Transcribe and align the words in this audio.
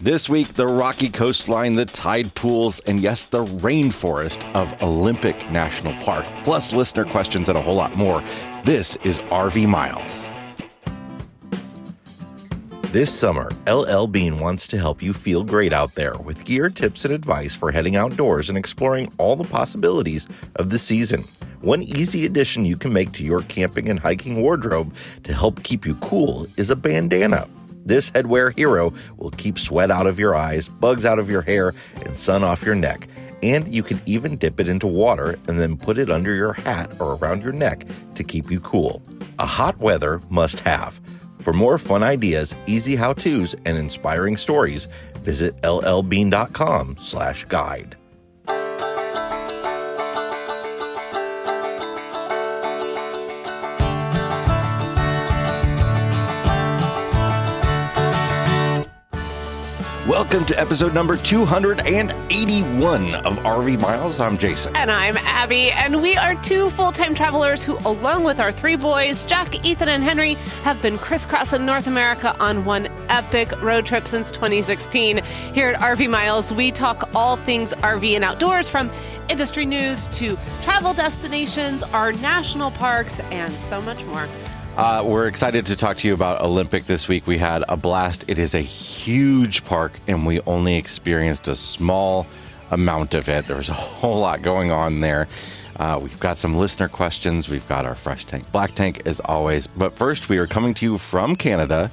This 0.00 0.28
week, 0.28 0.54
the 0.54 0.64
rocky 0.64 1.08
coastline, 1.08 1.72
the 1.72 1.84
tide 1.84 2.32
pools, 2.36 2.78
and 2.86 3.00
yes, 3.00 3.26
the 3.26 3.44
rainforest 3.44 4.48
of 4.54 4.80
Olympic 4.80 5.50
National 5.50 5.92
Park, 5.94 6.24
plus 6.44 6.72
listener 6.72 7.04
questions 7.04 7.48
and 7.48 7.58
a 7.58 7.60
whole 7.60 7.74
lot 7.74 7.96
more. 7.96 8.22
This 8.64 8.94
is 9.02 9.18
RV 9.22 9.68
Miles. 9.68 10.30
This 12.92 13.12
summer, 13.12 13.50
LL 13.66 14.06
Bean 14.06 14.38
wants 14.38 14.68
to 14.68 14.78
help 14.78 15.02
you 15.02 15.12
feel 15.12 15.42
great 15.42 15.72
out 15.72 15.96
there 15.96 16.16
with 16.16 16.44
gear 16.44 16.70
tips 16.70 17.04
and 17.04 17.12
advice 17.12 17.56
for 17.56 17.72
heading 17.72 17.96
outdoors 17.96 18.48
and 18.48 18.56
exploring 18.56 19.12
all 19.18 19.34
the 19.34 19.48
possibilities 19.48 20.28
of 20.54 20.70
the 20.70 20.78
season. 20.78 21.24
One 21.60 21.82
easy 21.82 22.24
addition 22.24 22.64
you 22.64 22.76
can 22.76 22.92
make 22.92 23.10
to 23.14 23.24
your 23.24 23.42
camping 23.42 23.88
and 23.88 23.98
hiking 23.98 24.40
wardrobe 24.42 24.94
to 25.24 25.34
help 25.34 25.64
keep 25.64 25.84
you 25.84 25.96
cool 25.96 26.46
is 26.56 26.70
a 26.70 26.76
bandana. 26.76 27.48
This 27.88 28.10
headwear 28.10 28.54
hero 28.54 28.92
will 29.16 29.30
keep 29.30 29.58
sweat 29.58 29.90
out 29.90 30.06
of 30.06 30.18
your 30.18 30.34
eyes, 30.34 30.68
bugs 30.68 31.06
out 31.06 31.18
of 31.18 31.30
your 31.30 31.40
hair, 31.40 31.72
and 32.04 32.14
sun 32.14 32.44
off 32.44 32.62
your 32.62 32.74
neck. 32.74 33.08
And 33.42 33.66
you 33.74 33.82
can 33.82 33.98
even 34.04 34.36
dip 34.36 34.60
it 34.60 34.68
into 34.68 34.86
water 34.86 35.38
and 35.48 35.58
then 35.58 35.78
put 35.78 35.96
it 35.96 36.10
under 36.10 36.34
your 36.34 36.52
hat 36.52 37.00
or 37.00 37.14
around 37.14 37.42
your 37.42 37.54
neck 37.54 37.86
to 38.16 38.22
keep 38.22 38.50
you 38.50 38.60
cool. 38.60 39.00
A 39.38 39.46
hot 39.46 39.78
weather 39.78 40.20
must 40.28 40.60
have. 40.60 41.00
For 41.38 41.54
more 41.54 41.78
fun 41.78 42.02
ideas, 42.02 42.54
easy 42.66 42.94
how-tos, 42.94 43.54
and 43.64 43.78
inspiring 43.78 44.36
stories, 44.36 44.86
visit 45.20 45.58
llbean.com 45.62 46.98
slash 47.00 47.46
guide. 47.46 47.96
Welcome 60.08 60.46
to 60.46 60.58
episode 60.58 60.94
number 60.94 61.18
281 61.18 63.14
of 63.14 63.36
RV 63.40 63.78
Miles. 63.78 64.20
I'm 64.20 64.38
Jason. 64.38 64.74
And 64.74 64.90
I'm 64.90 65.18
Abby, 65.18 65.70
and 65.70 66.00
we 66.00 66.16
are 66.16 66.34
two 66.36 66.70
full 66.70 66.92
time 66.92 67.14
travelers 67.14 67.62
who, 67.62 67.76
along 67.84 68.24
with 68.24 68.40
our 68.40 68.50
three 68.50 68.76
boys, 68.76 69.22
Jack, 69.24 69.66
Ethan, 69.66 69.90
and 69.90 70.02
Henry, 70.02 70.32
have 70.64 70.80
been 70.80 70.96
crisscrossing 70.96 71.66
North 71.66 71.88
America 71.88 72.34
on 72.40 72.64
one 72.64 72.86
epic 73.10 73.52
road 73.60 73.84
trip 73.84 74.08
since 74.08 74.30
2016. 74.30 75.22
Here 75.52 75.68
at 75.68 75.78
RV 75.78 76.08
Miles, 76.08 76.54
we 76.54 76.72
talk 76.72 77.10
all 77.14 77.36
things 77.36 77.74
RV 77.74 78.14
and 78.14 78.24
outdoors 78.24 78.70
from 78.70 78.90
industry 79.28 79.66
news 79.66 80.08
to 80.08 80.38
travel 80.62 80.94
destinations, 80.94 81.82
our 81.82 82.12
national 82.12 82.70
parks, 82.70 83.20
and 83.20 83.52
so 83.52 83.78
much 83.82 84.02
more. 84.06 84.26
Uh, 84.78 85.02
we're 85.04 85.26
excited 85.26 85.66
to 85.66 85.74
talk 85.74 85.96
to 85.96 86.06
you 86.06 86.14
about 86.14 86.40
Olympic 86.40 86.84
this 86.84 87.08
week. 87.08 87.26
We 87.26 87.36
had 87.36 87.64
a 87.68 87.76
blast. 87.76 88.24
It 88.28 88.38
is 88.38 88.54
a 88.54 88.60
huge 88.60 89.64
park, 89.64 89.98
and 90.06 90.24
we 90.24 90.40
only 90.42 90.76
experienced 90.76 91.48
a 91.48 91.56
small 91.56 92.28
amount 92.70 93.12
of 93.12 93.28
it. 93.28 93.48
There 93.48 93.56
was 93.56 93.70
a 93.70 93.74
whole 93.74 94.20
lot 94.20 94.42
going 94.42 94.70
on 94.70 95.00
there. 95.00 95.26
Uh, 95.74 95.98
we've 96.00 96.20
got 96.20 96.38
some 96.38 96.56
listener 96.56 96.86
questions. 96.86 97.48
We've 97.48 97.66
got 97.66 97.86
our 97.86 97.96
fresh 97.96 98.24
tank, 98.24 98.52
black 98.52 98.76
tank, 98.76 99.02
as 99.04 99.18
always. 99.18 99.66
But 99.66 99.98
first, 99.98 100.28
we 100.28 100.38
are 100.38 100.46
coming 100.46 100.74
to 100.74 100.86
you 100.86 100.96
from 100.96 101.34
Canada 101.34 101.90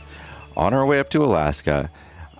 on 0.56 0.76
our 0.76 0.86
way 0.86 1.00
up 1.00 1.10
to 1.10 1.24
Alaska. 1.24 1.90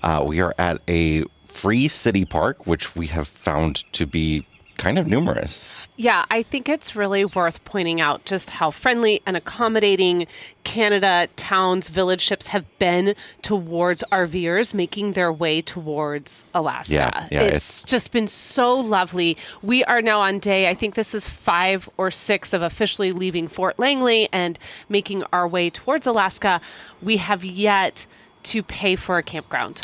Uh, 0.04 0.24
we 0.28 0.42
are 0.42 0.54
at 0.60 0.80
a 0.88 1.24
free 1.46 1.88
city 1.88 2.24
park, 2.24 2.68
which 2.68 2.96
we 2.96 3.08
have 3.08 3.28
found 3.28 3.92
to 3.94 4.06
be 4.06 4.46
kind 4.78 4.98
of 4.98 5.08
numerous. 5.08 5.74
Yeah, 5.98 6.26
I 6.30 6.44
think 6.44 6.68
it's 6.68 6.94
really 6.96 7.24
worth 7.24 7.64
pointing 7.64 8.02
out 8.02 8.26
just 8.26 8.50
how 8.50 8.70
friendly 8.70 9.22
and 9.26 9.38
accommodating 9.38 10.28
Canada 10.66 11.30
towns, 11.38 11.88
village 11.88 12.20
ships 12.20 12.50
have 12.50 12.66
been 12.80 13.16
towards 13.42 14.04
RVers 14.12 14.74
making 14.74 15.14
their 15.14 15.32
way 15.32 15.62
towards 15.62 16.44
Alaska. 16.54 16.94
Yeah, 16.94 17.28
yeah, 17.32 17.42
it's, 17.44 17.56
it's- 17.56 17.84
just 17.86 18.12
been 18.12 18.28
so 18.28 18.76
lovely. 18.76 19.38
We 19.62 19.86
are 19.86 20.02
now 20.02 20.20
on 20.20 20.40
day, 20.40 20.70
I 20.70 20.74
think 20.74 20.96
this 20.96 21.16
is 21.16 21.30
five 21.30 21.88
or 21.96 22.12
six 22.12 22.52
of 22.52 22.62
officially 22.62 23.14
leaving 23.14 23.48
Fort 23.48 23.80
Langley 23.80 24.28
and 24.34 24.60
making 24.90 25.24
our 25.32 25.48
way 25.48 25.70
towards 25.70 26.06
Alaska. 26.06 26.60
We 27.02 27.18
have 27.18 27.46
yet 27.46 28.06
to 28.44 28.62
pay 28.62 28.98
for 28.98 29.18
a 29.18 29.24
campground. 29.24 29.80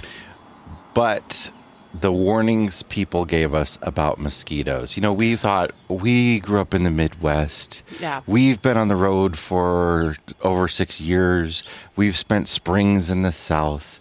but 0.93 1.51
the 1.93 2.11
warnings 2.11 2.83
people 2.83 3.25
gave 3.25 3.53
us 3.53 3.77
about 3.81 4.19
mosquitoes. 4.19 4.95
You 4.95 5.01
know, 5.01 5.13
we 5.13 5.35
thought 5.35 5.71
we 5.87 6.39
grew 6.39 6.61
up 6.61 6.73
in 6.73 6.83
the 6.83 6.91
Midwest. 6.91 7.83
Yeah. 7.99 8.21
We've 8.25 8.61
been 8.61 8.77
on 8.77 8.87
the 8.87 8.95
road 8.95 9.37
for 9.37 10.15
over 10.41 10.67
six 10.67 11.01
years. 11.01 11.63
We've 11.95 12.15
spent 12.15 12.47
springs 12.47 13.11
in 13.11 13.23
the 13.23 13.31
South. 13.31 13.99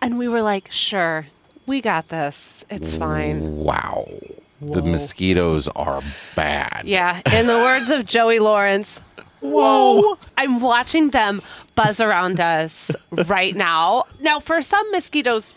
And 0.00 0.18
we 0.18 0.28
were 0.28 0.42
like, 0.42 0.70
sure, 0.70 1.26
we 1.66 1.80
got 1.80 2.08
this. 2.08 2.64
It's 2.70 2.96
fine. 2.96 3.56
Wow. 3.56 4.08
The 4.60 4.82
mosquitoes 4.82 5.68
are 5.68 6.02
bad. 6.34 6.82
Yeah, 6.84 7.20
in 7.32 7.46
the 7.46 7.54
words 7.54 7.90
of 7.90 8.04
Joey 8.04 8.40
Lawrence, 8.40 9.00
whoa, 9.40 10.18
I'm 10.36 10.58
watching 10.60 11.10
them 11.10 11.42
buzz 11.76 12.00
around 12.00 12.40
us 12.40 12.90
right 13.26 13.54
now. 13.54 14.04
Now, 14.20 14.40
for 14.40 14.60
some 14.62 14.90
mosquitoes, 14.90 15.54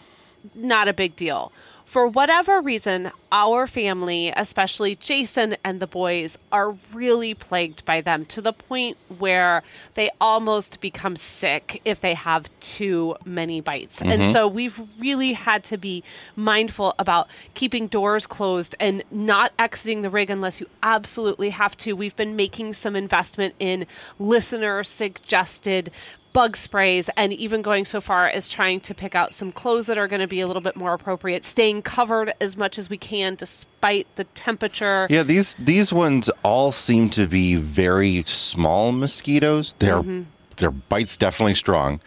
not 0.55 0.87
a 0.87 0.93
big 0.93 1.15
deal. 1.15 1.51
For 1.91 2.07
whatever 2.07 2.61
reason, 2.61 3.11
our 3.33 3.67
family, 3.67 4.31
especially 4.33 4.95
Jason 4.95 5.57
and 5.61 5.81
the 5.81 5.87
boys, 5.87 6.39
are 6.49 6.77
really 6.93 7.33
plagued 7.33 7.83
by 7.83 7.99
them 7.99 8.23
to 8.27 8.39
the 8.39 8.53
point 8.53 8.97
where 9.17 9.61
they 9.95 10.09
almost 10.21 10.79
become 10.79 11.17
sick 11.17 11.81
if 11.83 11.99
they 11.99 12.13
have 12.13 12.49
too 12.61 13.17
many 13.25 13.59
bites. 13.59 14.01
And 14.01 14.21
mm-hmm. 14.21 14.31
so 14.31 14.47
we've 14.47 14.79
really 14.99 15.33
had 15.33 15.65
to 15.65 15.77
be 15.77 16.01
mindful 16.37 16.95
about 16.97 17.27
keeping 17.55 17.87
doors 17.87 18.25
closed 18.25 18.73
and 18.79 19.03
not 19.11 19.51
exiting 19.59 20.01
the 20.01 20.09
rig 20.09 20.29
unless 20.29 20.61
you 20.61 20.67
absolutely 20.81 21.49
have 21.49 21.75
to. 21.79 21.91
We've 21.91 22.15
been 22.15 22.37
making 22.37 22.73
some 22.75 22.95
investment 22.95 23.53
in 23.59 23.85
listener 24.17 24.85
suggested 24.85 25.89
bug 26.33 26.55
sprays 26.55 27.09
and 27.17 27.33
even 27.33 27.61
going 27.61 27.85
so 27.85 27.99
far 27.99 28.27
as 28.27 28.47
trying 28.47 28.79
to 28.79 28.93
pick 28.93 29.15
out 29.15 29.33
some 29.33 29.51
clothes 29.51 29.87
that 29.87 29.97
are 29.97 30.07
going 30.07 30.21
to 30.21 30.27
be 30.27 30.39
a 30.39 30.47
little 30.47 30.61
bit 30.61 30.75
more 30.75 30.93
appropriate 30.93 31.43
staying 31.43 31.81
covered 31.81 32.33
as 32.39 32.55
much 32.55 32.79
as 32.79 32.89
we 32.89 32.97
can 32.97 33.35
despite 33.35 34.07
the 34.15 34.23
temperature 34.23 35.07
Yeah, 35.09 35.23
these 35.23 35.55
these 35.55 35.91
ones 35.91 36.29
all 36.43 36.71
seem 36.71 37.09
to 37.11 37.27
be 37.27 37.55
very 37.55 38.23
small 38.25 38.91
mosquitoes. 38.91 39.73
Their 39.79 39.97
Mm-hmm. 40.01 40.21
their 40.57 40.71
bite's 40.71 41.17
definitely 41.17 41.55
strong, 41.55 41.99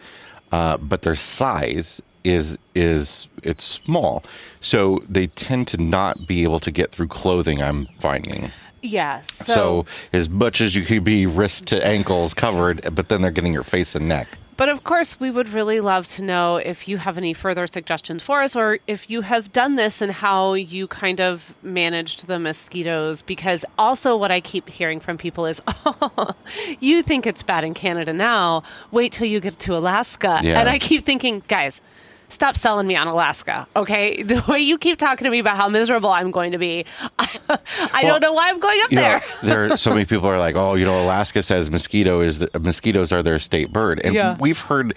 uh, 0.51 0.77
but 0.77 1.03
their 1.03 1.15
size 1.15 2.01
is 2.23 2.57
is 2.73 3.27
it's 3.43 3.63
small, 3.63 4.23
so 4.59 4.99
they 5.07 5.27
tend 5.27 5.67
to 5.67 5.77
not 5.77 6.25
be 6.25 6.41
able 6.43 6.59
to 6.61 6.71
get 6.71 6.91
through 6.91 7.07
clothing. 7.07 7.61
I'm 7.61 7.85
finding. 7.99 8.51
Yes 8.85 9.31
So, 9.31 9.85
as 10.13 10.29
much 10.29 10.61
as 10.61 10.75
you 10.75 10.83
could 10.83 11.03
be 11.03 11.25
wrist 11.25 11.67
to 11.67 11.85
ankles 11.85 12.33
covered, 12.33 12.95
but 12.95 13.09
then 13.09 13.21
they're 13.21 13.31
getting 13.31 13.53
your 13.53 13.63
face 13.63 13.95
and 13.95 14.07
neck. 14.07 14.37
But 14.57 14.69
of 14.69 14.85
course, 14.85 15.19
we 15.19 15.31
would 15.31 15.49
really 15.49 15.81
love 15.81 16.07
to 16.09 16.23
know 16.23 16.55
if 16.55 16.87
you 16.87 16.97
have 16.97 17.17
any 17.17 17.33
further 17.33 17.67
suggestions 17.67 18.23
for 18.23 18.41
us 18.41 18.55
or 18.55 18.79
if 18.87 19.09
you 19.09 19.21
have 19.21 19.51
done 19.51 19.75
this 19.75 20.01
and 20.01 20.11
how 20.13 20.53
you 20.53 20.87
kind 20.87 21.19
of 21.19 21.53
managed 21.61 22.27
the 22.27 22.39
mosquitoes. 22.39 23.21
Because 23.21 23.65
also, 23.77 24.15
what 24.15 24.31
I 24.31 24.39
keep 24.39 24.69
hearing 24.69 25.01
from 25.01 25.17
people 25.17 25.45
is, 25.45 25.61
oh, 25.67 26.33
you 26.79 27.03
think 27.03 27.27
it's 27.27 27.43
bad 27.43 27.65
in 27.65 27.73
Canada 27.73 28.13
now. 28.13 28.63
Wait 28.91 29.11
till 29.11 29.27
you 29.27 29.41
get 29.41 29.59
to 29.59 29.75
Alaska. 29.75 30.39
Yeah. 30.41 30.59
And 30.59 30.69
I 30.69 30.79
keep 30.79 31.03
thinking, 31.03 31.43
guys, 31.49 31.81
stop 32.29 32.55
selling 32.55 32.87
me 32.87 32.95
on 32.95 33.07
Alaska, 33.07 33.67
okay? 33.75 34.21
The 34.35 34.43
way 34.47 34.59
you 34.59 34.77
keep 34.77 34.97
talking 34.97 35.25
to 35.25 35.31
me 35.31 35.39
about 35.39 35.57
how 35.57 35.69
miserable 35.69 36.09
I'm 36.09 36.31
going 36.31 36.51
to 36.51 36.57
be, 36.57 36.85
I, 37.19 37.27
I 37.49 37.99
Well, 38.03 38.13
don't 38.13 38.21
know 38.21 38.33
why 38.33 38.49
I'm 38.49 38.59
going 38.59 38.79
up 38.83 38.89
there. 38.89 39.19
know, 39.19 39.25
there 39.43 39.65
are 39.73 39.77
so 39.77 39.91
many 39.91 40.05
people 40.05 40.27
are 40.27 40.39
like, 40.39 40.55
oh, 40.55 40.75
you 40.75 40.85
know, 40.85 41.03
Alaska 41.03 41.41
says 41.43 41.69
mosquito 41.71 42.21
is 42.21 42.39
the, 42.39 42.59
mosquitoes 42.59 43.11
are 43.11 43.21
their 43.23 43.39
state 43.39 43.71
bird, 43.71 44.01
and 44.03 44.13
Yeah. 44.13 44.35
we've 44.39 44.59
heard 44.59 44.95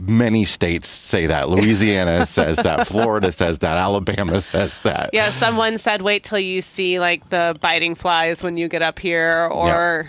many 0.00 0.44
states 0.44 0.88
say 0.88 1.26
that. 1.26 1.48
Louisiana 1.48 2.24
says 2.24 2.58
that. 2.58 2.86
Florida 2.86 3.32
says 3.32 3.58
that. 3.58 3.76
Alabama 3.76 4.40
says 4.40 4.78
that. 4.84 5.10
Yeah, 5.12 5.30
someone 5.30 5.76
said 5.76 6.02
wait 6.02 6.22
till 6.22 6.38
you 6.38 6.62
see 6.62 7.00
like 7.00 7.28
the 7.30 7.56
biting 7.60 7.96
flies 7.96 8.40
when 8.42 8.56
you 8.56 8.68
get 8.68 8.80
up 8.80 9.00
here 9.00 9.48
or 9.50 10.08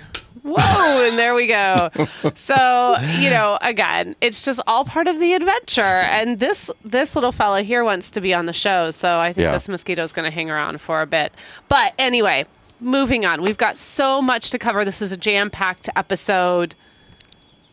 whoa, 0.57 1.05
and 1.07 1.17
there 1.17 1.35
we 1.35 1.47
go. 1.47 1.89
So, 2.35 2.95
you 3.19 3.29
know, 3.29 3.57
again, 3.61 4.15
it's 4.21 4.43
just 4.43 4.59
all 4.67 4.85
part 4.85 5.07
of 5.07 5.19
the 5.19 5.33
adventure. 5.33 5.81
And 5.81 6.39
this 6.39 6.69
this 6.83 7.15
little 7.15 7.31
fella 7.31 7.61
here 7.61 7.83
wants 7.83 8.11
to 8.11 8.21
be 8.21 8.33
on 8.33 8.45
the 8.45 8.53
show, 8.53 8.91
so 8.91 9.19
I 9.19 9.33
think 9.33 9.45
Yeah. 9.45 9.51
this 9.53 9.69
mosquito's 9.69 10.11
gonna 10.11 10.31
hang 10.31 10.49
around 10.49 10.81
for 10.81 11.01
a 11.01 11.07
bit. 11.07 11.33
But 11.67 11.93
anyway, 11.99 12.45
moving 12.79 13.25
on. 13.25 13.41
We've 13.41 13.57
got 13.57 13.77
so 13.77 14.21
much 14.21 14.49
to 14.51 14.59
cover. 14.59 14.83
This 14.85 15.01
is 15.01 15.11
a 15.11 15.17
jam-packed 15.17 15.89
episode. 15.95 16.75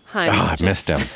Honey, 0.06 0.30
Oh, 0.30 0.34
ah, 0.34 0.56
I 0.58 0.62
missed 0.64 0.88
him. 0.88 0.98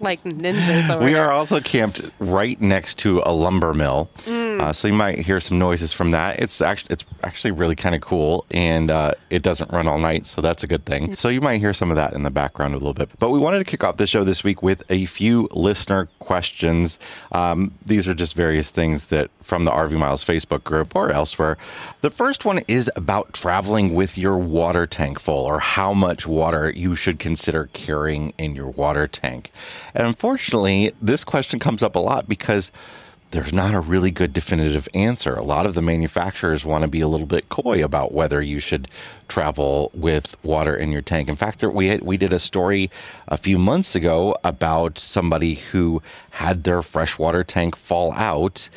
Like 0.00 0.22
ninjas 0.24 0.90
over 0.90 1.04
We 1.04 1.14
are 1.14 1.30
also 1.30 1.60
camped 1.60 2.10
right 2.18 2.60
next 2.60 2.98
to 3.00 3.22
a 3.24 3.32
lumber 3.32 3.74
mill. 3.74 4.10
Uh, 4.26 4.72
so 4.72 4.88
you 4.88 4.94
might 4.94 5.18
hear 5.18 5.40
some 5.40 5.58
noises 5.58 5.92
from 5.92 6.10
that. 6.10 6.40
It's 6.40 6.60
actually 6.60 6.92
it's 6.92 7.04
actually 7.22 7.52
really 7.52 7.76
kind 7.76 7.94
of 7.94 8.00
cool, 8.00 8.44
and 8.50 8.90
uh, 8.90 9.12
it 9.30 9.42
doesn't 9.42 9.70
run 9.72 9.86
all 9.86 9.98
night, 9.98 10.26
so 10.26 10.40
that's 10.40 10.64
a 10.64 10.66
good 10.66 10.84
thing. 10.84 11.14
So 11.14 11.28
you 11.28 11.40
might 11.40 11.58
hear 11.58 11.72
some 11.72 11.90
of 11.90 11.96
that 11.96 12.12
in 12.12 12.22
the 12.22 12.30
background 12.30 12.74
a 12.74 12.76
little 12.76 12.94
bit. 12.94 13.10
But 13.18 13.30
we 13.30 13.38
wanted 13.38 13.58
to 13.58 13.64
kick 13.64 13.84
off 13.84 13.96
the 13.96 14.06
show 14.06 14.24
this 14.24 14.42
week 14.42 14.62
with 14.62 14.82
a 14.90 15.06
few 15.06 15.48
listener 15.52 16.08
questions. 16.18 16.98
Um, 17.32 17.72
these 17.86 18.08
are 18.08 18.14
just 18.14 18.34
various 18.34 18.70
things 18.70 19.08
that 19.08 19.30
from 19.40 19.64
the 19.64 19.70
RV 19.70 19.96
Miles 19.98 20.24
Facebook 20.24 20.64
group 20.64 20.94
or 20.94 21.10
elsewhere. 21.10 21.56
The 22.00 22.10
first 22.10 22.44
one 22.44 22.60
is 22.68 22.90
about 22.96 23.32
traveling 23.32 23.94
with 23.94 24.18
your 24.18 24.36
water 24.36 24.86
tank 24.86 25.20
full, 25.20 25.44
or 25.46 25.60
how 25.60 25.94
much 25.94 26.26
water 26.26 26.70
you 26.70 26.96
should 26.96 27.18
consider 27.18 27.68
carrying 27.72 28.34
in 28.38 28.54
your 28.54 28.68
water 28.68 29.06
tank. 29.06 29.52
And 29.94 30.06
unfortunately, 30.06 30.92
this 31.00 31.24
question 31.24 31.58
comes 31.58 31.82
up 31.82 31.96
a 31.96 32.00
lot 32.00 32.28
because 32.28 32.70
there's 33.30 33.52
not 33.52 33.74
a 33.74 33.80
really 33.80 34.10
good 34.10 34.32
definitive 34.32 34.88
answer. 34.94 35.34
A 35.34 35.42
lot 35.42 35.66
of 35.66 35.74
the 35.74 35.82
manufacturers 35.82 36.64
want 36.64 36.82
to 36.82 36.88
be 36.88 37.00
a 37.00 37.08
little 37.08 37.26
bit 37.26 37.50
coy 37.50 37.84
about 37.84 38.12
whether 38.12 38.40
you 38.40 38.58
should 38.58 38.88
travel 39.28 39.90
with 39.92 40.34
water 40.42 40.74
in 40.74 40.90
your 40.90 41.02
tank. 41.02 41.28
In 41.28 41.36
fact, 41.36 41.62
we 41.62 41.88
had, 41.88 42.00
we 42.00 42.16
did 42.16 42.32
a 42.32 42.38
story 42.38 42.90
a 43.26 43.36
few 43.36 43.58
months 43.58 43.94
ago 43.94 44.34
about 44.44 44.98
somebody 44.98 45.54
who 45.56 46.00
had 46.30 46.64
their 46.64 46.80
freshwater 46.80 47.44
tank 47.44 47.76
fall 47.76 48.12
out 48.12 48.70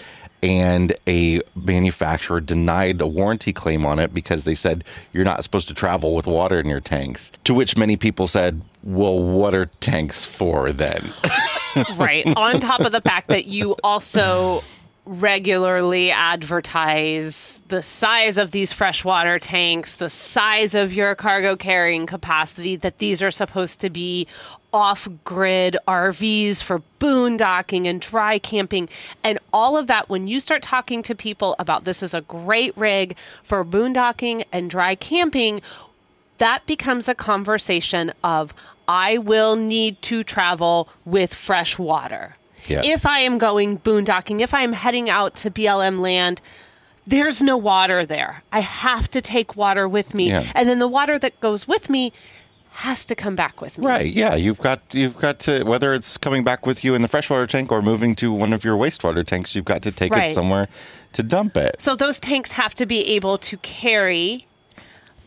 and 0.44 0.94
a 1.08 1.42
manufacturer 1.56 2.40
denied 2.40 3.02
a 3.02 3.08
warranty 3.08 3.54
claim 3.54 3.86
on 3.86 4.00
it 4.00 4.14
because 4.14 4.44
they 4.44 4.56
said 4.56 4.84
you're 5.14 5.26
not 5.26 5.44
supposed 5.44 5.68
to 5.68 5.74
travel 5.74 6.16
with 6.16 6.28
water 6.28 6.60
in 6.60 6.68
your 6.68 6.80
tanks. 6.80 7.32
To 7.46 7.54
which 7.54 7.78
many 7.78 7.98
people 7.98 8.28
said, 8.28 8.62
"Well, 8.84 9.20
what 9.20 9.54
are 9.54 9.66
tanks 9.66 10.26
for 10.26 10.72
then?" 10.72 11.14
right. 11.96 12.26
On 12.36 12.60
top 12.60 12.82
of 12.82 12.92
the 12.92 13.02
fact 13.02 13.30
that 13.30 13.46
you 13.46 13.76
also 13.84 14.64
regularly 15.06 16.12
advertise 16.12 17.62
the 17.70 17.82
size 17.82 18.38
of 18.38 18.52
these 18.52 18.72
freshwater 18.72 19.40
tanks, 19.40 19.96
the 19.96 20.10
size 20.10 20.76
of 20.76 20.94
your 20.94 21.16
cargo 21.16 21.56
carrying 21.56 22.06
capacity, 22.06 22.76
that 22.76 23.00
these 23.00 23.22
are 23.22 23.32
supposed 23.32 23.82
to 23.82 23.90
be 23.90 24.28
off 24.74 25.08
grid 25.24 25.78
RVs 25.88 26.64
for 26.64 26.82
boondocking 27.00 27.88
and 27.88 28.00
dry 28.00 28.40
camping 28.40 28.90
and 29.24 29.40
all 29.52 29.78
of 29.78 29.88
that. 29.88 30.10
When 30.10 30.28
you 30.28 30.40
start 30.40 30.62
talking 30.62 31.02
to 31.04 31.16
people 31.16 31.56
about 31.60 31.84
this 31.84 32.02
is 32.02 32.14
a 32.14 32.22
great 32.22 32.76
rig 32.78 33.16
for 33.44 33.64
boondocking 33.66 34.46
and 34.52 34.70
dry 34.70 34.96
camping, 34.96 35.62
that 36.38 36.66
becomes 36.66 37.08
a 37.08 37.16
conversation 37.16 38.12
of 38.24 38.54
I 38.88 39.18
will 39.18 39.56
need 39.56 40.02
to 40.04 40.24
travel 40.24 40.90
with 41.06 41.34
fresh 41.34 41.78
water. 41.78 42.36
Yeah. 42.68 42.82
If 42.84 43.06
I 43.06 43.20
am 43.20 43.38
going 43.38 43.80
boondocking, 43.80 44.42
if 44.42 44.54
I 44.54 44.62
am 44.62 44.74
heading 44.74 45.10
out 45.10 45.36
to 45.38 45.52
BLM 45.52 46.00
land, 46.00 46.42
there's 47.08 47.42
no 47.42 47.58
water 47.58 48.06
there. 48.06 48.44
I 48.52 48.60
have 48.60 49.10
to 49.12 49.22
take 49.22 49.56
water 49.56 49.88
with 49.88 50.14
me. 50.14 50.30
Yeah. 50.30 50.52
And 50.54 50.70
then 50.70 50.80
the 50.80 50.88
water 50.88 51.18
that 51.20 51.40
goes 51.42 51.68
with 51.68 51.90
me 51.90 52.14
has 52.74 53.06
to 53.06 53.16
come 53.16 53.36
back 53.36 53.62
with 53.62 53.78
me. 53.78 53.86
Right. 53.86 54.12
Yeah. 54.14 54.36
You've 54.36 54.60
got 54.60 54.82
you've 54.94 55.18
got 55.18 55.40
to 55.42 55.64
whether 55.64 55.94
it's 55.94 56.18
coming 56.18 56.44
back 56.44 56.66
with 56.66 56.84
you 56.84 56.96
in 56.96 57.02
the 57.02 57.08
freshwater 57.08 57.46
tank 57.48 57.72
or 57.72 57.82
moving 57.82 58.16
to 58.16 58.32
one 58.32 58.54
of 58.54 58.64
your 58.64 58.78
wastewater 58.78 59.26
tanks, 59.26 59.56
you've 59.56 59.66
got 59.66 59.82
to 59.84 59.92
take 59.92 60.14
Right. 60.14 60.30
it 60.30 60.34
somewhere 60.34 60.66
to 61.14 61.24
dump 61.24 61.58
it. 61.58 61.76
So 61.82 61.96
those 61.96 62.20
tanks 62.20 62.54
have 62.54 62.74
to 62.76 62.86
be 62.86 63.06
able 63.16 63.38
to 63.40 63.58
carry 63.58 64.48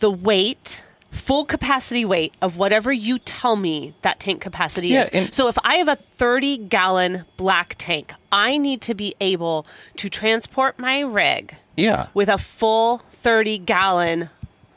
the 0.00 0.10
weight, 0.10 0.82
full 1.10 1.44
capacity 1.44 2.04
weight 2.04 2.34
of 2.42 2.56
whatever 2.56 2.92
you 2.92 3.18
tell 3.18 3.56
me 3.56 3.94
that 4.02 4.18
tank 4.20 4.40
capacity 4.40 4.88
Yeah, 4.88 5.08
is. 5.12 5.28
so 5.32 5.46
if 5.48 5.56
I 5.62 5.76
have 5.76 5.86
a 5.88 5.96
30 5.96 6.56
gallon 6.58 7.24
black 7.36 7.76
tank, 7.78 8.12
I 8.32 8.56
need 8.58 8.80
to 8.82 8.94
be 8.94 9.14
able 9.20 9.66
to 9.96 10.08
transport 10.08 10.78
my 10.78 11.00
rig 11.00 11.54
Yeah. 11.76 12.06
with 12.14 12.28
a 12.28 12.38
full 12.38 13.02
30 13.12 13.58
gallon 13.58 14.30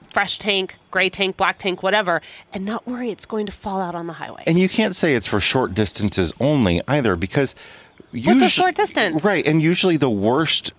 fresh 0.07 0.39
tank, 0.39 0.77
gray 0.91 1.09
tank, 1.09 1.37
black 1.37 1.57
tank, 1.57 1.83
whatever, 1.83 2.21
and 2.53 2.65
not 2.65 2.87
worry 2.87 3.11
it's 3.11 3.25
going 3.25 3.45
to 3.45 3.51
fall 3.51 3.81
out 3.81 3.95
on 3.95 4.07
the 4.07 4.13
highway. 4.13 4.43
And 4.47 4.59
you 4.59 4.69
can't 4.69 4.95
say 4.95 5.15
it's 5.15 5.27
for 5.27 5.39
short 5.39 5.73
distances 5.73 6.33
only 6.39 6.81
either 6.87 7.15
because 7.15 7.55
What's 8.11 8.41
a 8.41 8.49
short 8.49 8.75
distance? 8.75 9.23
Right. 9.23 9.45
And 9.45 9.61
usually 9.61 9.97
the 9.97 10.09
worst 10.09 10.73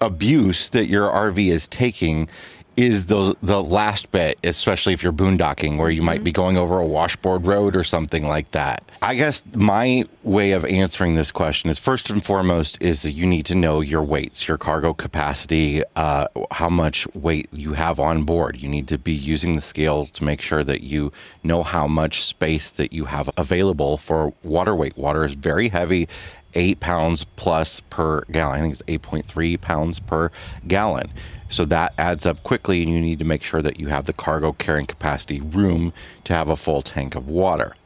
abuse 0.00 0.68
that 0.70 0.86
your 0.86 1.08
RV 1.08 1.50
is 1.50 1.68
taking 1.68 2.28
is 2.76 3.06
the 3.06 3.36
the 3.42 3.62
last 3.62 4.10
bit, 4.10 4.38
especially 4.44 4.92
if 4.92 5.02
you're 5.02 5.12
boondocking, 5.12 5.78
where 5.78 5.90
you 5.90 6.02
might 6.02 6.24
be 6.24 6.32
going 6.32 6.56
over 6.56 6.78
a 6.78 6.86
washboard 6.86 7.46
road 7.46 7.76
or 7.76 7.84
something 7.84 8.26
like 8.26 8.50
that. 8.52 8.82
I 9.02 9.14
guess 9.14 9.42
my 9.54 10.04
way 10.22 10.52
of 10.52 10.64
answering 10.64 11.14
this 11.14 11.30
question 11.30 11.70
is 11.70 11.78
first 11.78 12.10
and 12.10 12.24
foremost 12.24 12.80
is 12.82 13.02
that 13.02 13.12
you 13.12 13.26
need 13.26 13.46
to 13.46 13.54
know 13.54 13.80
your 13.80 14.02
weights, 14.02 14.48
your 14.48 14.58
cargo 14.58 14.94
capacity, 14.94 15.82
uh, 15.94 16.28
how 16.50 16.68
much 16.68 17.06
weight 17.14 17.48
you 17.52 17.74
have 17.74 18.00
on 18.00 18.24
board. 18.24 18.60
You 18.60 18.68
need 18.68 18.88
to 18.88 18.98
be 18.98 19.12
using 19.12 19.52
the 19.52 19.60
scales 19.60 20.10
to 20.12 20.24
make 20.24 20.40
sure 20.40 20.64
that 20.64 20.82
you 20.82 21.12
know 21.42 21.62
how 21.62 21.86
much 21.86 22.24
space 22.24 22.70
that 22.70 22.92
you 22.92 23.04
have 23.04 23.30
available 23.36 23.98
for 23.98 24.32
water 24.42 24.74
weight. 24.74 24.96
Water 24.96 25.24
is 25.24 25.34
very 25.34 25.68
heavy 25.68 26.08
eight 26.54 26.80
pounds 26.80 27.24
plus 27.36 27.80
per 27.90 28.22
gallon. 28.30 28.58
I 28.58 28.60
think 28.60 28.72
it's 28.72 28.82
8.3 28.82 29.60
pounds 29.60 29.98
per 30.00 30.30
gallon. 30.66 31.06
So 31.54 31.64
that 31.66 31.94
adds 31.98 32.26
up 32.26 32.42
quickly, 32.42 32.82
and 32.82 32.92
you 32.92 33.00
need 33.00 33.20
to 33.20 33.24
make 33.24 33.44
sure 33.44 33.62
that 33.62 33.78
you 33.78 33.86
have 33.86 34.06
the 34.06 34.12
cargo 34.12 34.54
carrying 34.54 34.86
capacity 34.86 35.40
room 35.40 35.92
to 36.24 36.32
have 36.32 36.48
a 36.48 36.56
full 36.56 36.82
tank 36.82 37.14
of 37.14 37.28
water. 37.28 37.76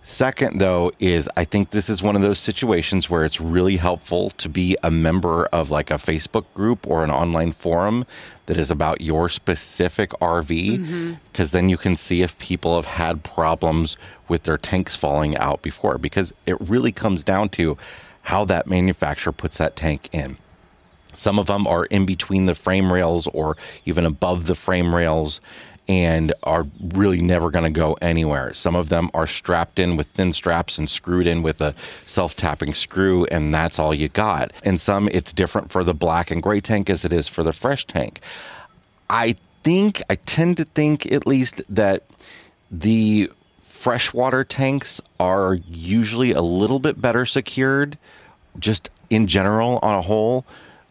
Second, 0.00 0.60
though, 0.60 0.92
is 1.00 1.28
I 1.36 1.44
think 1.44 1.70
this 1.70 1.90
is 1.90 2.04
one 2.04 2.14
of 2.14 2.22
those 2.22 2.38
situations 2.38 3.10
where 3.10 3.24
it's 3.24 3.40
really 3.40 3.78
helpful 3.78 4.30
to 4.30 4.48
be 4.48 4.76
a 4.84 4.92
member 4.92 5.46
of 5.46 5.70
like 5.70 5.90
a 5.90 5.94
Facebook 5.94 6.44
group 6.54 6.86
or 6.86 7.02
an 7.02 7.10
online 7.10 7.50
forum 7.50 8.06
that 8.46 8.56
is 8.56 8.70
about 8.70 9.00
your 9.00 9.28
specific 9.28 10.10
RV, 10.20 10.46
because 11.32 11.48
mm-hmm. 11.48 11.56
then 11.56 11.68
you 11.68 11.76
can 11.76 11.96
see 11.96 12.22
if 12.22 12.38
people 12.38 12.76
have 12.76 12.86
had 12.94 13.24
problems 13.24 13.96
with 14.28 14.44
their 14.44 14.56
tanks 14.56 14.94
falling 14.94 15.36
out 15.36 15.62
before, 15.62 15.98
because 15.98 16.32
it 16.46 16.60
really 16.60 16.92
comes 16.92 17.24
down 17.24 17.48
to 17.48 17.76
how 18.22 18.44
that 18.44 18.68
manufacturer 18.68 19.32
puts 19.32 19.58
that 19.58 19.74
tank 19.74 20.08
in. 20.12 20.38
Some 21.12 21.38
of 21.38 21.46
them 21.46 21.66
are 21.66 21.84
in 21.86 22.06
between 22.06 22.46
the 22.46 22.54
frame 22.54 22.92
rails 22.92 23.26
or 23.28 23.56
even 23.84 24.04
above 24.04 24.46
the 24.46 24.54
frame 24.54 24.94
rails 24.94 25.40
and 25.90 26.32
are 26.44 26.66
really 26.94 27.20
never 27.20 27.50
going 27.50 27.64
to 27.64 27.70
go 27.70 27.96
anywhere. 28.00 28.54
Some 28.54 28.76
of 28.76 28.90
them 28.90 29.10
are 29.12 29.26
strapped 29.26 29.80
in 29.80 29.96
with 29.96 30.06
thin 30.06 30.32
straps 30.32 30.78
and 30.78 30.88
screwed 30.88 31.26
in 31.26 31.42
with 31.42 31.60
a 31.60 31.74
self 32.06 32.36
tapping 32.36 32.74
screw, 32.74 33.24
and 33.26 33.52
that's 33.52 33.78
all 33.78 33.92
you 33.92 34.08
got. 34.08 34.52
And 34.62 34.80
some, 34.80 35.08
it's 35.08 35.32
different 35.32 35.72
for 35.72 35.82
the 35.82 35.92
black 35.92 36.30
and 36.30 36.40
gray 36.40 36.60
tank 36.60 36.88
as 36.88 37.04
it 37.04 37.12
is 37.12 37.26
for 37.26 37.42
the 37.42 37.52
fresh 37.52 37.86
tank. 37.86 38.20
I 39.08 39.34
think, 39.64 40.00
I 40.08 40.14
tend 40.14 40.58
to 40.58 40.64
think 40.64 41.10
at 41.10 41.26
least 41.26 41.60
that 41.68 42.04
the 42.70 43.28
freshwater 43.64 44.44
tanks 44.44 45.00
are 45.18 45.54
usually 45.54 46.32
a 46.32 46.42
little 46.42 46.78
bit 46.78 47.00
better 47.00 47.26
secured, 47.26 47.98
just 48.58 48.90
in 49.08 49.26
general 49.26 49.80
on 49.82 49.96
a 49.96 50.02
whole, 50.02 50.44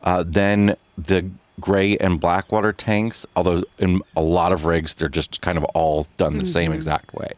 uh, 0.04 0.24
than 0.24 0.76
the 0.98 1.30
gray 1.60 1.98
and 1.98 2.20
black 2.20 2.52
water 2.52 2.72
tanks. 2.74 3.26
Although 3.36 3.64
in 3.80 4.02
a 4.16 4.22
lot 4.22 4.52
of 4.54 4.66
rigs, 4.66 4.94
they're 4.96 5.10
just 5.10 5.42
kind 5.42 5.58
of 5.58 5.64
all 5.76 6.08
done 6.18 6.38
the 6.38 6.46
same 6.46 6.72
exact 6.72 7.14
way. 7.14 7.32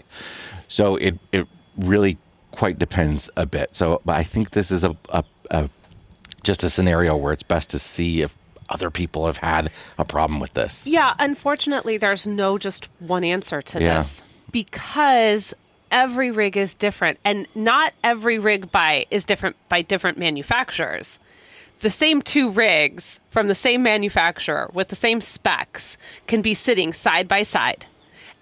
So 0.67 0.95
it 0.97 1.19
it 1.31 1.47
really 1.77 2.17
quite 2.51 2.77
depends 2.79 3.29
a 3.37 3.45
bit. 3.45 3.75
So, 3.75 4.01
but 4.05 4.15
I 4.15 4.23
think 4.23 4.51
this 4.51 4.71
is 4.71 4.83
a, 4.83 4.95
a, 5.09 5.23
a 5.49 5.69
just 6.43 6.63
a 6.63 6.69
scenario 6.69 7.15
where 7.15 7.33
it's 7.33 7.43
best 7.43 7.69
to 7.71 7.79
see 7.79 8.21
if 8.21 8.35
other 8.69 8.89
people 8.89 9.25
have 9.25 9.37
had 9.37 9.69
a 9.97 10.05
problem 10.05 10.39
with 10.39 10.53
this. 10.53 10.87
Yeah, 10.87 11.13
unfortunately, 11.19 11.97
there's 11.97 12.25
no 12.25 12.57
just 12.57 12.89
one 12.99 13.23
answer 13.23 13.61
to 13.61 13.81
Yeah. 13.81 13.97
this 13.97 14.23
because 14.51 15.53
every 15.91 16.31
rig 16.31 16.55
is 16.55 16.73
different, 16.73 17.19
and 17.25 17.47
not 17.55 17.93
every 18.03 18.39
rig 18.39 18.71
by 18.71 19.05
is 19.11 19.25
different 19.25 19.55
by 19.67 19.81
different 19.81 20.17
manufacturers. 20.17 21.19
The 21.81 21.89
same 21.89 22.21
two 22.21 22.49
rigs 22.51 23.19
from 23.29 23.47
the 23.47 23.55
same 23.55 23.83
manufacturer 23.83 24.69
with 24.73 24.89
the 24.89 24.95
same 24.95 25.19
specs 25.21 25.97
can 26.27 26.41
be 26.41 26.53
sitting 26.53 26.93
side 26.93 27.27
by 27.27 27.43
side, 27.43 27.85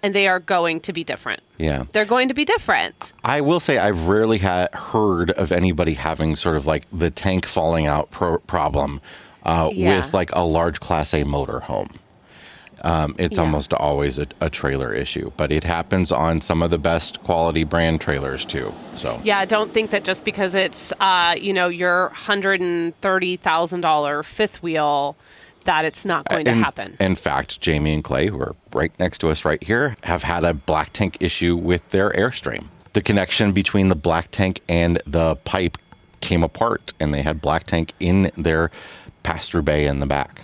and 0.02 0.14
they 0.14 0.28
are 0.28 0.40
going 0.40 0.80
to 0.80 0.92
be 0.92 1.04
different. 1.04 1.40
Yeah. 1.58 1.84
They're 1.92 2.04
going 2.04 2.28
to 2.28 2.34
be 2.34 2.44
different. 2.44 3.12
I 3.24 3.40
will 3.40 3.60
say 3.60 3.78
I've 3.78 4.08
rarely 4.08 4.38
had 4.38 4.74
heard 4.74 5.30
of 5.30 5.52
anybody 5.52 5.94
having 5.94 6.36
sort 6.36 6.56
of 6.56 6.66
like 6.66 6.84
the 6.92 7.10
tank 7.10 7.46
falling 7.46 7.86
out 7.86 8.10
pro- 8.10 8.38
problem 8.40 9.00
uh, 9.44 9.70
Yeah. 9.72 9.96
with 9.96 10.12
like 10.12 10.30
a 10.34 10.40
large 10.44 10.80
Class 10.80 11.14
A 11.14 11.24
motorhome. 11.24 11.90
Um, 12.82 13.14
it's 13.18 13.36
Yeah. 13.36 13.44
almost 13.44 13.72
always 13.74 14.18
a, 14.18 14.26
a 14.40 14.48
trailer 14.50 14.92
issue, 14.92 15.32
but 15.36 15.52
it 15.52 15.64
happens 15.64 16.10
on 16.10 16.40
some 16.40 16.62
of 16.62 16.70
the 16.70 16.78
best 16.78 17.22
quality 17.22 17.64
brand 17.64 18.00
trailers 18.00 18.44
too. 18.44 18.72
So 18.94 19.20
Yeah, 19.22 19.44
don't 19.44 19.70
think 19.70 19.90
that 19.90 20.04
just 20.04 20.24
because 20.24 20.54
it's 20.54 20.92
uh, 21.00 21.34
you 21.38 21.52
know 21.52 21.68
your 21.68 22.08
hundred 22.10 22.60
and 22.60 22.98
thirty 23.00 23.36
thousand 23.36 23.82
dollar 23.82 24.22
fifth 24.22 24.62
wheel 24.62 25.16
that 25.64 25.84
it's 25.84 26.06
not 26.06 26.26
going 26.28 26.46
to 26.46 26.52
in, 26.52 26.58
happen. 26.58 26.96
In 27.00 27.14
fact, 27.16 27.60
Jamie 27.60 27.92
and 27.92 28.02
Clay, 28.02 28.28
who 28.28 28.40
are 28.40 28.56
right 28.72 28.92
next 28.98 29.18
to 29.18 29.28
us 29.28 29.44
right 29.44 29.62
here, 29.62 29.94
have 30.04 30.22
had 30.22 30.42
a 30.42 30.54
black 30.54 30.92
tank 30.94 31.18
issue 31.20 31.54
with 31.54 31.86
their 31.90 32.10
Airstream. 32.12 32.64
The 32.94 33.02
connection 33.02 33.52
between 33.52 33.88
the 33.88 33.94
black 33.94 34.30
tank 34.30 34.60
and 34.68 35.02
the 35.06 35.36
pipe 35.36 35.76
came 36.22 36.42
apart 36.42 36.92
and 36.98 37.12
they 37.12 37.20
had 37.22 37.40
black 37.42 37.64
tank 37.64 37.92
in 38.00 38.30
their 38.38 38.70
pass-through 39.22 39.62
bay 39.62 39.86
in 39.86 40.00
the 40.00 40.06
back. 40.06 40.42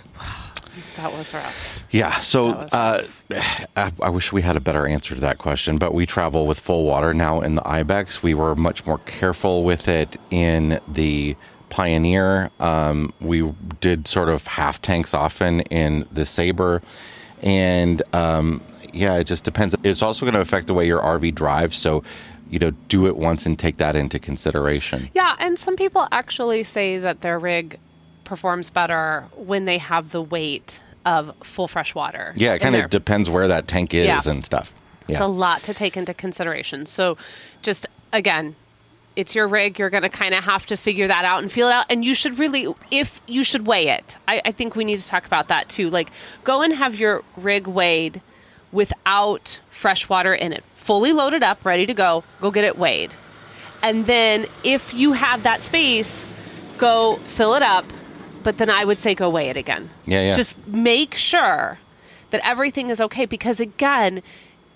That 0.97 1.13
was 1.13 1.33
rough. 1.33 1.83
Yeah, 1.91 2.17
so 2.19 2.49
uh, 2.49 3.03
I, 3.31 3.91
I 4.01 4.09
wish 4.09 4.33
we 4.33 4.41
had 4.41 4.57
a 4.57 4.59
better 4.59 4.87
answer 4.87 5.13
to 5.15 5.21
that 5.21 5.37
question, 5.37 5.77
but 5.77 5.93
we 5.93 6.05
travel 6.05 6.47
with 6.47 6.59
full 6.59 6.85
water 6.85 7.13
now 7.13 7.41
in 7.41 7.55
the 7.55 7.67
Ibex. 7.67 8.23
We 8.23 8.33
were 8.33 8.55
much 8.55 8.85
more 8.85 8.97
careful 8.99 9.63
with 9.63 9.87
it 9.87 10.17
in 10.31 10.79
the 10.87 11.35
Pioneer. 11.69 12.49
Um, 12.59 13.13
we 13.21 13.53
did 13.79 14.07
sort 14.07 14.29
of 14.29 14.47
half 14.47 14.81
tanks 14.81 15.13
often 15.13 15.61
in 15.61 16.05
the 16.11 16.25
Saber, 16.25 16.81
and 17.43 18.01
um, 18.13 18.61
yeah, 18.91 19.15
it 19.17 19.25
just 19.25 19.43
depends. 19.43 19.75
It's 19.83 20.01
also 20.01 20.25
going 20.25 20.33
to 20.33 20.41
affect 20.41 20.67
the 20.67 20.73
way 20.73 20.87
your 20.87 21.01
RV 21.01 21.35
drives, 21.35 21.75
so 21.77 22.03
you 22.49 22.59
know, 22.59 22.71
do 22.87 23.07
it 23.07 23.17
once 23.17 23.45
and 23.45 23.59
take 23.59 23.77
that 23.77 23.95
into 23.95 24.19
consideration. 24.19 25.09
Yeah, 25.13 25.35
and 25.37 25.59
some 25.59 25.75
people 25.75 26.07
actually 26.11 26.63
say 26.63 26.97
that 26.97 27.21
their 27.21 27.37
rig 27.37 27.77
performs 28.23 28.69
better 28.69 29.25
when 29.35 29.65
they 29.65 29.77
have 29.77 30.11
the 30.11 30.21
weight 30.21 30.81
of 31.07 31.33
full 31.41 31.67
fresh 31.67 31.95
water. 31.95 32.33
Yeah, 32.35 32.53
it 32.53 32.59
kind 32.59 32.75
of 32.75 32.89
depends 32.91 33.29
where 33.29 33.47
that 33.47 33.67
tank 33.67 33.93
is 33.93 34.05
Yeah. 34.05 34.19
and 34.25 34.45
stuff. 34.45 34.73
It's 35.07 35.19
a 35.21 35.25
lot 35.25 35.63
to 35.63 35.73
take 35.73 35.95
into 35.95 36.13
consideration. 36.13 36.85
So, 36.85 37.17
just 37.61 37.87
again, 38.11 38.55
it's 39.15 39.33
your 39.33 39.47
rig. 39.47 39.79
You're 39.79 39.89
going 39.89 40.03
to 40.03 40.09
kind 40.09 40.35
of 40.35 40.43
have 40.43 40.65
to 40.65 40.75
figure 40.75 41.07
that 41.07 41.23
out 41.23 41.41
and 41.41 41.49
feel 41.51 41.69
it 41.69 41.71
out. 41.73 41.85
And 41.89 42.03
you 42.03 42.13
should 42.13 42.37
really, 42.37 42.67
if 42.91 43.21
you 43.25 43.43
should 43.45 43.65
weigh 43.65 43.87
it, 43.87 44.17
I, 44.27 44.41
I 44.45 44.51
think 44.51 44.75
we 44.75 44.83
need 44.83 44.97
to 44.97 45.07
talk 45.07 45.25
about 45.25 45.47
that 45.47 45.69
too. 45.69 45.89
Like, 45.89 46.09
go 46.43 46.61
and 46.61 46.73
have 46.73 46.93
your 46.95 47.23
rig 47.37 47.67
weighed 47.67 48.21
without 48.73 49.59
fresh 49.69 50.09
water 50.09 50.33
in 50.33 50.51
it, 50.53 50.63
fully 50.73 51.13
loaded 51.13 51.41
up, 51.41 51.65
ready 51.65 51.85
to 51.85 51.93
go. 51.93 52.23
Go 52.41 52.51
get 52.51 52.65
it 52.65 52.77
weighed. 52.77 53.15
And 53.81 54.05
then, 54.05 54.45
if 54.63 54.93
you 54.93 55.13
have 55.13 55.43
that 55.43 55.61
space, 55.61 56.25
go 56.77 57.15
fill 57.15 57.53
it 57.55 57.63
up. 57.63 57.85
But 58.47 58.59
then 58.59 58.69
I 58.69 58.85
would 58.85 58.97
say 58.97 59.13
go 59.13 59.29
weigh 59.29 59.49
it 59.49 59.57
again. 59.57 59.89
Yeah, 60.05 60.21
yeah. 60.21 60.31
Just 60.31 60.65
make 60.69 61.13
sure 61.13 61.79
that 62.29 62.39
everything 62.45 62.89
is 62.89 63.01
okay 63.01 63.25
because 63.25 63.59
again 63.59 64.23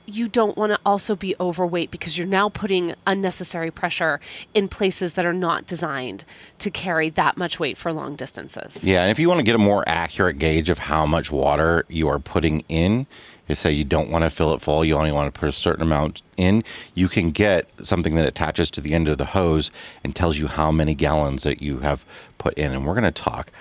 you 0.06 0.28
don't 0.28 0.58
want 0.58 0.72
to 0.72 0.80
also 0.86 1.16
be 1.16 1.36
overweight 1.40 1.92
because 1.92 2.18
you're 2.18 2.28
now 2.28 2.50
putting 2.50 2.94
unnecessary 3.08 3.72
pressure 3.72 4.20
in 4.54 4.68
places 4.68 5.14
that 5.14 5.26
are 5.26 5.34
not 5.34 5.66
designed 5.66 6.24
to 6.60 6.70
carry 6.70 7.10
that 7.10 7.38
much 7.38 7.60
weight 7.60 7.78
for 7.78 7.94
long 7.94 8.16
distances. 8.16 8.84
Yeah, 8.84 9.02
and 9.02 9.12
if 9.12 9.20
you 9.20 9.28
want 9.28 9.40
to 9.40 9.44
get 9.44 9.56
a 9.56 9.60
more 9.60 9.84
accurate 9.88 10.38
gauge 10.38 10.70
of 10.70 10.78
how 10.78 11.06
much 11.06 11.32
water 11.32 11.86
you 11.88 12.08
are 12.08 12.20
putting 12.20 12.64
in, 12.68 13.06
you 13.48 13.56
say 13.56 13.72
you 13.72 13.84
don't 13.84 14.10
want 14.10 14.24
to 14.24 14.30
fill 14.30 14.54
it 14.54 14.62
full, 14.62 14.86
you 14.86 14.96
only 14.96 15.12
want 15.12 15.34
to 15.34 15.40
put 15.40 15.50
a 15.50 15.52
certain 15.52 15.82
amount 15.82 16.22
in, 16.38 16.64
you 16.96 17.08
can 17.08 17.32
get 17.32 17.70
something 17.86 18.16
that 18.16 18.26
attaches 18.26 18.72
to 18.72 18.82
the 18.82 18.94
end 18.94 19.10
of 19.10 19.18
the 19.18 19.26
hose 19.26 19.72
and 20.04 20.16
tells 20.16 20.38
you 20.38 20.48
how 20.48 20.72
many 20.72 20.94
gallons 20.94 21.44
that 21.44 21.62
you 21.62 21.80
have 21.80 22.06
put 22.38 22.54
in. 22.56 22.72
And 22.72 22.86
we're 22.86 22.94
going 22.94 23.04
to 23.04 23.12
talk 23.12 23.52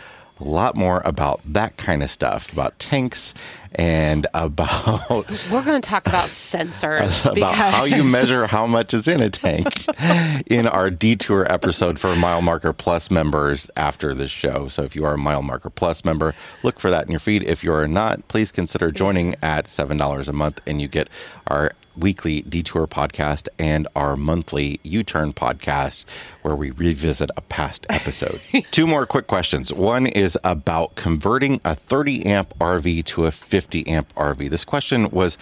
a 0.40 0.44
lot 0.44 0.74
more 0.74 1.02
about 1.04 1.40
that 1.44 1.76
kind 1.76 2.02
of 2.02 2.10
stuff, 2.10 2.52
about 2.52 2.78
tanks 2.78 3.34
and 3.74 4.26
about 4.34 5.08
We're 5.50 5.62
going 5.62 5.80
to 5.80 5.88
talk 5.88 6.06
about 6.06 6.24
sensors 6.28 7.24
about 7.24 7.34
because 7.34 7.54
how 7.56 7.84
you 7.84 8.04
measure 8.04 8.46
how 8.46 8.66
much 8.66 8.94
is 8.94 9.06
in 9.06 9.20
a 9.20 9.30
tank 9.30 9.86
in 10.46 10.66
our 10.66 10.90
detour 10.90 11.50
episode 11.50 11.98
for 11.98 12.14
Mile 12.16 12.42
Marker 12.42 12.72
Plus 12.72 13.10
members 13.10 13.70
after 13.76 14.14
this 14.14 14.30
show. 14.30 14.68
So 14.68 14.82
if 14.82 14.96
you 14.96 15.04
are 15.04 15.14
a 15.14 15.18
Mile 15.18 15.42
Marker 15.42 15.70
Plus 15.70 16.04
member, 16.04 16.34
look 16.62 16.80
for 16.80 16.90
that 16.90 17.04
in 17.04 17.10
your 17.10 17.20
feed. 17.20 17.42
If 17.42 17.62
you 17.62 17.72
are 17.72 17.88
not, 17.88 18.26
please 18.28 18.52
consider 18.52 18.90
joining 18.90 19.34
at 19.42 19.66
$7 19.66 20.28
a 20.28 20.32
month 20.32 20.60
and 20.66 20.80
you 20.80 20.88
get 20.88 21.08
our 21.46 21.72
weekly 21.96 22.42
detour 22.42 22.86
podcast 22.86 23.48
and 23.58 23.86
our 23.94 24.16
monthly 24.16 24.80
U-turn 24.82 25.32
podcast 25.32 26.04
where 26.42 26.54
we 26.54 26.70
revisit 26.70 27.30
a 27.36 27.40
past 27.42 27.84
episode. 27.90 28.64
Two 28.70 28.86
more 28.86 29.06
quick 29.06 29.26
questions. 29.26 29.72
One 29.72 30.06
is 30.06 30.38
about 30.42 30.94
converting 30.94 31.60
a 31.64 31.74
30 31.74 32.26
amp 32.26 32.58
RV 32.58 33.04
to 33.06 33.26
a 33.26 33.30
50 33.30 33.59
amp 33.86 34.14
RV. 34.14 34.50
This 34.50 34.64
question 34.64 35.08
was 35.10 35.38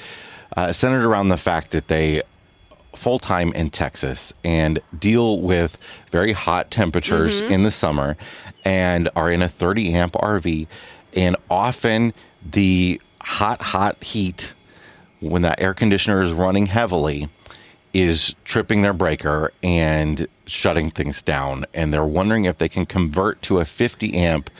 uh, 0.56 0.72
centered 0.72 1.04
around 1.04 1.28
the 1.28 1.36
fact 1.36 1.70
that 1.70 1.88
they 1.88 2.22
full 2.94 3.18
time 3.18 3.52
in 3.52 3.70
Texas 3.70 4.32
and 4.42 4.80
deal 4.98 5.40
with 5.40 5.78
very 6.10 6.32
hot 6.32 6.70
temperatures 6.70 7.40
in 7.40 7.62
the 7.62 7.70
summer 7.70 8.16
and 8.64 9.08
are 9.14 9.30
in 9.30 9.42
a 9.42 9.48
30 9.48 9.94
amp 9.94 10.14
RV. 10.14 10.66
And 11.14 11.36
often 11.50 12.12
the 12.44 13.00
hot, 13.22 13.62
hot 13.62 14.02
heat, 14.02 14.54
when 15.20 15.42
that 15.42 15.60
air 15.60 15.74
conditioner 15.74 16.22
is 16.22 16.32
running 16.32 16.66
heavily, 16.66 17.28
is 17.92 18.34
tripping 18.44 18.82
their 18.82 18.92
breaker 18.92 19.52
and 19.62 20.28
shutting 20.46 20.90
things 20.90 21.22
down. 21.22 21.64
And 21.74 21.92
they're 21.92 22.04
wondering 22.04 22.44
if 22.44 22.58
they 22.58 22.68
can 22.68 22.86
convert 22.86 23.42
to 23.42 23.58
a 23.58 23.64
50 23.64 24.14
amp 24.14 24.50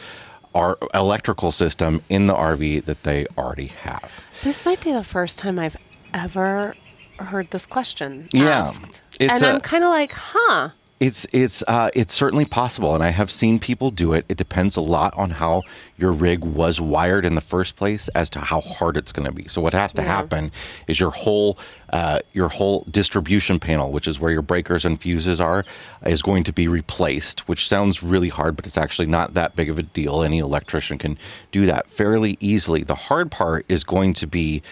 our 0.59 0.79
electrical 0.95 1.53
system 1.53 2.03
in 2.09 2.27
the 2.27 2.35
RV 2.35 2.85
that 2.85 3.03
they 3.05 3.27
already 3.37 3.69
have. 3.69 4.11
this 4.43 4.65
might 4.67 4.81
be 4.81 4.93
the 4.93 5.05
first 5.05 5.39
time 5.39 5.59
I've 5.59 5.77
ever 6.15 6.75
heard 7.19 7.51
this 7.51 7.67
question 7.67 8.27
Yeah. 8.33 8.61
asked. 8.61 9.03
It's 9.21 9.43
and 9.43 9.55
I'm 9.55 9.61
kind 9.61 9.85
of 9.85 9.91
like, 9.91 10.13
huh. 10.15 10.71
It's 11.01 11.29
it's 11.33 11.63
uh, 11.69 11.91
it's 11.95 12.13
certainly 12.13 12.45
possible, 12.45 12.93
and 12.93 13.05
I 13.05 13.11
have 13.11 13.31
seen 13.31 13.61
people 13.61 13.93
do 13.93 14.13
it. 14.15 14.25
It 14.29 14.37
depends 14.37 14.77
a 14.77 14.81
lot 14.81 15.15
on 15.17 15.31
how 15.31 15.63
your 15.97 16.11
rig 16.11 16.43
was 16.43 16.81
wired 16.81 17.25
in 17.25 17.37
the 17.37 17.41
first 17.41 17.77
place, 17.77 18.09
as 18.17 18.29
to 18.31 18.41
how 18.41 18.61
hard 18.61 18.97
it's 18.97 19.13
going 19.13 19.27
to 19.27 19.33
be. 19.33 19.47
So 19.47 19.61
what 19.61 19.75
has 19.75 19.93
to 19.95 20.03
happen 20.03 20.51
is 20.89 20.99
your 20.99 21.13
whole 21.13 21.57
uh, 21.91 22.19
your 22.33 22.49
whole 22.49 22.85
distribution 22.91 23.61
panel, 23.61 23.93
which 23.93 24.09
is 24.09 24.19
where 24.19 24.33
your 24.33 24.43
breakers 24.43 24.85
and 24.85 25.01
fuses 25.01 25.41
are, 25.41 25.65
is 26.05 26.21
going 26.21 26.43
to 26.45 26.53
be 26.53 26.67
replaced. 26.67 27.49
Which 27.49 27.69
sounds 27.69 28.03
really 28.03 28.29
hard, 28.29 28.57
but 28.57 28.67
it's 28.67 28.79
actually 28.79 29.07
not 29.07 29.35
that 29.35 29.55
big 29.55 29.71
of 29.71 29.79
a 29.79 29.85
deal. 29.85 30.25
Any 30.25 30.39
electrician 30.39 30.99
can 30.99 31.17
do 31.53 31.65
that 31.67 31.87
fairly 31.87 32.37
easily. 32.41 32.83
The 32.83 32.97
hard 32.97 33.31
part 33.31 33.65
is 33.69 33.85
going 33.85 34.15
to 34.15 34.27
be 34.27 34.63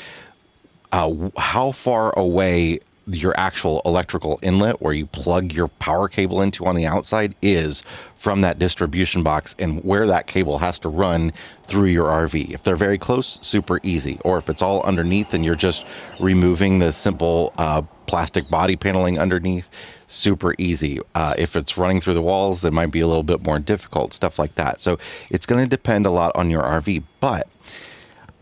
uh, 0.91 1.31
how 1.37 1.71
far 1.71 2.13
away 2.19 2.81
your 3.07 3.33
actual 3.37 3.81
electrical 3.85 4.39
inlet 4.43 4.83
where 4.83 4.93
you 4.93 5.07
plug 5.07 5.53
your 5.53 5.69
power 5.69 6.09
cable 6.09 6.43
into 6.43 6.67
on 6.67 6.75
the 6.75 6.87
outside 6.87 7.35
is 7.41 7.83
from 8.17 8.41
that 8.41 8.59
distribution 8.59 9.23
box 9.23 9.55
and 9.59 9.83
where 9.85 10.07
that 10.07 10.27
cable 10.27 10.59
has 10.59 10.79
to 10.81 10.89
run 10.89 11.33
through 11.67 11.87
your 11.87 12.07
RV. 12.07 12.53
If 12.53 12.63
they're 12.65 12.77
very 12.77 12.99
close, 12.99 13.39
super 13.43 13.79
easy. 13.83 14.19
Or 14.25 14.39
if 14.39 14.49
it's 14.49 14.63
all 14.63 14.83
underneath 14.83 15.35
and 15.35 15.45
you're 15.45 15.55
just 15.55 15.87
removing 16.19 16.81
the 16.81 16.93
simple 16.93 17.53
uh, 17.59 17.83
plastic 18.07 18.49
body 18.49 18.75
paneling 18.77 19.19
underneath, 19.19 19.71
super 20.09 20.55
easy. 20.59 21.01
Uh, 21.15 21.35
if 21.39 21.55
it's 21.55 21.77
running 21.77 22.01
through 22.01 22.15
the 22.15 22.23
walls, 22.23 22.65
it 22.65 22.73
might 22.73 22.91
be 22.91 23.01
a 23.01 23.07
little 23.07 23.23
bit 23.23 23.43
more 23.43 23.59
difficult, 23.59 24.15
stuff 24.15 24.39
like 24.39 24.55
that. 24.57 24.81
So 24.81 24.99
it's 25.31 25.47
going 25.47 25.63
to 25.63 25.69
depend 25.69 26.07
a 26.07 26.11
lot 26.11 26.33
on 26.35 26.51
your 26.51 26.63
RV. 26.63 27.05
But 27.21 27.49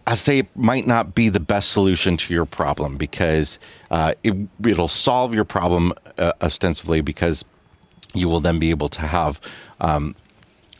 I 0.06 0.14
say 0.16 0.38
it 0.40 0.56
might 0.56 0.86
not 0.86 1.14
be 1.14 1.28
the 1.30 1.40
best 1.40 1.70
solution 1.70 2.16
to 2.18 2.34
your 2.34 2.44
problem 2.44 2.96
because 2.96 3.58
uh, 3.90 4.14
it, 4.22 4.34
it'll 4.64 4.88
solve 4.88 5.34
your 5.34 5.44
problem 5.44 5.92
uh, 6.18 6.32
ostensibly 6.42 7.00
because 7.00 7.44
you 8.12 8.28
will 8.28 8.40
then 8.40 8.58
be 8.58 8.70
able 8.70 8.88
to 8.90 9.00
have 9.00 9.40
um, 9.80 10.14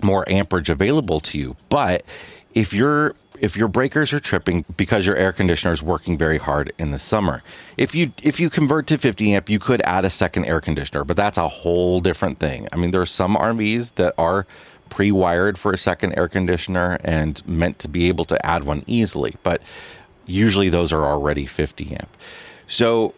more 0.02 0.28
amperage 0.28 0.68
available 0.68 1.20
to 1.20 1.38
you. 1.38 1.56
But 1.68 2.04
if 2.54 2.72
your 2.72 3.14
if 3.40 3.56
your 3.56 3.66
breakers 3.66 4.12
are 4.12 4.20
tripping 4.20 4.64
because 4.76 5.06
your 5.06 5.16
air 5.16 5.32
conditioner 5.32 5.74
is 5.74 5.82
working 5.82 6.16
very 6.16 6.38
hard 6.38 6.72
in 6.78 6.92
the 6.92 6.98
summer, 6.98 7.42
if 7.76 7.94
you 7.94 8.12
if 8.22 8.38
you 8.38 8.50
convert 8.50 8.86
to 8.88 8.98
50 8.98 9.34
amp, 9.34 9.48
you 9.48 9.58
could 9.58 9.80
add 9.82 10.04
a 10.04 10.10
second 10.10 10.44
air 10.44 10.60
conditioner, 10.60 11.04
but 11.04 11.16
that's 11.16 11.38
a 11.38 11.48
whole 11.48 12.00
different 12.00 12.38
thing. 12.38 12.68
I 12.72 12.76
mean, 12.76 12.90
there 12.90 13.00
are 13.00 13.06
some 13.06 13.36
RVs 13.36 13.94
that 13.94 14.14
are 14.18 14.46
pre-wired 14.88 15.58
for 15.58 15.72
a 15.72 15.78
second 15.78 16.16
air 16.16 16.28
conditioner 16.28 16.98
and 17.02 17.46
meant 17.46 17.78
to 17.80 17.88
be 17.88 18.08
able 18.08 18.24
to 18.26 18.46
add 18.46 18.64
one 18.64 18.82
easily, 18.86 19.34
but 19.42 19.60
usually 20.26 20.68
those 20.68 20.92
are 20.92 21.04
already 21.04 21.46
50 21.46 21.92
amp. 21.92 22.08
So 22.66 23.14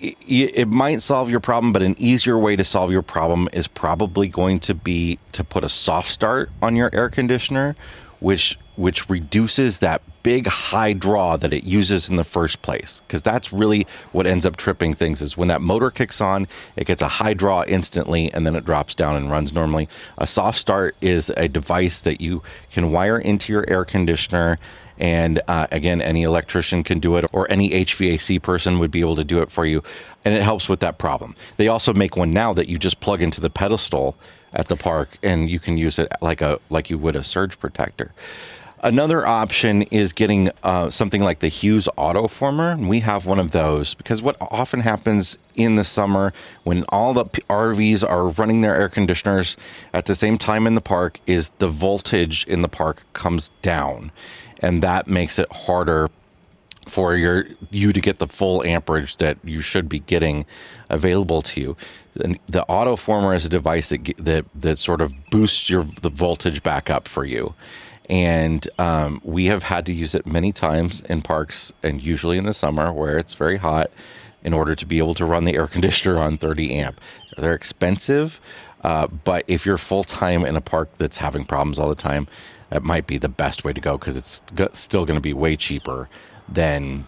it 0.00 0.68
might 0.68 1.00
solve 1.00 1.30
your 1.30 1.40
problem, 1.40 1.72
but 1.72 1.82
an 1.82 1.94
easier 1.98 2.38
way 2.38 2.54
to 2.54 2.64
solve 2.64 2.92
your 2.92 3.02
problem 3.02 3.48
is 3.52 3.66
probably 3.66 4.28
going 4.28 4.60
to 4.60 4.74
be 4.74 5.18
to 5.32 5.42
put 5.42 5.64
a 5.64 5.68
soft 5.68 6.08
start 6.08 6.50
on 6.60 6.76
your 6.76 6.90
air 6.92 7.08
conditioner, 7.08 7.74
which 8.20 8.58
which 8.76 9.08
reduces 9.08 9.78
that 9.80 10.02
big 10.22 10.46
high 10.46 10.92
draw 10.92 11.36
that 11.36 11.52
it 11.52 11.64
uses 11.64 12.08
in 12.08 12.16
the 12.16 12.24
first 12.24 12.62
place. 12.62 13.00
Because 13.06 13.22
that's 13.22 13.52
really 13.52 13.86
what 14.12 14.26
ends 14.26 14.44
up 14.44 14.56
tripping 14.56 14.92
things 14.92 15.20
is 15.20 15.36
when 15.36 15.48
that 15.48 15.60
motor 15.60 15.90
kicks 15.90 16.20
on, 16.20 16.48
it 16.76 16.86
gets 16.86 17.02
a 17.02 17.08
high 17.08 17.34
draw 17.34 17.64
instantly 17.66 18.32
and 18.32 18.46
then 18.46 18.56
it 18.56 18.64
drops 18.64 18.94
down 18.94 19.16
and 19.16 19.30
runs 19.30 19.52
normally. 19.52 19.88
A 20.18 20.26
soft 20.26 20.58
start 20.58 20.96
is 21.00 21.30
a 21.36 21.48
device 21.48 22.00
that 22.00 22.20
you 22.20 22.42
can 22.72 22.90
wire 22.90 23.18
into 23.18 23.52
your 23.52 23.64
air 23.68 23.84
conditioner 23.84 24.58
and 24.98 25.40
uh, 25.46 25.66
again, 25.72 26.00
any 26.00 26.22
electrician 26.22 26.82
can 26.82 26.98
do 27.00 27.16
it, 27.16 27.24
or 27.32 27.50
any 27.50 27.70
HVAC 27.70 28.40
person 28.42 28.78
would 28.78 28.90
be 28.90 29.00
able 29.00 29.16
to 29.16 29.24
do 29.24 29.40
it 29.40 29.50
for 29.50 29.66
you. 29.66 29.82
And 30.24 30.34
it 30.34 30.42
helps 30.42 30.68
with 30.68 30.80
that 30.80 30.98
problem. 30.98 31.34
They 31.56 31.68
also 31.68 31.92
make 31.92 32.16
one 32.16 32.30
now 32.30 32.52
that 32.54 32.68
you 32.68 32.78
just 32.78 33.00
plug 33.00 33.22
into 33.22 33.40
the 33.40 33.50
pedestal 33.50 34.16
at 34.52 34.68
the 34.68 34.76
park, 34.76 35.18
and 35.22 35.50
you 35.50 35.58
can 35.58 35.76
use 35.76 35.98
it 35.98 36.08
like 36.22 36.40
a 36.40 36.58
like 36.70 36.88
you 36.88 36.98
would 36.98 37.16
a 37.16 37.22
surge 37.22 37.58
protector. 37.58 38.12
Another 38.82 39.26
option 39.26 39.82
is 39.82 40.12
getting 40.12 40.50
uh, 40.62 40.90
something 40.90 41.22
like 41.22 41.38
the 41.38 41.48
Hughes 41.48 41.88
AutoFormer. 41.96 42.86
We 42.86 43.00
have 43.00 43.24
one 43.24 43.38
of 43.38 43.52
those 43.52 43.94
because 43.94 44.20
what 44.20 44.36
often 44.40 44.80
happens 44.80 45.38
in 45.54 45.76
the 45.76 45.84
summer 45.84 46.34
when 46.64 46.84
all 46.90 47.14
the 47.14 47.24
RVs 47.24 48.06
are 48.08 48.28
running 48.28 48.60
their 48.60 48.76
air 48.76 48.90
conditioners 48.90 49.56
at 49.94 50.04
the 50.04 50.14
same 50.14 50.36
time 50.36 50.66
in 50.66 50.74
the 50.74 50.82
park 50.82 51.20
is 51.26 51.48
the 51.58 51.68
voltage 51.68 52.44
in 52.46 52.60
the 52.60 52.68
park 52.68 53.02
comes 53.14 53.48
down, 53.62 54.12
and 54.60 54.82
that 54.82 55.06
makes 55.06 55.38
it 55.38 55.50
harder 55.50 56.10
for 56.86 57.16
your 57.16 57.46
you 57.70 57.92
to 57.92 58.00
get 58.00 58.18
the 58.18 58.28
full 58.28 58.62
amperage 58.64 59.16
that 59.16 59.38
you 59.42 59.60
should 59.62 59.88
be 59.88 60.00
getting 60.00 60.44
available 60.90 61.40
to 61.42 61.60
you. 61.60 61.76
And 62.22 62.38
the 62.46 62.64
AutoFormer 62.68 63.34
is 63.34 63.46
a 63.46 63.48
device 63.48 63.88
that 63.88 64.12
that 64.18 64.44
that 64.54 64.78
sort 64.78 65.00
of 65.00 65.12
boosts 65.30 65.70
your 65.70 65.84
the 66.02 66.10
voltage 66.10 66.62
back 66.62 66.90
up 66.90 67.08
for 67.08 67.24
you. 67.24 67.54
And 68.08 68.68
um, 68.78 69.20
we 69.24 69.46
have 69.46 69.64
had 69.64 69.86
to 69.86 69.92
use 69.92 70.14
it 70.14 70.26
many 70.26 70.52
times 70.52 71.00
in 71.02 71.22
parks, 71.22 71.72
and 71.82 72.02
usually 72.02 72.38
in 72.38 72.44
the 72.44 72.54
summer 72.54 72.92
where 72.92 73.18
it's 73.18 73.34
very 73.34 73.56
hot, 73.56 73.90
in 74.42 74.54
order 74.54 74.76
to 74.76 74.86
be 74.86 74.98
able 74.98 75.14
to 75.14 75.24
run 75.24 75.44
the 75.44 75.56
air 75.56 75.66
conditioner 75.66 76.18
on 76.18 76.36
30 76.36 76.72
amp. 76.74 77.00
They're 77.36 77.54
expensive, 77.54 78.40
uh, 78.82 79.08
but 79.08 79.44
if 79.48 79.66
you're 79.66 79.78
full 79.78 80.04
time 80.04 80.46
in 80.46 80.56
a 80.56 80.60
park 80.60 80.96
that's 80.98 81.16
having 81.16 81.44
problems 81.44 81.78
all 81.78 81.88
the 81.88 81.94
time, 81.94 82.28
that 82.70 82.82
might 82.82 83.06
be 83.06 83.18
the 83.18 83.28
best 83.28 83.64
way 83.64 83.72
to 83.72 83.80
go 83.80 83.98
because 83.98 84.16
it's 84.16 84.42
g- 84.54 84.68
still 84.72 85.04
going 85.04 85.16
to 85.16 85.22
be 85.22 85.32
way 85.32 85.56
cheaper 85.56 86.08
than 86.48 87.06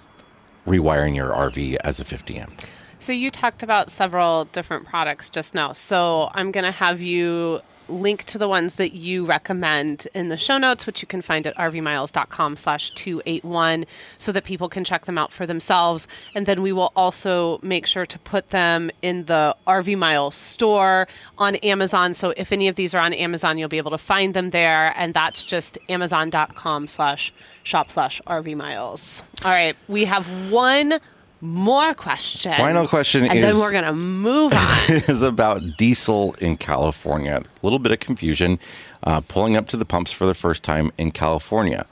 rewiring 0.66 1.14
your 1.14 1.30
RV 1.30 1.76
as 1.84 2.00
a 2.00 2.04
50 2.04 2.38
amp. 2.38 2.62
So 3.00 3.12
you 3.12 3.30
talked 3.30 3.62
about 3.62 3.90
several 3.90 4.46
different 4.46 4.86
products 4.86 5.30
just 5.30 5.54
now. 5.54 5.72
So 5.72 6.30
I'm 6.34 6.50
going 6.50 6.64
to 6.64 6.72
have 6.72 7.00
you 7.00 7.60
link 7.88 8.24
to 8.24 8.38
the 8.38 8.48
ones 8.48 8.74
that 8.74 8.94
you 8.94 9.24
recommend 9.24 10.06
in 10.14 10.28
the 10.28 10.36
show 10.36 10.58
notes, 10.58 10.86
which 10.86 11.02
you 11.02 11.08
can 11.08 11.22
find 11.22 11.46
at 11.46 11.54
rvmiles.com 11.56 12.56
slash 12.56 12.90
281 12.90 13.84
so 14.18 14.32
that 14.32 14.44
people 14.44 14.68
can 14.68 14.84
check 14.84 15.04
them 15.06 15.18
out 15.18 15.32
for 15.32 15.46
themselves. 15.46 16.08
And 16.34 16.46
then 16.46 16.62
we 16.62 16.72
will 16.72 16.92
also 16.96 17.58
make 17.62 17.86
sure 17.86 18.06
to 18.06 18.18
put 18.20 18.50
them 18.50 18.90
in 19.02 19.24
the 19.24 19.56
RV 19.66 19.96
Miles 19.98 20.34
store 20.34 21.08
on 21.36 21.56
Amazon. 21.56 22.14
So 22.14 22.32
if 22.36 22.52
any 22.52 22.68
of 22.68 22.76
these 22.76 22.94
are 22.94 23.00
on 23.00 23.12
Amazon, 23.12 23.58
you'll 23.58 23.68
be 23.68 23.78
able 23.78 23.90
to 23.92 23.98
find 23.98 24.34
them 24.34 24.50
there. 24.50 24.92
And 24.96 25.14
that's 25.14 25.44
just 25.44 25.78
amazon.com 25.88 26.88
slash 26.88 27.32
shop 27.62 27.90
slash 27.90 28.20
RV 28.26 28.56
Miles. 28.56 29.22
All 29.44 29.50
right. 29.50 29.76
We 29.88 30.04
have 30.06 30.26
one 30.50 31.00
more 31.40 31.94
question. 31.94 32.52
Final 32.52 32.86
question 32.88 33.24
and 33.24 33.38
is- 33.38 33.44
then 33.44 33.56
we're 33.56 33.72
going 33.72 33.84
to 33.84 33.92
move 33.92 34.52
on. 34.56 34.90
is 34.90 35.22
about 35.22 35.62
diesel 35.76 36.34
in 36.40 36.56
California. 36.56 37.40
A 37.42 37.66
little 37.66 37.78
bit 37.78 37.92
of 37.92 38.00
confusion 38.00 38.58
uh, 39.04 39.20
pulling 39.20 39.56
up 39.56 39.68
to 39.68 39.76
the 39.76 39.84
pumps 39.84 40.12
for 40.12 40.26
the 40.26 40.34
first 40.34 40.62
time 40.62 40.90
in 40.98 41.10
California. 41.12 41.86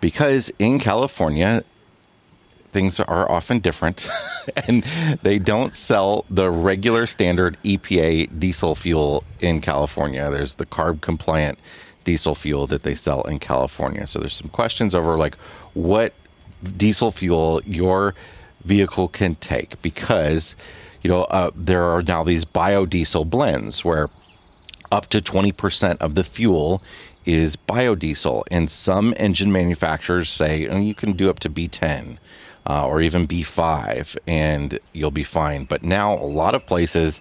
Because 0.00 0.50
in 0.58 0.78
California, 0.78 1.64
things 2.70 3.00
are 3.00 3.30
often 3.30 3.58
different 3.60 4.08
and 4.68 4.82
they 5.22 5.38
don't 5.38 5.74
sell 5.74 6.24
the 6.30 6.50
regular 6.50 7.06
standard 7.06 7.56
EPA 7.64 8.38
diesel 8.38 8.74
fuel 8.74 9.24
in 9.40 9.60
California. 9.60 10.30
There's 10.30 10.56
the 10.56 10.66
carb 10.66 11.00
compliant 11.00 11.58
diesel 12.04 12.34
fuel 12.34 12.66
that 12.66 12.82
they 12.82 12.94
sell 12.94 13.22
in 13.22 13.38
California. 13.38 14.06
So 14.06 14.18
there's 14.18 14.34
some 14.34 14.48
questions 14.48 14.94
over 14.94 15.16
like 15.16 15.36
what 15.74 16.14
diesel 16.76 17.10
fuel 17.10 17.60
your 17.64 18.14
vehicle 18.64 19.08
can 19.08 19.34
take 19.36 19.80
because 19.82 20.56
you 21.02 21.10
know 21.10 21.22
uh, 21.24 21.50
there 21.54 21.84
are 21.84 22.02
now 22.02 22.22
these 22.22 22.44
biodiesel 22.44 23.28
blends 23.28 23.84
where 23.84 24.08
up 24.90 25.06
to 25.06 25.18
20% 25.18 25.98
of 25.98 26.14
the 26.14 26.24
fuel 26.24 26.82
is 27.24 27.56
biodiesel. 27.56 28.42
And 28.50 28.70
some 28.70 29.14
engine 29.16 29.52
manufacturers 29.52 30.30
say 30.30 30.66
oh, 30.66 30.78
you 30.78 30.94
can 30.94 31.12
do 31.12 31.28
up 31.28 31.40
to 31.40 31.50
B10 31.50 32.18
uh, 32.66 32.86
or 32.86 33.00
even 33.00 33.26
B5 33.26 34.16
and 34.26 34.78
you'll 34.92 35.10
be 35.10 35.24
fine. 35.24 35.64
But 35.64 35.82
now 35.82 36.14
a 36.14 36.24
lot 36.24 36.54
of 36.54 36.64
places, 36.66 37.20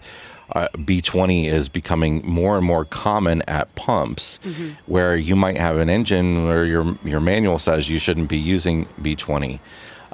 uh, 0.54 0.70
B20 0.74 1.46
is 1.46 1.68
becoming 1.68 2.26
more 2.26 2.58
and 2.58 2.66
more 2.66 2.86
common 2.86 3.42
at 3.50 3.74
pumps 3.76 4.40
where 4.86 5.16
you 5.16 5.36
might 5.36 5.58
have 5.58 5.78
an 5.78 5.90
engine 5.90 6.46
where 6.46 6.64
your, 6.64 6.98
your 7.04 7.20
manual 7.20 7.60
says 7.60 7.90
you 7.90 8.00
shouldn't 8.00 8.30
be 8.30 8.38
using 8.38 8.86
B20. 9.02 9.60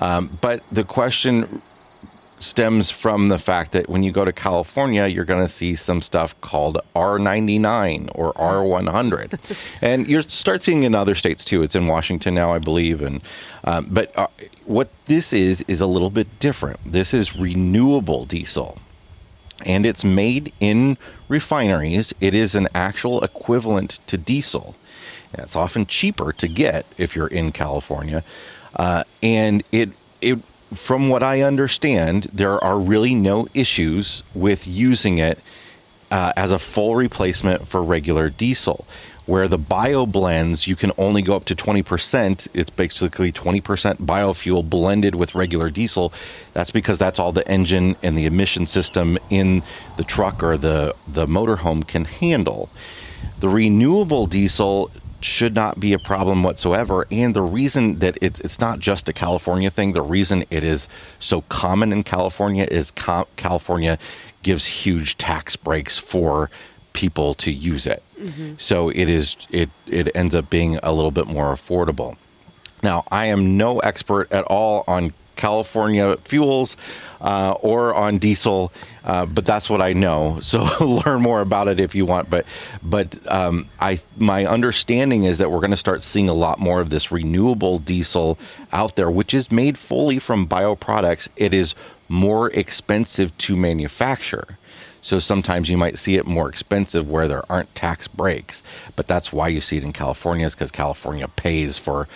Um, 0.03 0.37
but 0.41 0.61
the 0.69 0.83
question 0.83 1.61
stems 2.41 2.91
from 2.91 3.29
the 3.29 3.39
fact 3.39 3.71
that 3.71 3.87
when 3.87 4.03
you 4.03 4.11
go 4.11 4.25
to 4.25 4.33
California, 4.33 5.07
you're 5.07 5.23
going 5.23 5.39
to 5.39 5.47
see 5.47 5.75
some 5.75 6.01
stuff 6.01 6.39
called 6.41 6.77
R99 6.93 8.11
or 8.13 8.33
R100, 8.33 9.77
and 9.81 10.05
you 10.05 10.21
start 10.23 10.61
seeing 10.61 10.83
in 10.83 10.93
other 10.93 11.15
states 11.15 11.45
too. 11.45 11.63
It's 11.63 11.73
in 11.73 11.87
Washington 11.87 12.33
now, 12.33 12.51
I 12.51 12.59
believe, 12.59 13.01
and 13.01 13.21
um, 13.63 13.87
but 13.89 14.11
uh, 14.19 14.27
what 14.65 14.89
this 15.05 15.31
is 15.31 15.63
is 15.69 15.79
a 15.79 15.87
little 15.87 16.09
bit 16.09 16.27
different. 16.39 16.83
This 16.83 17.13
is 17.13 17.39
renewable 17.39 18.25
diesel. 18.25 18.79
And 19.65 19.85
it's 19.85 20.03
made 20.03 20.51
in 20.59 20.97
refineries. 21.29 22.13
It 22.19 22.33
is 22.33 22.53
an 22.53 22.67
actual 22.75 23.23
equivalent 23.23 23.99
to 24.07 24.17
diesel. 24.17 24.75
It's 25.33 25.55
often 25.55 25.85
cheaper 25.85 26.33
to 26.33 26.47
get 26.49 26.85
if 26.97 27.15
you're 27.15 27.27
in 27.27 27.53
California. 27.53 28.25
Uh, 28.75 29.03
and 29.21 29.63
it 29.71 29.89
it 30.21 30.39
from 30.73 31.09
what 31.09 31.23
I 31.23 31.41
understand, 31.41 32.23
there 32.33 32.63
are 32.63 32.79
really 32.79 33.15
no 33.15 33.47
issues 33.53 34.23
with 34.33 34.67
using 34.67 35.19
it 35.19 35.39
uh, 36.11 36.33
as 36.35 36.51
a 36.51 36.59
full 36.59 36.95
replacement 36.95 37.67
for 37.67 37.81
regular 37.83 38.29
diesel. 38.29 38.85
Where 39.25 39.47
the 39.47 39.57
bio 39.57 40.05
blends, 40.05 40.67
you 40.67 40.75
can 40.75 40.91
only 40.97 41.21
go 41.21 41.35
up 41.35 41.45
to 41.45 41.55
20%. 41.55 42.47
It's 42.53 42.69
basically 42.69 43.31
20% 43.31 43.61
biofuel 43.97 44.69
blended 44.69 45.15
with 45.15 45.33
regular 45.33 45.69
diesel. 45.69 46.11
That's 46.51 46.71
because 46.71 46.99
that's 46.99 47.19
all 47.19 47.31
the 47.31 47.47
engine 47.49 47.95
and 48.03 48.17
the 48.17 48.25
emission 48.25 48.67
system 48.67 49.17
in 49.29 49.63
the 49.95 50.03
truck 50.03 50.43
or 50.43 50.57
the, 50.57 50.93
the 51.07 51.25
motorhome 51.25 51.87
can 51.87 52.03
handle. 52.03 52.69
The 53.39 53.47
renewable 53.47 54.25
diesel 54.25 54.91
should 55.23 55.55
not 55.55 55.79
be 55.79 55.93
a 55.93 55.99
problem 55.99 56.43
whatsoever. 56.43 57.05
And 57.11 57.33
the 57.33 57.41
reason 57.41 57.99
that 57.99 58.17
it's 58.21 58.39
it's 58.41 58.59
not 58.59 58.79
just 58.79 59.09
a 59.09 59.13
California 59.13 59.69
thing, 59.69 59.93
the 59.93 60.01
reason 60.01 60.43
it 60.49 60.63
is 60.63 60.87
so 61.19 61.41
common 61.49 61.91
in 61.91 62.03
California 62.03 62.67
is 62.69 62.91
California 62.91 63.97
gives 64.43 64.65
huge 64.65 65.17
tax 65.17 65.55
breaks 65.55 65.97
for 65.97 66.49
people 66.93 67.33
to 67.35 67.51
use 67.51 67.87
it. 67.87 68.03
Mm-hmm. 68.19 68.53
So 68.57 68.89
it 68.89 69.09
is 69.09 69.35
it 69.49 69.69
it 69.87 70.15
ends 70.15 70.35
up 70.35 70.49
being 70.49 70.77
a 70.83 70.93
little 70.93 71.11
bit 71.11 71.27
more 71.27 71.53
affordable. 71.53 72.15
Now, 72.83 73.05
I 73.09 73.27
am 73.27 73.57
no 73.57 73.79
expert 73.79 74.31
at 74.31 74.43
all 74.45 74.83
on 74.87 75.13
California 75.35 76.17
fuels 76.17 76.77
uh, 77.21 77.55
or 77.61 77.93
on 77.95 78.17
diesel, 78.17 78.71
uh, 79.05 79.25
but 79.25 79.45
that's 79.45 79.69
what 79.69 79.81
I 79.81 79.93
know. 79.93 80.39
So 80.53 80.67
learn 81.05 81.21
more 81.21 81.41
about 81.41 81.67
it 81.67 81.79
if 81.79 81.95
you 81.95 82.05
want. 82.05 82.29
But 82.29 82.45
but 82.83 83.17
um, 83.31 83.69
I 83.79 83.99
my 84.17 84.45
understanding 84.45 85.23
is 85.23 85.39
that 85.39 85.49
we're 85.49 85.59
going 85.59 85.71
to 85.71 85.77
start 85.77 86.03
seeing 86.03 86.29
a 86.29 86.33
lot 86.33 86.59
more 86.59 86.79
of 86.79 86.91
this 86.91 87.11
renewable 87.11 87.79
diesel 87.79 88.37
out 88.71 88.95
there, 88.95 89.09
which 89.09 89.33
is 89.33 89.51
made 89.51 89.77
fully 89.77 90.19
from 90.19 90.47
bioproducts. 90.47 91.29
It 91.37 91.53
is 91.53 91.73
more 92.07 92.51
expensive 92.51 93.35
to 93.39 93.55
manufacture. 93.55 94.59
So 95.01 95.19
sometimes 95.19 95.69
you 95.69 95.77
might 95.77 95.97
see 95.97 96.15
it 96.15 96.25
more 96.25 96.47
expensive 96.47 97.09
where 97.09 97.27
there 97.27 97.43
aren't 97.51 97.75
tax 97.75 98.07
breaks, 98.07 98.63
but 98.95 99.05
that's 99.05 99.33
why 99.33 99.49
you 99.49 99.59
see 99.59 99.75
it 99.75 99.83
in 99.83 99.91
California 99.91 100.45
is 100.45 100.55
because 100.55 100.71
California 100.71 101.27
pays 101.27 101.77
for 101.77 102.07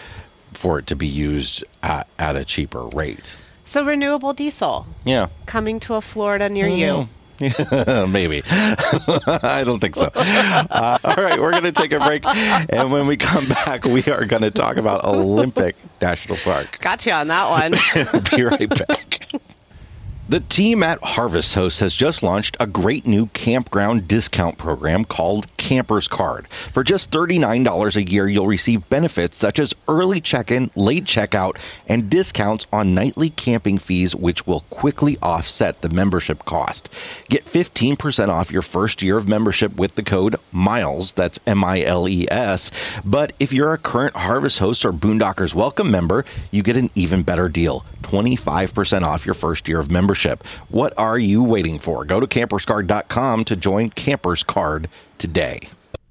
for 0.58 0.80
it 0.80 0.88
to 0.88 0.96
be 0.96 1.08
used 1.08 1.64
at, 1.84 2.08
at 2.18 2.36
a 2.36 2.44
cheaper 2.44 2.84
rate. 2.88 3.36
So 3.64 3.84
renewable 3.84 4.34
diesel 4.34 4.88
Yeah, 5.06 5.28
coming 5.46 5.80
to 5.82 5.96
a 5.96 6.02
Florida 6.02 6.50
near 6.50 6.68
you. 6.68 7.10
maybe. 7.40 8.42
I 8.50 9.62
don't 9.64 9.80
think 9.80 9.96
so. 9.96 10.10
Uh, 10.70 10.98
all 11.04 11.16
right, 11.16 11.40
we're 11.40 11.52
going 11.52 11.64
to 11.64 11.72
take 11.72 11.92
a 11.92 12.00
break, 12.00 12.26
and 12.26 12.92
when 12.92 13.08
we 13.08 13.16
come 13.16 13.48
back, 13.48 13.84
we 13.86 14.04
are 14.06 14.26
going 14.26 14.42
to 14.42 14.52
talk 14.52 14.78
about 14.78 15.04
Olympic 15.06 15.76
National 16.02 16.38
Park. 16.38 16.80
Got 16.80 17.06
you 17.06 17.12
on 17.12 17.28
that 17.28 17.50
one. 17.50 17.72
Be 18.32 18.44
right 18.44 18.70
back. 18.88 19.30
The 20.30 20.42
team 20.42 20.84
at 20.84 21.00
Harvest 21.02 21.56
Host 21.56 21.80
has 21.80 21.96
just 21.96 22.22
launched 22.22 22.58
a 22.60 22.68
great 22.68 23.08
new 23.08 23.28
campground 23.28 24.10
discount 24.10 24.58
program 24.58 25.06
called 25.06 25.48
Campers 25.56 26.10
Card. 26.10 26.50
For 26.50 26.84
just 26.84 27.12
$39 27.12 27.96
a 27.96 28.04
year, 28.04 28.28
you'll 28.28 28.46
receive 28.46 28.90
benefits 28.90 29.38
such 29.38 29.58
as 29.58 29.74
early 29.88 30.20
check 30.20 30.52
in, 30.52 30.70
late 30.76 31.06
checkout, 31.06 31.56
and 31.88 32.10
discounts 32.10 32.68
on 32.74 32.94
nightly 32.94 33.30
camping 33.30 33.78
fees, 33.78 34.14
which 34.14 34.46
will 34.46 34.66
quickly 34.70 35.18
offset 35.22 35.80
the 35.80 35.88
membership 35.88 36.44
cost. 36.44 36.90
Get 37.30 37.46
15% 37.46 38.28
off 38.28 38.52
your 38.52 38.62
first 38.62 39.02
year 39.02 39.16
of 39.16 39.30
membership 39.30 39.78
with 39.78 39.96
the 39.96 40.04
code 40.04 40.36
MILES, 40.52 41.14
that's 41.14 41.40
M 41.48 41.64
I 41.64 41.84
L 41.84 42.06
E 42.06 42.28
S. 42.30 42.70
But 43.06 43.32
if 43.40 43.54
you're 43.54 43.72
a 43.72 43.78
current 43.78 44.18
Harvest 44.18 44.60
Host 44.60 44.84
or 44.84 44.92
Boondockers 44.92 45.54
Welcome 45.54 45.90
member, 45.90 46.26
you 46.52 46.64
get 46.64 46.76
an 46.76 46.90
even 46.96 47.24
better 47.24 47.48
deal 47.48 47.86
25% 48.02 49.04
off 49.04 49.26
your 49.26 49.34
first 49.34 49.70
year 49.70 49.80
of 49.80 49.90
membership. 49.90 50.17
What 50.70 50.94
are 50.98 51.20
you 51.20 51.44
waiting 51.44 51.80
for? 51.80 52.04
Go 52.06 52.20
to 52.20 52.28
camperscard.com 52.28 53.46
to 53.46 53.56
join 53.56 53.90
Campers 53.90 54.44
Card 54.44 54.90
today. 55.18 55.60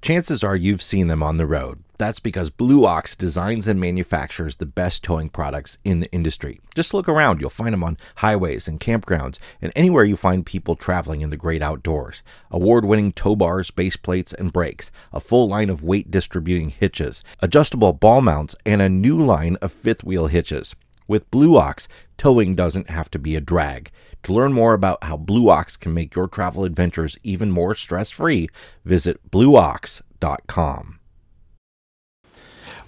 Chances 0.01 0.43
are 0.43 0.55
you've 0.55 0.81
seen 0.81 1.07
them 1.07 1.21
on 1.21 1.37
the 1.37 1.45
road. 1.45 1.83
That's 1.97 2.19
because 2.19 2.51
Blue 2.51 2.85
Ox 2.85 3.15
designs 3.15 3.67
and 3.67 3.79
manufactures 3.79 4.57
the 4.57 4.67
best 4.67 5.03
towing 5.03 5.29
products 5.29 5.79
in 5.83 5.99
the 5.99 6.11
industry. 6.11 6.61
Just 6.75 6.93
look 6.93 7.09
around, 7.09 7.41
you'll 7.41 7.49
find 7.49 7.73
them 7.73 7.83
on 7.83 7.97
highways 8.17 8.67
and 8.67 8.79
campgrounds 8.79 9.39
and 9.61 9.71
anywhere 9.75 10.03
you 10.03 10.15
find 10.15 10.45
people 10.45 10.75
traveling 10.75 11.21
in 11.21 11.31
the 11.31 11.37
great 11.37 11.63
outdoors. 11.63 12.21
Award 12.51 12.85
winning 12.85 13.11
tow 13.11 13.35
bars, 13.35 13.71
base 13.71 13.97
plates, 13.97 14.31
and 14.31 14.53
brakes, 14.53 14.91
a 15.11 15.19
full 15.19 15.49
line 15.49 15.71
of 15.71 15.83
weight 15.83 16.11
distributing 16.11 16.69
hitches, 16.69 17.23
adjustable 17.39 17.93
ball 17.93 18.21
mounts, 18.21 18.55
and 18.63 18.81
a 18.81 18.89
new 18.89 19.17
line 19.17 19.55
of 19.61 19.71
fifth 19.71 20.03
wheel 20.03 20.27
hitches. 20.27 20.75
With 21.07 21.29
Blue 21.31 21.57
Ox, 21.57 21.87
towing 22.17 22.55
doesn't 22.55 22.89
have 22.89 23.09
to 23.11 23.19
be 23.19 23.35
a 23.35 23.41
drag. 23.41 23.91
To 24.23 24.33
learn 24.33 24.51
more 24.53 24.73
about 24.73 25.03
how 25.03 25.15
Blue 25.15 25.49
Ox 25.49 25.77
can 25.77 25.93
make 25.93 26.15
your 26.15 26.27
travel 26.27 26.63
adventures 26.65 27.17
even 27.23 27.51
more 27.51 27.75
stress 27.75 28.09
free, 28.09 28.49
visit 28.83 29.31
blueox.com. 29.31 30.99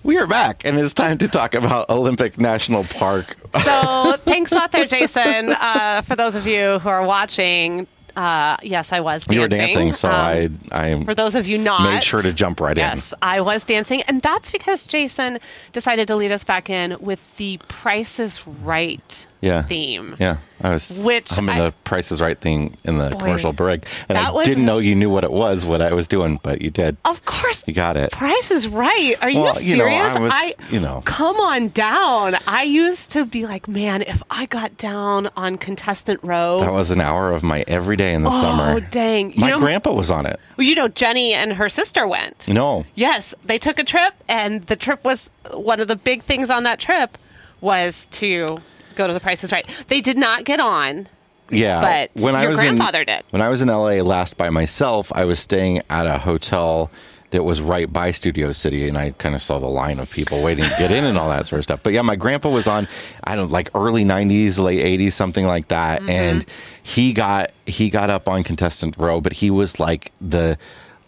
We 0.01 0.17
are 0.17 0.27
back, 0.27 0.63
and 0.65 0.77
it's 0.77 0.93
time 0.93 1.17
to 1.17 1.27
talk 1.27 1.53
about 1.53 1.89
Olympic 1.89 2.37
National 2.37 2.85
Park. 2.85 3.35
So, 3.63 4.15
thanks 4.19 4.51
a 4.51 4.55
lot 4.55 4.71
there, 4.71 4.85
Jason. 4.85 5.51
Uh, 5.59 6.01
for 6.01 6.15
those 6.15 6.35
of 6.35 6.47
you 6.47 6.79
who 6.79 6.87
are 6.87 7.05
watching, 7.05 7.85
uh, 8.15 8.57
yes, 8.63 8.91
I 8.91 8.99
was 8.99 9.25
dancing. 9.25 9.35
You 9.35 9.41
were 9.41 9.47
dancing, 9.47 9.93
so 9.93 10.07
Um, 10.09 10.13
I, 10.15 10.49
I 10.71 11.03
For 11.03 11.15
those 11.15 11.35
of 11.35 11.47
you 11.47 11.57
not, 11.57 11.83
made 11.83 12.03
sure 12.03 12.21
to 12.21 12.33
jump 12.33 12.59
right 12.59 12.77
in. 12.77 12.81
Yes, 12.81 13.13
I 13.21 13.41
was 13.41 13.63
dancing, 13.63 14.01
and 14.03 14.21
that's 14.21 14.51
because 14.51 14.85
Jason 14.85 15.39
decided 15.71 16.07
to 16.07 16.15
lead 16.15 16.31
us 16.31 16.43
back 16.43 16.69
in 16.69 16.97
with 16.99 17.37
the 17.37 17.57
Price 17.67 18.19
is 18.19 18.45
Right 18.47 19.27
Yeah. 19.41 19.63
theme. 19.63 20.15
Yeah, 20.19 20.37
I 20.61 20.71
was 20.71 20.91
Which 20.91 21.29
humming 21.29 21.55
I- 21.57 21.65
the 21.65 21.71
Price 21.83 22.11
is 22.11 22.19
Right 22.21 22.37
thing 22.37 22.75
in 22.83 22.97
the 22.97 23.11
commercial 23.11 23.53
break, 23.53 23.81
and 24.09 24.17
I 24.17 24.31
was- 24.31 24.45
didn't 24.47 24.65
know 24.65 24.77
you 24.79 24.93
knew 24.95 25.09
what 25.09 25.23
it 25.23 25.31
was, 25.31 25.65
what 25.65 25.81
I 25.81 25.93
was 25.93 26.07
doing, 26.07 26.39
but 26.43 26.61
you 26.61 26.69
did. 26.69 26.97
Of 27.05 27.23
course, 27.25 27.63
You 27.67 27.73
got 27.73 27.95
it. 27.97 28.11
Price 28.11 28.51
is 28.51 28.67
Right. 28.67 29.15
Are 29.21 29.29
you 29.29 29.39
Well, 29.41 29.61
you 29.61 29.77
know, 29.77 29.85
serious? 29.85 30.15
I 30.15 30.19
was- 30.19 30.53
you 30.71 30.79
know. 30.79 31.01
come 31.05 31.37
on 31.37 31.69
down. 31.69 32.35
I 32.47 32.63
used 32.63 33.11
to 33.11 33.25
be 33.25 33.45
like, 33.45 33.67
man, 33.67 34.01
if 34.01 34.21
I 34.29 34.45
got 34.47 34.77
down 34.77 35.29
on 35.37 35.57
contestant 35.57 36.19
row. 36.23 36.59
That 36.59 36.73
was 36.73 36.91
an 36.91 36.99
hour 37.01 37.31
of 37.31 37.41
my 37.43 37.63
every 37.67 37.95
day 37.95 38.13
in 38.13 38.23
the 38.23 38.29
oh 38.29 38.41
summer. 38.41 38.73
Oh 38.75 38.79
dang! 38.79 39.31
You 39.33 39.39
My 39.39 39.49
know, 39.51 39.59
grandpa 39.59 39.91
was 39.93 40.11
on 40.11 40.25
it. 40.25 40.39
you 40.57 40.75
know, 40.75 40.87
Jenny 40.89 41.33
and 41.33 41.53
her 41.53 41.69
sister 41.69 42.07
went. 42.07 42.47
No. 42.49 42.85
Yes, 42.95 43.33
they 43.45 43.57
took 43.57 43.79
a 43.79 43.83
trip, 43.83 44.13
and 44.27 44.65
the 44.67 44.75
trip 44.75 45.03
was 45.05 45.31
one 45.53 45.79
of 45.79 45.87
the 45.87 45.95
big 45.95 46.21
things 46.23 46.49
on 46.49 46.63
that 46.63 46.79
trip 46.79 47.17
was 47.61 48.07
to 48.11 48.59
go 48.95 49.07
to 49.07 49.13
the 49.13 49.19
Price 49.19 49.43
is 49.43 49.51
Right. 49.51 49.67
They 49.87 50.01
did 50.01 50.17
not 50.17 50.45
get 50.45 50.59
on. 50.59 51.07
Yeah, 51.51 51.81
But 51.81 52.21
your 52.21 52.53
grandfather 52.53 52.99
in, 53.01 53.05
did. 53.07 53.23
When 53.31 53.41
I 53.41 53.49
was 53.49 53.63
in 53.63 53.69
LA 53.69 54.01
last 54.03 54.37
by 54.37 54.51
myself, 54.51 55.11
I 55.15 55.25
was 55.25 55.39
staying 55.39 55.81
at 55.89 56.05
a 56.05 56.19
hotel 56.19 56.91
that 57.31 57.43
was 57.43 57.59
right 57.59 57.91
by 57.91 58.11
Studio 58.11 58.51
City, 58.51 58.87
and 58.87 58.97
I 58.97 59.11
kind 59.11 59.33
of 59.33 59.41
saw 59.41 59.57
the 59.59 59.67
line 59.67 59.97
of 59.99 60.11
people 60.11 60.43
waiting 60.43 60.63
to 60.65 60.75
get 60.77 60.91
in 60.91 61.03
and 61.05 61.17
all 61.17 61.29
that 61.29 61.47
sort 61.47 61.57
of 61.59 61.63
stuff. 61.63 61.79
But 61.81 61.93
yeah, 61.93 62.03
my 62.03 62.15
grandpa 62.15 62.49
was 62.49 62.67
on, 62.67 62.87
I 63.23 63.35
don't 63.35 63.47
know, 63.47 63.51
like 63.53 63.69
early 63.73 64.03
'90s, 64.05 64.59
late 64.59 64.83
'80s, 64.99 65.13
something 65.13 65.45
like 65.45 65.69
that, 65.69 66.01
Mm-hmm. 66.01 66.09
and 66.11 66.45
he 66.83 67.13
got 67.13 67.51
he 67.65 67.89
got 67.89 68.09
up 68.11 68.27
on 68.27 68.43
contestant 68.43 68.95
row, 68.97 69.19
but 69.21 69.33
he 69.33 69.49
was 69.49 69.79
like 69.79 70.11
the 70.21 70.55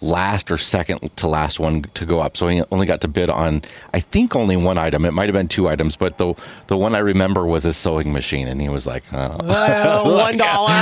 last 0.02 0.50
or 0.50 0.58
second 0.58 1.16
to 1.18 1.28
last 1.28 1.60
one 1.60 1.84
to 1.84 2.06
go 2.06 2.20
up. 2.20 2.36
So 2.36 2.48
he 2.48 2.64
only 2.72 2.86
got 2.88 3.02
to 3.02 3.08
bid 3.08 3.30
on, 3.30 3.62
I 3.94 4.00
think, 4.00 4.36
only 4.36 4.58
one 4.58 4.78
item. 4.78 5.06
It 5.06 5.12
might 5.14 5.26
have 5.26 5.34
been 5.34 5.48
two 5.48 5.68
items, 5.70 5.96
but 5.96 6.18
the 6.18 6.34
the 6.68 6.78
one 6.78 6.96
I 6.96 7.00
remember 7.00 7.46
was 7.46 7.66
a 7.66 7.74
sewing 7.74 8.12
machine, 8.12 8.48
and 8.48 8.60
he 8.62 8.70
was 8.70 8.88
like, 8.88 9.04
oh. 9.14 9.38
Oh, 9.44 10.18
one 10.18 10.38
dollar. 10.38 10.72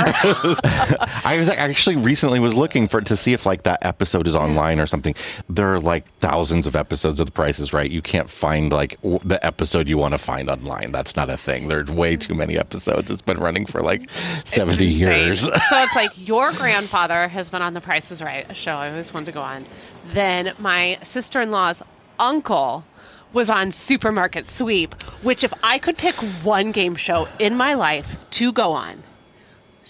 I 1.24 1.36
was 1.38 1.48
actually 1.48 1.96
recently 1.96 2.40
was 2.40 2.54
looking 2.54 2.88
for 2.88 3.00
to 3.02 3.16
see 3.16 3.32
if 3.32 3.46
like 3.46 3.62
that 3.64 3.84
episode 3.84 4.26
is 4.26 4.34
online 4.36 4.80
or 4.80 4.86
something. 4.86 5.14
There 5.48 5.74
are 5.74 5.80
like 5.80 6.06
thousands 6.20 6.66
of 6.66 6.74
episodes 6.76 7.20
of 7.20 7.26
The 7.26 7.32
Price 7.32 7.58
is 7.58 7.72
Right. 7.72 7.90
You 7.90 8.02
can't 8.02 8.30
find 8.30 8.72
like 8.72 9.00
w- 9.02 9.20
the 9.24 9.44
episode 9.44 9.88
you 9.88 9.98
want 9.98 10.12
to 10.14 10.18
find 10.18 10.48
online. 10.48 10.92
That's 10.92 11.16
not 11.16 11.28
a 11.28 11.36
thing. 11.36 11.68
There's 11.68 11.90
way 11.90 12.16
too 12.16 12.34
many 12.34 12.56
episodes. 12.58 13.10
It's 13.10 13.22
been 13.22 13.38
running 13.38 13.66
for 13.66 13.80
like 13.82 14.08
seventy 14.44 14.86
years. 14.86 15.42
so 15.42 15.50
it's 15.52 15.94
like 15.96 16.10
your 16.16 16.52
grandfather 16.52 17.28
has 17.28 17.48
been 17.50 17.62
on 17.62 17.74
The 17.74 17.80
Price 17.80 18.10
is 18.10 18.22
Right, 18.22 18.56
show 18.56 18.74
I 18.74 18.90
always 19.10 19.14
wanted 19.14 19.26
to 19.26 19.32
go 19.32 19.42
on. 19.42 19.64
Then 20.06 20.52
my 20.58 20.98
sister 21.02 21.40
in 21.40 21.50
law's 21.50 21.82
uncle 22.18 22.84
was 23.32 23.48
on 23.48 23.70
Supermarket 23.70 24.44
Sweep, 24.44 24.94
which 25.22 25.44
if 25.44 25.52
I 25.62 25.78
could 25.78 25.96
pick 25.96 26.14
one 26.44 26.72
game 26.72 26.96
show 26.96 27.28
in 27.38 27.56
my 27.56 27.74
life 27.74 28.16
to 28.32 28.52
go 28.52 28.72
on, 28.72 29.02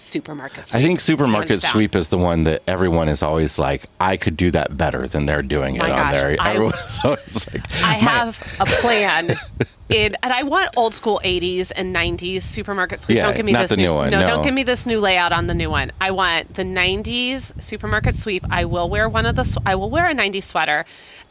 Supermarket 0.01 0.67
Sweep. 0.67 0.81
I 0.81 0.83
think 0.83 1.01
Supermarket. 1.01 1.61
Sweep 1.63 1.95
is 1.95 2.09
the 2.09 2.19
one 2.19 2.45
that 2.45 2.63
everyone 2.67 3.09
is 3.09 3.23
always 3.23 3.59
like, 3.59 3.85
I 4.01 4.17
could 4.17 4.37
do 4.37 4.51
that 4.53 4.77
better 4.77 5.07
than 5.07 5.27
they're 5.27 5.43
doing 5.43 5.77
it 5.77 5.81
My 5.81 5.91
on 5.91 5.97
gosh, 5.97 6.13
there. 6.15 6.37
I- 6.41 6.51
Everyone's 6.55 6.99
always 7.05 7.47
like, 7.53 7.63
I 7.83 7.93
"My- 7.93 7.95
have 7.99 8.57
a 8.61 8.65
plan. 8.67 9.37
In, 9.91 10.17
and 10.23 10.33
I 10.33 10.45
want 10.45 10.71
old 10.77 10.95
school 10.95 11.21
80s 11.25 11.73
and 11.75 11.93
90s 11.93 12.43
supermarket 12.43 13.01
sweep. 13.01 13.17
Yeah, 13.17 13.25
don't 13.27 13.37
give 13.37 13.45
me 13.45 13.53
this 13.53 13.71
the 13.71 13.77
new 13.77 13.93
one, 13.93 14.11
No, 14.11 14.21
no. 14.21 14.27
don't 14.27 14.45
give 14.45 14.55
me 14.55 14.63
this 14.63 14.87
new 14.87 15.01
layout 15.01 15.33
on 15.33 15.49
the 15.49 15.55
new 15.55 15.69
one. 15.69 15.91
I 16.01 16.13
want 16.13 16.55
the 16.55 16.63
90s 16.63 17.61
supermarket 17.61 18.15
sweep. 18.15 18.45
I 18.51 18.67
will 18.67 18.89
wear 18.89 19.09
one 19.09 19.27
of 19.27 19.35
the. 19.35 19.61
I 19.67 19.75
will 19.75 19.91
wear 19.91 20.09
a 20.09 20.15
90s 20.15 20.45
sweater, 20.45 20.85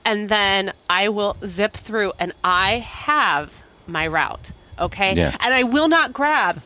and 0.03 0.27
then 0.27 0.73
I 0.89 1.08
will 1.08 1.38
zip 1.45 1.71
through, 1.71 2.12
and 2.19 2.34
I 2.43 2.79
have 2.79 3.63
my 3.88 4.05
route. 4.08 4.51
Okay, 4.77 5.15
Yeah. 5.15 5.38
and 5.39 5.53
I 5.53 5.63
will 5.63 5.88
not 5.88 6.12
grab. 6.12 6.62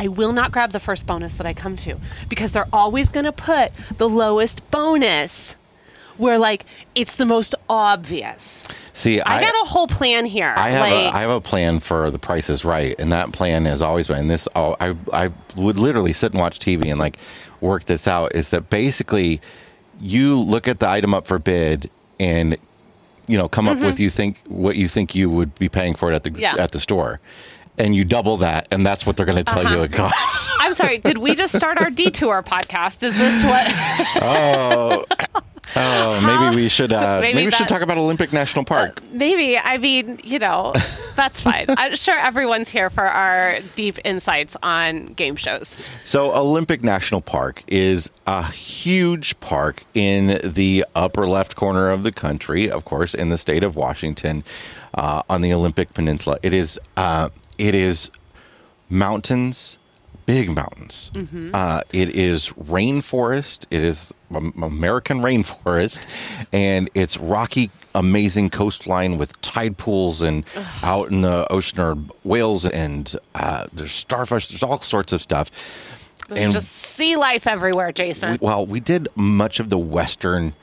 I 0.00 0.08
will 0.08 0.32
not 0.32 0.50
grab 0.50 0.72
the 0.72 0.80
first 0.80 1.06
bonus 1.06 1.34
that 1.34 1.46
I 1.46 1.52
come 1.52 1.76
to 1.76 1.98
because 2.30 2.52
they're 2.52 2.68
always 2.72 3.10
going 3.10 3.26
to 3.26 3.32
put 3.32 3.70
the 3.98 4.08
lowest 4.08 4.70
bonus 4.70 5.56
where 6.16 6.38
like 6.38 6.64
it's 6.94 7.16
the 7.16 7.26
most 7.26 7.54
obvious. 7.68 8.66
See, 8.94 9.20
I, 9.20 9.42
got 9.42 9.52
a 9.62 9.68
whole 9.68 9.86
plan 9.86 10.24
here. 10.24 10.54
I 10.56 10.70
have 10.70 10.80
like, 10.80 10.92
a 10.92 11.16
I 11.16 11.20
have 11.20 11.30
a 11.30 11.40
plan 11.42 11.80
for 11.80 12.10
the 12.10 12.18
Price 12.18 12.48
is 12.48 12.64
Right, 12.64 12.94
and 12.98 13.12
that 13.12 13.32
plan 13.32 13.66
has 13.66 13.82
always 13.82 14.08
been 14.08 14.28
this. 14.28 14.48
Oh, 14.56 14.74
I 14.80 14.96
I 15.12 15.32
would 15.54 15.76
literally 15.76 16.14
sit 16.14 16.32
and 16.32 16.40
watch 16.40 16.58
TV 16.60 16.90
and 16.90 16.98
like 16.98 17.18
work 17.60 17.84
this 17.84 18.08
out. 18.08 18.34
Is 18.34 18.50
that 18.50 18.70
basically 18.70 19.42
you 20.00 20.38
look 20.38 20.66
at 20.66 20.78
the 20.80 20.88
item 20.88 21.12
up 21.12 21.26
for 21.26 21.38
bid 21.38 21.90
and 22.18 22.56
you 23.26 23.36
know 23.36 23.50
come 23.50 23.68
up 23.68 23.80
with 23.80 24.00
you 24.00 24.08
think 24.08 24.38
what 24.48 24.76
you 24.76 24.88
think 24.88 25.14
you 25.14 25.28
would 25.28 25.54
be 25.58 25.68
paying 25.68 25.94
for 25.94 26.10
it 26.10 26.14
at 26.14 26.22
the 26.24 26.30
Mm-hmm. 26.30 26.40
Yeah. 26.40 26.56
at 26.58 26.72
the 26.72 26.80
store, 26.80 27.20
and 27.80 27.96
you 27.96 28.04
double 28.04 28.36
that, 28.38 28.68
and 28.70 28.84
that's 28.86 29.04
what 29.06 29.16
they're 29.16 29.26
going 29.26 29.38
to 29.38 29.44
tell 29.44 29.66
Uh-huh. 29.66 29.76
you 29.76 29.82
it 29.82 29.92
costs. 29.92 30.52
I'm 30.60 30.74
sorry. 30.74 30.98
Did 30.98 31.18
we 31.18 31.34
just 31.34 31.54
start 31.56 31.78
our 31.78 31.90
detour 31.90 32.42
podcast? 32.42 33.02
Is 33.02 33.16
this 33.16 33.42
what? 33.44 33.66
oh, 34.22 35.04
Oh, 35.76 36.20
maybe 36.50 36.56
we 36.62 36.68
should 36.68 36.92
uh, 36.92 37.20
Maybe 37.22 37.34
maybe, 37.36 37.46
we 37.46 37.52
should 37.52 37.68
talk 37.68 37.80
about 37.80 37.96
Olympic 37.96 38.32
National 38.32 38.64
Park. 38.64 39.00
Maybe. 39.12 39.56
I 39.56 39.78
mean, 39.78 40.18
you 40.24 40.40
know, 40.40 40.74
that's 41.14 41.38
fine. 41.38 41.66
I'm 41.68 41.94
sure 41.94 42.18
everyone's 42.18 42.68
here 42.68 42.90
for 42.90 43.04
our 43.04 43.58
deep 43.76 43.96
insights 44.04 44.56
on 44.64 45.06
game 45.06 45.36
shows. 45.36 45.80
So, 46.04 46.34
Olympic 46.34 46.82
National 46.82 47.20
Park 47.20 47.62
is 47.68 48.10
a 48.26 48.50
huge 48.50 49.38
park 49.38 49.84
in 49.94 50.40
the 50.42 50.84
upper 50.96 51.28
left 51.28 51.54
corner 51.54 51.90
of 51.90 52.02
the 52.02 52.10
country, 52.12 52.68
of 52.68 52.84
course, 52.84 53.14
in 53.14 53.28
the 53.28 53.38
state 53.38 53.62
of 53.62 53.76
Washington, 53.76 54.42
uh, 54.94 55.22
on 55.30 55.40
the 55.40 55.52
Olympic 55.52 55.94
Peninsula. 55.94 56.36
It 56.42 56.52
is 56.52 56.80
uh, 56.96 57.28
it 57.60 57.74
is 57.74 58.10
mountains, 58.88 59.78
big 60.26 60.50
mountains. 60.50 61.10
Uh, 61.54 61.82
it 61.92 62.08
is 62.16 62.48
rainforest. 62.50 63.66
It 63.70 63.82
is 63.82 64.14
American 64.30 65.18
rainforest, 65.20 66.00
and 66.52 66.88
it's 66.94 67.18
rocky, 67.18 67.70
amazing 67.94 68.50
coastline 68.50 69.18
with 69.18 69.40
tide 69.42 69.76
pools 69.76 70.22
and 70.22 70.44
out 70.82 71.10
in 71.10 71.20
the 71.20 71.46
ocean 71.52 71.80
are 71.80 71.96
whales 72.24 72.64
and 72.64 73.14
uh, 73.34 73.66
there's 73.72 73.92
starfish. 73.92 74.48
There's 74.48 74.62
all 74.62 74.78
sorts 74.78 75.12
of 75.12 75.20
stuff. 75.20 75.50
There's 76.28 76.52
just 76.54 76.68
sea 76.70 77.16
life 77.16 77.46
everywhere, 77.48 77.90
Jason. 77.92 78.32
we, 78.32 78.38
well, 78.40 78.64
we 78.64 78.78
did 78.80 79.08
much 79.16 79.58
of 79.60 79.68
the 79.68 79.78
western 79.78 80.54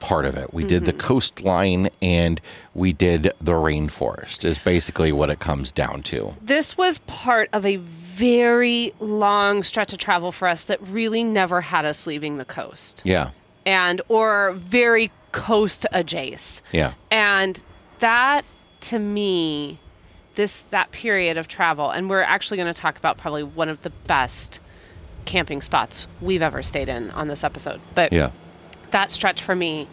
part 0.00 0.26
of 0.26 0.36
it. 0.36 0.52
We 0.52 0.64
did 0.64 0.84
the 0.84 0.92
mm-hmm. 0.92 1.00
coastline 1.00 1.88
and 2.02 2.40
we 2.74 2.92
did 2.92 3.32
the 3.40 3.52
rainforest. 3.52 4.44
Is 4.44 4.58
basically 4.58 5.12
what 5.12 5.30
it 5.30 5.38
comes 5.38 5.72
down 5.72 6.02
to. 6.04 6.34
this 6.42 6.76
was 6.76 6.98
part 7.00 7.48
of 7.52 7.64
a 7.64 7.76
very 7.76 8.92
long 9.00 9.62
stretch 9.62 9.92
of 9.92 9.98
travel 9.98 10.32
for 10.32 10.46
us 10.48 10.64
that 10.64 10.80
really 10.82 11.24
never 11.24 11.60
had 11.60 11.84
us 11.84 12.06
leaving 12.06 12.36
the 12.38 12.44
coast. 12.44 13.02
Yeah. 13.04 13.30
and 13.66 14.02
or 14.08 14.52
very 14.52 15.10
coast 15.32 15.86
adjacent. 15.90 16.62
Yeah. 16.72 16.92
And 17.10 17.62
that 18.00 18.44
to 18.82 18.98
me, 18.98 19.78
this 20.34 20.64
that 20.64 20.90
period 20.90 21.36
of 21.36 21.48
travel, 21.48 21.90
and 21.90 22.10
we're 22.10 22.22
actually 22.22 22.58
going 22.58 22.72
to 22.72 22.78
talk 22.78 22.98
about 22.98 23.16
probably 23.18 23.42
one 23.42 23.68
of 23.68 23.82
the 23.82 23.90
best 23.90 24.60
camping 25.24 25.62
spots 25.62 26.06
we've 26.20 26.42
ever 26.42 26.62
stayed 26.62 26.88
in 26.88 27.10
on 27.12 27.28
this 27.28 27.44
episode. 27.44 27.80
But 27.94 28.12
Yeah. 28.12 28.30
That 28.94 29.10
stretch 29.10 29.42
for 29.42 29.56
me 29.56 29.88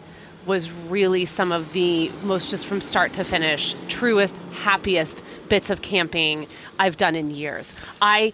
was 0.46 0.70
really 0.70 1.24
some 1.24 1.52
of 1.52 1.72
the 1.72 2.10
most 2.22 2.50
just 2.50 2.66
from 2.66 2.80
start 2.80 3.12
to 3.12 3.24
finish 3.24 3.74
truest 3.88 4.36
happiest 4.52 5.24
bits 5.48 5.70
of 5.70 5.82
camping 5.82 6.46
I've 6.78 6.96
done 6.96 7.14
in 7.16 7.30
years. 7.30 7.74
I 8.00 8.32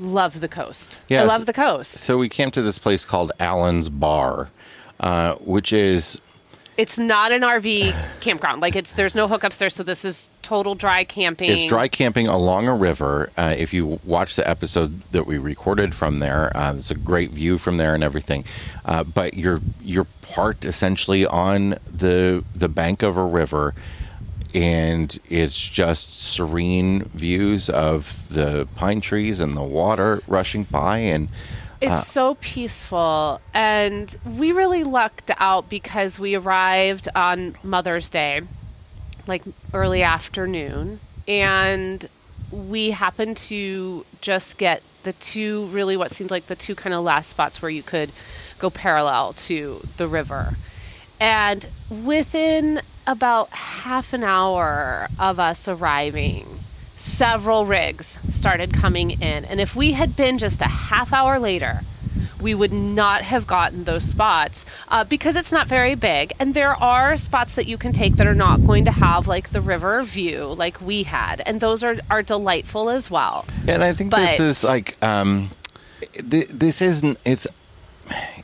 love 0.00 0.40
the 0.40 0.48
coast. 0.48 0.98
I 1.22 1.24
love 1.26 1.46
the 1.46 1.52
coast. 1.52 1.92
So 1.92 2.18
we 2.18 2.28
came 2.28 2.50
to 2.52 2.62
this 2.62 2.78
place 2.78 3.04
called 3.04 3.30
Allen's 3.38 3.88
Bar, 3.88 4.50
uh, 4.98 5.36
which 5.36 5.72
is 5.72 6.20
It's 6.76 6.98
not 6.98 7.30
an 7.30 7.42
RV 7.42 7.94
campground. 8.20 8.62
Like 8.62 8.74
it's 8.74 8.92
there's 8.92 9.14
no 9.14 9.28
hookups 9.28 9.58
there, 9.58 9.70
so 9.70 9.82
this 9.82 10.04
is 10.04 10.28
total 10.50 10.74
dry 10.74 11.04
camping. 11.04 11.48
It's 11.48 11.64
dry 11.64 11.86
camping 11.86 12.26
along 12.26 12.66
a 12.66 12.74
river. 12.74 13.30
Uh, 13.36 13.54
if 13.56 13.72
you 13.72 14.00
watch 14.04 14.34
the 14.34 14.48
episode 14.50 15.00
that 15.12 15.24
we 15.24 15.38
recorded 15.38 15.94
from 15.94 16.18
there, 16.18 16.54
uh, 16.56 16.74
it's 16.74 16.90
a 16.90 16.96
great 16.96 17.30
view 17.30 17.56
from 17.56 17.76
there 17.76 17.94
and 17.94 18.02
everything. 18.02 18.44
Uh, 18.84 19.04
but 19.04 19.34
you're 19.34 19.60
you're 19.80 20.08
parked 20.22 20.64
essentially 20.64 21.24
on 21.24 21.76
the 21.88 22.44
the 22.56 22.68
bank 22.68 23.04
of 23.04 23.16
a 23.16 23.24
river, 23.24 23.74
and 24.52 25.16
it's 25.28 25.68
just 25.68 26.20
serene 26.20 27.04
views 27.04 27.70
of 27.70 28.28
the 28.28 28.66
pine 28.74 29.00
trees 29.00 29.38
and 29.38 29.56
the 29.56 29.62
water 29.62 30.20
rushing 30.26 30.64
by 30.72 30.98
and. 30.98 31.28
It's 31.82 32.08
so 32.08 32.34
peaceful. 32.42 33.40
And 33.54 34.14
we 34.26 34.52
really 34.52 34.84
lucked 34.84 35.30
out 35.38 35.70
because 35.70 36.20
we 36.20 36.34
arrived 36.34 37.08
on 37.14 37.56
Mother's 37.62 38.10
Day, 38.10 38.42
like 39.30 39.42
early 39.72 40.02
afternoon. 40.02 41.00
And 41.26 42.06
we 42.50 42.90
happened 42.90 43.38
to 43.38 44.04
just 44.20 44.58
get 44.58 44.82
the 45.04 45.12
two, 45.14 45.66
really 45.66 45.96
what 45.96 46.10
seemed 46.10 46.30
like 46.30 46.46
the 46.46 46.56
two 46.56 46.74
kind 46.74 46.92
of 46.92 47.02
last 47.02 47.30
spots 47.30 47.62
where 47.62 47.70
you 47.70 47.82
could 47.82 48.10
go 48.58 48.68
parallel 48.68 49.32
to 49.32 49.80
the 49.96 50.06
river. 50.06 50.54
And 51.18 51.66
within 51.88 52.82
about 53.06 53.48
half 53.50 54.12
an 54.12 54.24
hour 54.24 55.08
of 55.18 55.40
us 55.40 55.68
arriving, 55.68 56.46
several 56.96 57.64
rigs 57.64 58.18
started 58.28 58.74
coming 58.74 59.10
in. 59.10 59.44
And 59.44 59.60
if 59.60 59.74
we 59.74 59.92
had 59.92 60.16
been 60.16 60.38
just 60.38 60.60
a 60.60 60.66
half 60.66 61.12
hour 61.12 61.38
later, 61.38 61.80
we 62.40 62.54
would 62.54 62.72
not 62.72 63.22
have 63.22 63.46
gotten 63.46 63.84
those 63.84 64.04
spots 64.04 64.64
uh, 64.88 65.04
because 65.04 65.36
it's 65.36 65.52
not 65.52 65.66
very 65.66 65.94
big. 65.94 66.32
And 66.38 66.54
there 66.54 66.74
are 66.82 67.16
spots 67.16 67.54
that 67.54 67.66
you 67.66 67.76
can 67.78 67.92
take 67.92 68.16
that 68.16 68.26
are 68.26 68.34
not 68.34 68.64
going 68.66 68.84
to 68.86 68.92
have 68.92 69.26
like 69.26 69.50
the 69.50 69.60
river 69.60 70.02
view 70.02 70.46
like 70.46 70.80
we 70.80 71.02
had. 71.04 71.42
And 71.46 71.60
those 71.60 71.82
are, 71.84 71.96
are 72.10 72.22
delightful 72.22 72.90
as 72.90 73.10
well. 73.10 73.44
And 73.66 73.82
I 73.82 73.92
think 73.92 74.10
But- 74.10 74.26
this 74.38 74.40
is 74.40 74.64
like 74.64 75.02
um, 75.04 75.50
th- 76.30 76.48
this 76.48 76.82
isn't. 76.82 77.18
It's 77.24 77.46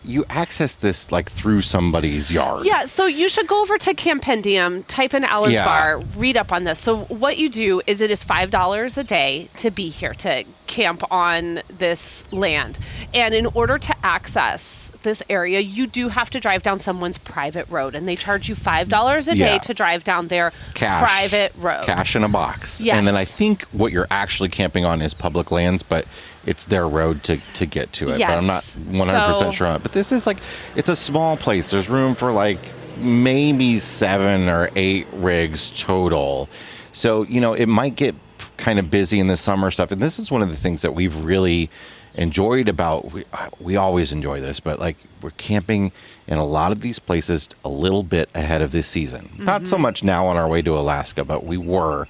you 0.07 0.25
access 0.31 0.75
this 0.77 1.11
like 1.11 1.31
through 1.31 1.63
somebody's 1.63 2.31
yard. 2.33 2.65
Yeah, 2.65 2.85
so 2.85 3.07
you 3.07 3.29
should 3.29 3.47
go 3.47 3.61
over 3.61 3.77
to 3.79 3.93
Campendium, 3.95 4.85
type 4.87 5.13
in 5.15 5.25
Allen's 5.25 5.55
Yeah. 5.55 5.65
Bar, 5.65 6.01
read 6.17 6.37
up 6.37 6.53
on 6.53 6.65
this. 6.65 6.79
So 6.79 6.99
what 7.05 7.39
you 7.39 7.49
do 7.49 7.83
is 7.87 8.01
it 8.01 8.11
is 8.11 8.23
five 8.23 8.51
dollars 8.51 8.97
a 8.97 9.05
day 9.05 9.49
to 9.59 9.71
be 9.71 9.89
here 9.89 10.15
to 10.15 10.45
camp 10.67 11.03
on 11.13 11.61
this 11.79 12.31
land, 12.33 12.79
and 13.15 13.35
in 13.35 13.47
order 13.47 13.79
to 13.79 13.95
access 14.05 14.91
this 15.03 15.23
area, 15.31 15.61
you 15.61 15.87
do 15.87 16.09
have 16.09 16.29
to 16.31 16.41
drive 16.41 16.63
down 16.63 16.79
someone's 16.79 17.19
private 17.19 17.69
road, 17.69 17.95
and 17.95 18.07
they 18.09 18.17
charge 18.17 18.49
you 18.49 18.55
five 18.55 18.89
dollars 18.89 19.29
a 19.29 19.35
day 19.35 19.55
Yeah. 19.55 19.59
to 19.59 19.75
drive 19.75 20.05
down 20.05 20.29
their 20.29 20.53
Cash, 20.75 21.03
private 21.03 21.53
road. 21.59 21.85
cash 21.85 22.17
in 22.17 22.25
a 22.25 22.29
box. 22.29 22.81
Yes. 22.81 22.97
And 22.97 23.07
then 23.07 23.15
I 23.17 23.25
think 23.25 23.63
what 23.73 23.93
you're 23.93 24.09
actually 24.11 24.49
camping 24.49 24.85
on 24.85 25.03
is 25.03 25.15
public 25.15 25.51
lands, 25.51 25.83
but 25.83 26.05
it's 26.47 26.65
their 26.65 26.89
road 26.89 27.23
to, 27.25 27.39
to 27.55 27.67
get 27.67 27.93
to 27.95 28.09
it. 28.11 28.19
But 28.19 28.31
I'm 28.31 28.47
not 28.47 28.63
100% 28.63 29.39
So- 29.39 29.51
sure 29.53 29.67
on 29.67 29.77
it. 29.77 29.83
But 29.83 29.93
this 29.93 30.13
is 30.13 30.27
like, 30.27 30.39
it's 30.75 30.89
a 30.89 30.97
small 30.97 31.37
place. 31.37 31.71
There's 31.71 31.89
room 31.89 32.15
for 32.15 32.33
like 32.33 32.59
maybe 32.99 33.79
seven 33.79 34.49
or 34.49 34.71
eight 34.77 35.07
rigs 35.13 35.71
total. 35.71 36.49
So, 36.93 37.25
you 37.25 37.41
know, 37.41 37.53
it 37.53 37.67
might 37.67 37.97
get 37.97 38.15
kind 38.57 38.79
of 38.79 38.91
busy 38.91 39.21
in 39.21 39.27
the 39.27 39.37
summer 39.37 39.71
stuff. 39.71 39.93
And 39.93 40.01
this 40.01 40.19
is 40.19 40.31
one 40.31 40.43
of 40.43 40.49
the 40.49 40.57
things 40.57 40.83
that 40.83 40.95
we've 40.95 41.17
really 41.25 41.69
enjoyed 42.17 42.69
about 42.69 43.13
we, 43.13 43.25
we 43.61 43.77
always 43.77 44.11
enjoy 44.11 44.41
this 44.41 44.59
but 44.59 44.79
like 44.79 44.97
we're 45.21 45.31
camping 45.33 45.93
in 46.27 46.39
a 46.39 46.45
lot 46.45 46.73
of 46.73 46.81
these 46.81 46.99
places 46.99 47.49
a 47.65 47.69
little 47.69 48.03
bit 48.03 48.29
ahead 48.35 48.63
of 48.63 48.73
this 48.73 48.87
season 48.87 49.29
not 49.39 49.67
so 49.67 49.77
mm-hmm. 49.77 49.83
much 49.83 50.03
now 50.03 50.27
on 50.27 50.37
our 50.37 50.49
way 50.49 50.63
to 50.63 50.77
alaska 50.77 51.25
but 51.25 51.45
we 51.45 51.59
were 51.59 52.09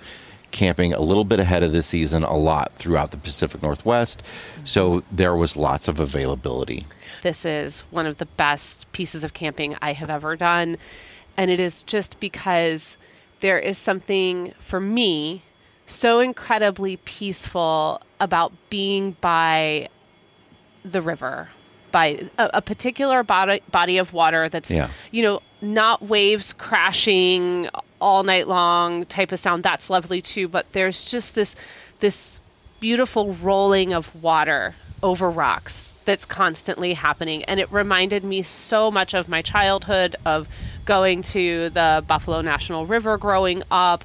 camping 0.57 0.95
a 0.95 1.01
little 1.01 1.25
bit 1.25 1.38
ahead 1.38 1.62
of 1.62 1.73
the 1.73 1.83
season 1.83 2.23
a 2.23 2.37
lot 2.37 2.73
throughout 2.75 3.11
the 3.11 3.19
pacific 3.19 3.62
northwest. 3.62 4.23
Mm-hmm. 4.23 4.64
So 4.64 5.03
there 5.12 5.37
was 5.37 5.55
lots 5.55 5.87
of 5.87 6.01
availability. 6.01 6.87
This 7.23 7.45
is 7.45 7.81
one 7.90 8.07
of 8.07 8.16
the 8.16 8.25
best 8.25 8.90
pieces 8.92 9.23
of 9.23 9.35
camping 9.35 9.77
I 9.83 9.92
have 9.92 10.09
ever 10.09 10.35
done. 10.35 10.79
And 11.37 11.51
it 11.51 11.61
is 11.61 11.83
just 11.83 12.19
because 12.21 12.97
there 13.40 13.59
is 13.59 13.77
something 13.77 14.55
for 14.59 14.81
me 14.81 15.42
so 15.85 16.21
incredibly 16.21 16.97
peaceful 16.97 18.01
about 18.19 18.53
being 18.71 19.16
by 19.21 19.90
the 20.85 21.03
river, 21.03 21.51
by 21.96 22.28
a, 22.37 22.50
a 22.54 22.61
particular 22.61 23.22
body, 23.22 23.62
body 23.70 23.96
of 23.96 24.12
water 24.12 24.50
that's, 24.50 24.70
Yeah. 24.70 24.90
you 25.12 25.22
know, 25.22 25.40
not 25.62 26.02
waves 26.02 26.52
crashing 26.52 27.70
all 28.02 28.22
night 28.22 28.46
long 28.46 29.06
type 29.06 29.32
of 29.32 29.38
sound. 29.38 29.62
That's 29.62 29.88
lovely 29.88 30.20
too. 30.20 30.46
But 30.46 30.70
there's 30.72 31.11
just 31.11 31.35
this, 31.35 31.56
this 32.00 32.38
beautiful 32.80 33.32
rolling 33.32 33.94
of 33.94 34.14
water 34.22 34.74
over 35.02 35.30
rocks 35.30 35.96
that's 36.04 36.26
constantly 36.26 36.92
happening. 36.92 37.44
And 37.44 37.59
it 37.59 37.72
reminded 37.72 38.24
me 38.24 38.42
so 38.42 38.90
much 38.90 39.14
of 39.14 39.26
my 39.26 39.40
childhood, 39.40 40.16
of 40.26 40.48
going 40.85 41.22
to 41.22 41.70
the 41.70 42.04
Buffalo 42.06 42.42
National 42.42 42.85
River 42.85 43.16
growing 43.16 43.62
up 43.70 44.04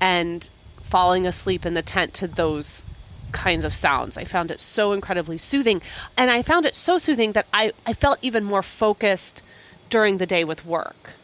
and 0.00 0.48
falling 0.80 1.26
asleep 1.26 1.66
in 1.66 1.74
the 1.74 1.82
tent 1.82 2.14
to 2.14 2.28
those 2.28 2.84
kinds 3.32 3.64
of 3.64 3.74
sounds. 3.74 4.16
I 4.16 4.24
found 4.24 4.50
it 4.50 4.60
so 4.60 4.92
incredibly 4.92 5.38
soothing. 5.38 5.82
And 6.16 6.30
I 6.30 6.42
found 6.42 6.66
it 6.66 6.74
so 6.74 6.98
soothing 6.98 7.32
that 7.32 7.46
I, 7.52 7.72
I 7.86 7.92
felt 7.92 8.18
even 8.22 8.44
more 8.44 8.62
focused 8.62 9.42
during 9.90 10.18
the 10.18 10.26
day 10.26 10.44
with 10.44 10.64
work. 10.64 11.14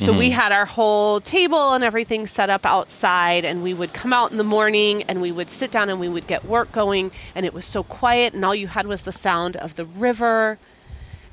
So 0.00 0.12
we 0.12 0.28
mm-hmm. 0.28 0.38
had 0.38 0.52
our 0.52 0.64
whole 0.64 1.18
table 1.18 1.72
and 1.72 1.82
everything 1.82 2.28
set 2.28 2.50
up 2.50 2.64
outside, 2.64 3.44
and 3.44 3.64
we 3.64 3.74
would 3.74 3.92
come 3.92 4.12
out 4.12 4.30
in 4.30 4.36
the 4.36 4.44
morning 4.44 5.02
and 5.02 5.20
we 5.20 5.32
would 5.32 5.50
sit 5.50 5.72
down 5.72 5.90
and 5.90 5.98
we 5.98 6.08
would 6.08 6.28
get 6.28 6.44
work 6.44 6.70
going. 6.70 7.10
And 7.34 7.44
it 7.44 7.52
was 7.52 7.64
so 7.64 7.82
quiet, 7.82 8.32
and 8.32 8.44
all 8.44 8.54
you 8.54 8.68
had 8.68 8.86
was 8.86 9.02
the 9.02 9.10
sound 9.10 9.56
of 9.56 9.74
the 9.74 9.84
river. 9.84 10.58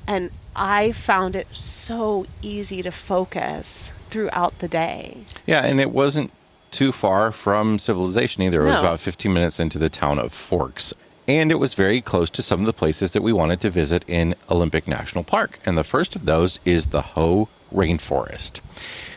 And 0.07 0.31
I 0.55 0.93
found 0.93 1.35
it 1.35 1.47
so 1.55 2.25
easy 2.41 2.81
to 2.81 2.91
focus 2.91 3.93
throughout 4.09 4.57
the 4.59 4.67
day. 4.67 5.25
yeah 5.45 5.65
and 5.65 5.81
it 5.81 5.91
wasn't 5.91 6.31
too 6.75 6.91
far 6.91 7.31
from 7.31 7.79
civilization 7.79 8.43
either. 8.43 8.61
It 8.61 8.69
was 8.69 8.79
about 8.79 8.99
15 8.99 9.33
minutes 9.33 9.61
into 9.61 9.79
the 9.79 9.89
town 9.89 10.19
of 10.19 10.33
forks. 10.33 10.93
And 11.25 11.49
it 11.49 11.55
was 11.55 11.73
very 11.73 12.01
close 12.01 12.29
to 12.31 12.41
some 12.43 12.59
of 12.59 12.65
the 12.65 12.73
places 12.73 13.13
that 13.13 13.23
we 13.23 13.31
wanted 13.31 13.61
to 13.61 13.69
visit 13.69 14.03
in 14.07 14.35
olympic 14.49 14.85
national 14.85 15.23
park. 15.23 15.59
And 15.65 15.77
the 15.77 15.85
first 15.85 16.17
of 16.17 16.25
those 16.25 16.59
is 16.65 16.87
the 16.87 17.01
Hoh 17.01 17.47
rainforest. 17.73 18.59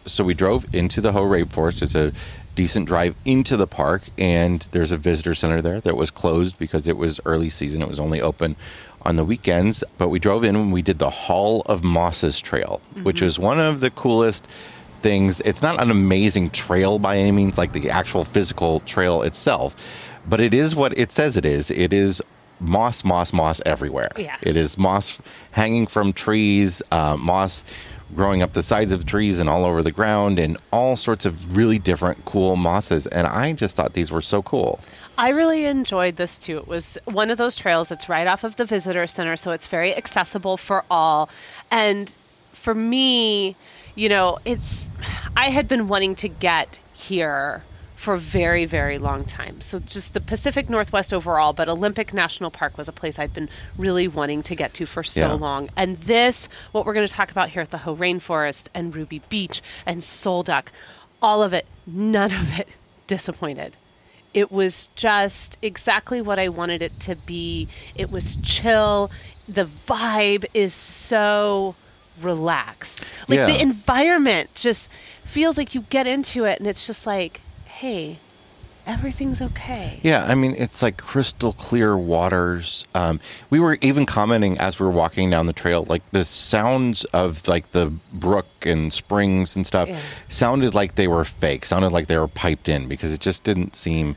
So 0.07 0.23
we 0.23 0.35
drove 0.35 0.73
into 0.73 1.01
the 1.01 1.12
Hoh 1.12 1.25
rainforest. 1.25 1.83
It's 1.83 1.97
a 1.97 2.12
decent 2.55 2.87
drive 2.87 3.16
into 3.25 3.57
the 3.57 3.66
park. 3.66 4.03
And 4.16 4.61
there's 4.71 4.92
a 4.92 4.97
visitor 4.97 5.35
center 5.35 5.61
there 5.61 5.81
that 5.81 5.97
was 5.97 6.12
closed 6.12 6.59
because 6.59 6.87
it 6.87 6.97
was 6.97 7.18
early 7.25 7.51
season. 7.51 7.83
It 7.83 7.88
was 7.88 8.01
only 8.01 8.23
open 8.23 8.55
on 9.03 9.16
the 9.16 9.25
weekends. 9.25 9.83
But 9.99 10.11
we 10.11 10.21
drove 10.21 10.44
in 10.44 10.55
and 10.55 10.73
we 10.73 10.81
did 10.81 11.01
the 11.01 11.11
hall 11.11 11.62
of 11.66 11.83
mosses 11.83 12.40
trail 12.40 12.81
which 13.03 13.16
mm-hmm. 13.16 13.27
is 13.27 13.38
one 13.38 13.59
of 13.59 13.81
the 13.81 13.90
coolest 13.90 14.49
things. 15.03 15.41
It's 15.41 15.63
not 15.63 15.81
an 15.81 15.91
amazing 15.91 16.51
trail 16.51 16.99
by 16.99 17.17
any 17.17 17.33
means, 17.33 17.59
like 17.59 17.73
the 17.73 17.91
actual 17.91 18.25
physical 18.25 18.81
trail 18.81 19.23
itself, 19.23 19.77
but 20.29 20.41
it 20.41 20.55
is 20.55 20.77
what 20.77 20.97
it 20.99 21.13
says 21.13 21.37
it 21.37 21.45
is. 21.45 21.71
It 21.71 21.93
is 21.93 22.23
moss, 22.61 23.05
moss, 23.05 23.33
moss 23.33 23.61
everywhere. 23.65 24.11
Yeah. 24.17 24.37
It 24.43 24.57
is 24.57 24.77
moss 24.79 25.21
hanging 25.53 25.87
from 25.87 26.13
trees, 26.13 26.83
uh, 26.91 27.17
moss 27.17 27.65
growing 28.15 28.41
up 28.41 28.55
the 28.55 28.63
sides 28.63 28.91
of 28.91 29.05
trees 29.05 29.39
and 29.39 29.49
all 29.51 29.65
over 29.65 29.83
the 29.83 29.93
ground, 29.93 30.39
and 30.39 30.57
all 30.73 30.97
sorts 30.97 31.27
of 31.27 31.57
really 31.57 31.79
different 31.79 32.25
cool 32.25 32.57
mosses. 32.57 33.07
And 33.07 33.27
I 33.27 33.53
just 33.53 33.77
thought 33.77 33.93
these 33.93 34.11
were 34.11 34.23
so 34.23 34.43
cool. 34.43 34.81
I 35.19 35.31
really 35.31 35.65
enjoyed 35.67 36.17
this 36.17 36.39
too. 36.39 36.59
It 36.59 36.69
was 36.69 36.97
one 37.05 37.31
of 37.31 37.39
those 37.39 37.55
trails 37.55 37.89
that's 37.91 38.09
right 38.09 38.27
off 38.27 38.45
of 38.45 38.57
the 38.57 38.65
visitor 38.65 39.07
center, 39.07 39.37
so 39.37 39.51
it's 39.51 39.67
very 39.67 39.95
accessible 39.95 40.57
for 40.57 40.85
all. 40.91 41.29
And 41.71 42.15
for 42.53 42.75
me, 42.75 43.57
you 43.99 44.09
know, 44.09 44.39
it's 44.45 44.89
I 45.37 45.51
had 45.51 45.67
been 45.67 45.89
wanting 45.89 46.15
to 46.17 46.29
get 46.29 46.79
here 46.95 47.65
for 47.97 48.15
a 48.15 48.19
very, 48.19 48.65
very 48.65 48.97
long 48.97 49.25
time. 49.25 49.61
So 49.61 49.81
just 49.81 50.15
the 50.15 50.21
Pacific 50.21 50.71
Northwest 50.71 51.13
overall, 51.13 51.53
but 51.53 51.69
Olympic 51.69 52.15
National 52.15 52.49
Park 52.49 52.79
was 52.79 52.87
a 52.87 52.93
place 52.93 53.19
I'd 53.19 53.35
been 53.35 53.49
really 53.77 54.07
wanting 54.07 54.45
to 54.45 54.55
get 54.55 54.73
to 54.75 54.87
for 54.87 55.03
so 55.03 55.21
Yeah. 55.21 55.33
long. 55.33 55.69
And 55.77 55.97
this, 55.99 56.49
what 56.71 56.87
we're 56.87 56.95
going 56.95 57.09
to 57.09 57.13
talk 57.13 57.33
about 57.33 57.49
here 57.51 57.63
at 57.63 57.71
the 57.73 57.79
Hoh 57.79 57.97
Rainforest 57.97 58.69
and 58.73 58.95
Ruby 58.95 59.21
Beach 59.29 59.61
and 59.85 60.05
Sol 60.05 60.45
Duc, 60.45 60.71
all 61.21 61.43
of 61.43 61.53
it, 61.53 61.67
none 61.89 62.33
of 62.33 62.57
it 62.61 62.69
disappointed. 63.09 63.77
It 64.33 64.53
was 64.53 64.91
just 64.95 65.59
exactly 65.61 66.23
what 66.23 66.39
I 66.39 66.49
wanted 66.49 66.83
it 66.83 67.01
to 67.01 67.17
be. 67.17 67.67
It 67.97 68.13
was 68.13 68.37
chill. 68.45 69.11
The 69.49 69.65
vibe 69.65 70.45
is 70.55 70.73
so 70.73 71.75
relaxed. 72.22 73.04
Like 73.28 73.40
the 73.46 73.61
environment 73.61 74.54
just 74.54 74.90
feels 75.24 75.57
like 75.59 75.74
you 75.74 75.83
get 75.90 76.07
into 76.07 76.44
it 76.44 76.59
and 76.59 76.66
it's 76.66 76.87
just 76.87 77.07
like, 77.07 77.40
hey, 77.66 78.18
everything's 78.87 79.42
okay. 79.42 80.00
Yeah, 80.02 80.24
I 80.24 80.35
mean 80.35 80.54
it's 80.57 80.81
like 80.83 80.96
crystal 80.96 81.52
clear 81.52 81.96
waters. 81.96 82.87
Um, 82.94 83.20
we 83.50 83.61
were 83.61 83.76
even 83.83 84.07
commenting 84.07 84.59
as 84.59 84.81
we 84.81 84.87
were 84.87 84.92
walking 84.92 85.28
down 85.28 85.44
the 85.46 85.52
trail, 85.52 85.85
like 85.88 86.02
the 86.11 86.24
sounds 86.24 87.04
of 87.07 87.46
like 87.46 87.72
the 87.72 87.92
brook 88.12 88.46
and 88.64 88.90
springs 88.92 89.57
and 89.57 89.66
stuff 89.66 89.88
Yeah. 89.88 90.00
sounded 90.28 90.74
like 90.74 90.94
they 90.94 91.07
were 91.09 91.24
fake. 91.24 91.66
Sounded 91.66 91.90
like 91.92 92.07
they 92.07 92.18
were 92.18 92.28
piped 92.28 92.68
in 92.68 92.88
because 92.88 93.12
it 93.12 93.20
just 93.20 93.44
didn't 93.44 93.76
seem 93.76 94.16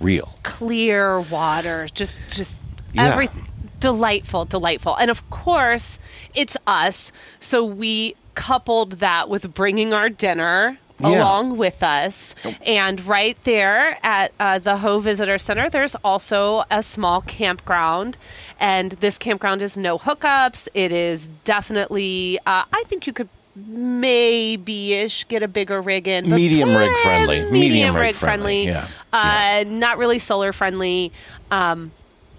real. 0.00 0.36
Clear 0.44 1.20
water, 1.20 1.88
just 1.92 2.20
just 2.30 2.60
Yeah. 2.92 3.10
everything 3.10 3.44
delightful, 3.82 4.44
delightful. 4.46 4.94
And 4.96 5.10
of 5.10 5.28
course, 5.28 5.98
it's 6.34 6.56
us. 6.66 7.12
So 7.40 7.62
we 7.64 8.14
coupled 8.34 8.92
that 9.00 9.28
with 9.28 9.52
bringing 9.52 9.92
our 9.92 10.08
dinner 10.08 10.78
Yeah. 10.98 11.18
along 11.20 11.56
with 11.58 11.82
us. 11.82 12.34
And 12.64 13.04
right 13.06 13.36
there 13.44 13.98
at 14.04 14.32
uh, 14.38 14.58
the 14.60 14.76
Hoh 14.78 15.00
Visitor 15.00 15.36
Center, 15.38 15.68
there's 15.68 15.94
also 15.96 16.64
a 16.70 16.82
small 16.82 17.20
campground. 17.22 18.16
And 18.60 18.92
this 18.92 19.18
campground 19.18 19.60
is 19.62 19.76
no 19.76 19.98
hookups. 19.98 20.68
It 20.74 20.92
is 20.92 21.28
definitely, 21.44 22.38
uh, 22.46 22.64
I 22.72 22.82
think 22.86 23.06
you 23.08 23.12
could 23.12 23.28
maybe 23.56 24.94
ish 24.94 25.26
get 25.28 25.42
a 25.42 25.48
bigger 25.48 25.80
rig 25.82 26.08
in. 26.08 26.30
but 26.30 26.36
Medium 26.36 26.74
rig 26.74 26.90
friendly. 27.02 27.36
Medium, 27.42 27.52
Medium 27.52 27.94
rig 27.96 28.02
rig 28.04 28.14
friendly. 28.14 28.66
friendly, 28.68 28.90
Uh, 29.12 29.64
Not 29.66 29.98
really 29.98 30.18
solar 30.18 30.52
friendly. 30.52 31.12
Um, 31.50 31.90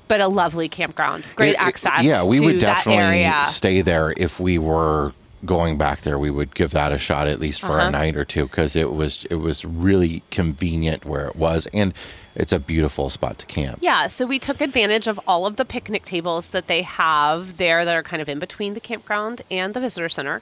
but 0.07 0.21
a 0.21 0.27
lovely 0.27 0.69
campground. 0.69 1.25
Great 1.35 1.49
It- 1.49 1.53
it- 1.53 1.59
access 1.61 2.03
yeah, 2.03 2.23
we 2.25 2.39
would 2.39 2.59
definitely 2.59 3.29
stay 3.47 3.81
there 3.81 4.13
if 4.17 4.39
we 4.39 4.57
were 4.57 5.13
going 5.45 5.77
back 5.77 6.01
there. 6.01 6.17
We 6.17 6.29
would 6.31 6.55
give 6.55 6.71
that 6.71 6.91
a 6.91 6.97
shot 6.97 7.27
at 7.27 7.39
least 7.39 7.61
for 7.61 7.79
Uh-huh. 7.79 7.87
a 7.87 7.91
night 7.91 8.15
or 8.15 8.23
two 8.25 8.45
because 8.47 8.75
it 8.75 8.91
was 8.93 9.25
it 9.29 9.35
was 9.35 9.65
really 9.65 10.23
convenient 10.31 11.05
where 11.05 11.25
it 11.27 11.35
was, 11.35 11.67
and 11.73 11.93
it's 12.35 12.53
a 12.53 12.59
beautiful 12.59 13.09
spot 13.09 13.37
to 13.39 13.45
camp. 13.45 13.77
Yeah, 13.81 14.07
so 14.07 14.25
we 14.25 14.39
took 14.39 14.61
advantage 14.61 15.05
of 15.07 15.19
all 15.27 15.45
of 15.45 15.57
the 15.57 15.65
picnic 15.65 16.03
tables 16.03 16.49
that 16.49 16.67
they 16.67 16.81
have 16.81 17.57
there 17.57 17.83
that 17.85 17.93
are 17.93 18.03
kind 18.03 18.21
of 18.21 18.29
in 18.29 18.39
between 18.39 18.73
the 18.73 18.79
campground 18.79 19.41
and 19.51 19.73
the 19.73 19.79
visitor 19.79 20.09
center 20.09 20.41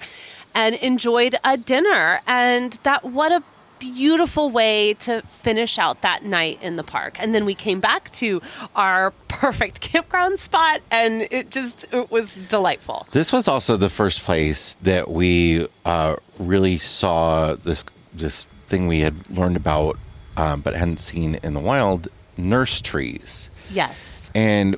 and 0.56 0.76
enjoyed 0.76 1.36
a 1.44 1.58
dinner. 1.58 2.20
And 2.28 2.78
that, 2.84 3.04
what 3.04 3.32
a 3.32 3.42
beautiful 3.82 4.52
way 4.52 4.94
to 4.94 5.22
finish 5.24 5.80
out 5.80 6.02
that 6.04 6.24
night 6.24 6.60
in 6.62 6.76
the 6.76 6.84
park. 6.84 7.18
And 7.20 7.34
then 7.34 7.46
we 7.46 7.56
came 7.56 7.80
back 7.80 8.12
to 8.12 8.42
our 8.76 9.12
perfect 9.28 9.82
campground 9.92 10.38
spot 10.38 10.82
and 10.92 11.24
it 11.32 11.50
just, 11.50 11.92
it 11.92 12.12
was 12.12 12.36
delightful. 12.36 13.08
This 13.12 13.34
was 13.34 13.48
also 13.48 13.76
the 13.76 13.90
first 13.90 14.22
place 14.22 14.78
that 14.84 15.10
we 15.10 15.68
uh, 15.84 16.16
really 16.38 16.78
saw 16.78 17.56
this 17.56 17.84
this 18.14 18.46
thing 18.68 18.88
we 18.88 19.00
had 19.00 19.30
learned 19.30 19.56
about, 19.56 19.98
um, 20.38 20.62
but 20.62 20.76
hadn't 20.76 21.00
seen 21.00 21.36
in 21.44 21.54
the 21.54 21.60
wild: 21.60 22.08
nurse 22.38 22.82
trees. 22.82 23.50
Yes. 23.72 24.30
And 24.36 24.76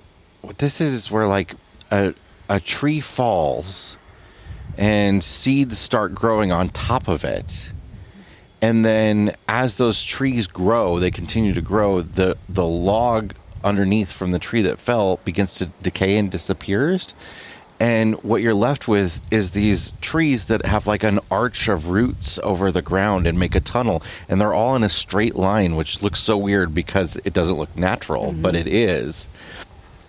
this 0.57 0.79
is 0.79 1.11
where 1.11 1.27
like 1.27 1.55
a 1.91 2.13
a 2.47 2.59
tree 2.59 3.01
falls 3.01 3.97
and 4.77 5.23
seeds 5.23 5.77
start 5.77 6.13
growing 6.15 6.51
on 6.51 6.69
top 6.69 7.07
of 7.07 7.23
it. 7.23 7.72
And 8.63 8.85
then 8.85 9.35
as 9.45 9.75
those 9.75 10.01
trees 10.01 10.47
grow, 10.47 10.97
they 10.97 11.11
continue 11.11 11.53
to 11.53 11.61
grow, 11.61 12.01
the 12.01 12.37
the 12.47 12.65
log 12.65 13.33
underneath 13.61 14.09
from 14.09 14.31
the 14.31 14.39
tree 14.39 14.61
that 14.61 14.79
fell 14.79 15.19
begins 15.25 15.55
to 15.55 15.65
decay 15.81 16.17
and 16.17 16.31
disappears. 16.31 17.13
And 17.77 18.15
what 18.23 18.41
you're 18.41 18.53
left 18.53 18.87
with 18.87 19.19
is 19.29 19.51
these 19.51 19.91
trees 19.99 20.45
that 20.45 20.65
have 20.65 20.87
like 20.87 21.03
an 21.03 21.19
arch 21.29 21.67
of 21.67 21.89
roots 21.89 22.39
over 22.39 22.71
the 22.71 22.81
ground 22.81 23.27
and 23.27 23.37
make 23.37 23.53
a 23.53 23.59
tunnel. 23.59 24.01
And 24.29 24.39
they're 24.39 24.53
all 24.53 24.77
in 24.77 24.83
a 24.83 24.89
straight 24.89 25.35
line, 25.35 25.75
which 25.75 26.01
looks 26.01 26.21
so 26.21 26.37
weird 26.37 26.73
because 26.73 27.17
it 27.25 27.33
doesn't 27.33 27.57
look 27.57 27.75
natural, 27.75 28.31
but 28.31 28.53
mm-hmm. 28.53 28.65
it 28.65 28.73
is. 28.73 29.27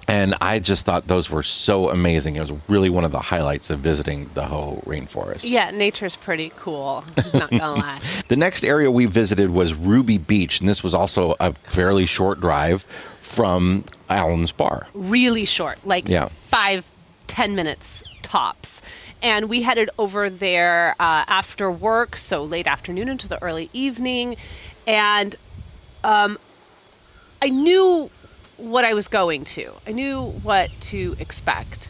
And 0.07 0.35
I 0.41 0.59
just 0.59 0.85
thought 0.85 1.07
those 1.07 1.31
were 1.31 1.43
so 1.43 1.89
amazing. 1.91 2.37
It 2.37 2.41
was 2.41 2.53
really 2.69 2.91
one 2.91 3.05
of 3.05 3.13
the 3.13 3.21
highlights 3.21 3.71
of 3.71 3.79
visiting 3.81 4.29
the 4.35 4.45
Hoh 4.47 4.83
rainforest. 4.87 5.49
Yeah, 5.49 5.71
nature's 5.71 6.15
pretty 6.17 6.53
cool. 6.57 7.05
Not 7.33 7.51
gonna 7.51 7.75
lie. 7.77 8.01
The 8.29 8.37
next 8.37 8.65
area 8.65 8.91
we 8.91 9.07
visited 9.07 9.51
was 9.51 9.73
Ruby 9.75 10.19
Beach, 10.19 10.61
and 10.61 10.69
this 10.69 10.83
was 10.83 10.95
also 10.95 11.35
a 11.41 11.53
fairly 11.55 12.05
short 12.07 12.41
drive 12.41 12.83
from 13.21 13.85
Allen's 14.11 14.53
Bar. 14.53 14.89
really 14.93 15.47
short, 15.47 15.79
like 15.87 16.07
Yeah. 16.09 16.29
five, 16.29 16.87
ten 17.27 17.55
minutes 17.57 18.05
tops. 18.23 18.83
And 19.23 19.49
we 19.49 19.63
headed 19.63 19.89
over 19.99 20.29
there 20.29 20.95
uh, 21.01 21.25
after 21.27 21.71
work, 21.71 22.15
so 22.17 22.45
late 22.45 22.67
afternoon 22.67 23.09
into 23.09 23.27
the 23.27 23.43
early 23.43 23.71
evening. 23.73 24.37
And 24.87 25.35
um, 26.05 26.37
I 27.41 27.49
knew 27.49 28.11
what 28.57 28.85
I 28.85 28.95
was 28.95 29.09
going 29.09 29.45
to, 29.45 29.73
I 29.87 29.93
knew 29.93 30.23
what 30.43 30.71
to 30.83 31.17
expect. 31.19 31.89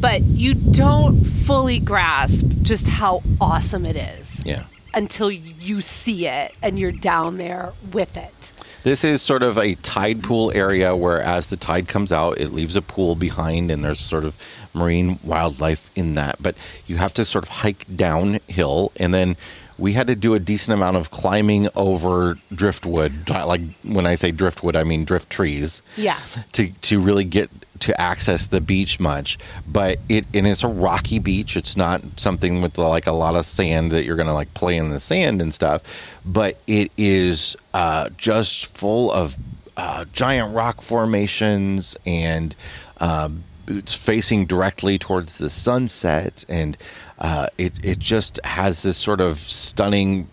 But 0.00 0.22
you 0.22 0.54
don't 0.54 1.22
fully 1.24 1.78
grasp 1.78 2.46
just 2.62 2.88
how 2.88 3.22
awesome 3.40 3.84
it 3.84 3.96
is 3.96 4.42
Yeah. 4.46 4.64
until 4.94 5.30
you 5.30 5.80
see 5.82 6.26
it 6.26 6.54
and 6.62 6.78
you're 6.78 6.90
down 6.92 7.36
there 7.36 7.72
with 7.92 8.16
it. 8.16 8.52
This 8.82 9.04
is 9.04 9.20
sort 9.20 9.42
of 9.42 9.58
a 9.58 9.74
tide 9.74 10.22
pool 10.22 10.50
area 10.54 10.96
where, 10.96 11.20
as 11.20 11.48
the 11.48 11.56
tide 11.58 11.86
comes 11.86 12.10
out, 12.10 12.40
it 12.40 12.50
leaves 12.52 12.76
a 12.76 12.82
pool 12.82 13.14
behind, 13.14 13.70
and 13.70 13.84
there's 13.84 14.00
sort 14.00 14.24
of 14.24 14.34
marine 14.72 15.18
wildlife 15.22 15.90
in 15.94 16.14
that. 16.14 16.36
But 16.40 16.54
you 16.86 16.96
have 16.96 17.12
to 17.14 17.26
sort 17.26 17.44
of 17.44 17.50
hike 17.50 17.84
downhill, 17.94 18.90
and 18.96 19.12
then 19.12 19.36
we 19.80 19.94
had 19.94 20.06
to 20.08 20.14
do 20.14 20.34
a 20.34 20.38
decent 20.38 20.74
amount 20.74 20.96
of 20.96 21.10
climbing 21.10 21.68
over 21.74 22.36
driftwood. 22.54 23.30
Like 23.30 23.62
when 23.82 24.06
I 24.06 24.14
say 24.14 24.30
driftwood, 24.30 24.76
I 24.76 24.84
mean 24.84 25.04
drift 25.04 25.30
trees. 25.30 25.82
Yeah. 25.96 26.20
To 26.52 26.68
to 26.68 27.00
really 27.00 27.24
get 27.24 27.50
to 27.80 27.98
access 27.98 28.46
the 28.46 28.60
beach 28.60 29.00
much, 29.00 29.38
but 29.66 29.98
it 30.08 30.26
and 30.34 30.46
it's 30.46 30.62
a 30.62 30.68
rocky 30.68 31.18
beach. 31.18 31.56
It's 31.56 31.76
not 31.76 32.02
something 32.16 32.60
with 32.60 32.76
like 32.78 33.06
a 33.06 33.12
lot 33.12 33.34
of 33.34 33.46
sand 33.46 33.90
that 33.92 34.04
you're 34.04 34.16
gonna 34.16 34.34
like 34.34 34.52
play 34.54 34.76
in 34.76 34.90
the 34.90 35.00
sand 35.00 35.40
and 35.40 35.52
stuff. 35.52 35.82
But 36.24 36.58
it 36.66 36.92
is 36.98 37.56
uh, 37.72 38.10
just 38.18 38.66
full 38.66 39.10
of 39.10 39.36
uh, 39.76 40.04
giant 40.12 40.54
rock 40.54 40.82
formations 40.82 41.96
and. 42.06 42.54
Um, 42.98 43.44
it's 43.66 43.94
facing 43.94 44.46
directly 44.46 44.98
towards 44.98 45.38
the 45.38 45.48
sunset, 45.48 46.44
and 46.48 46.76
uh, 47.20 47.48
it 47.58 47.72
it 47.84 47.98
just 47.98 48.40
has 48.44 48.82
this 48.82 48.96
sort 48.96 49.20
of 49.20 49.38
stunning, 49.38 50.28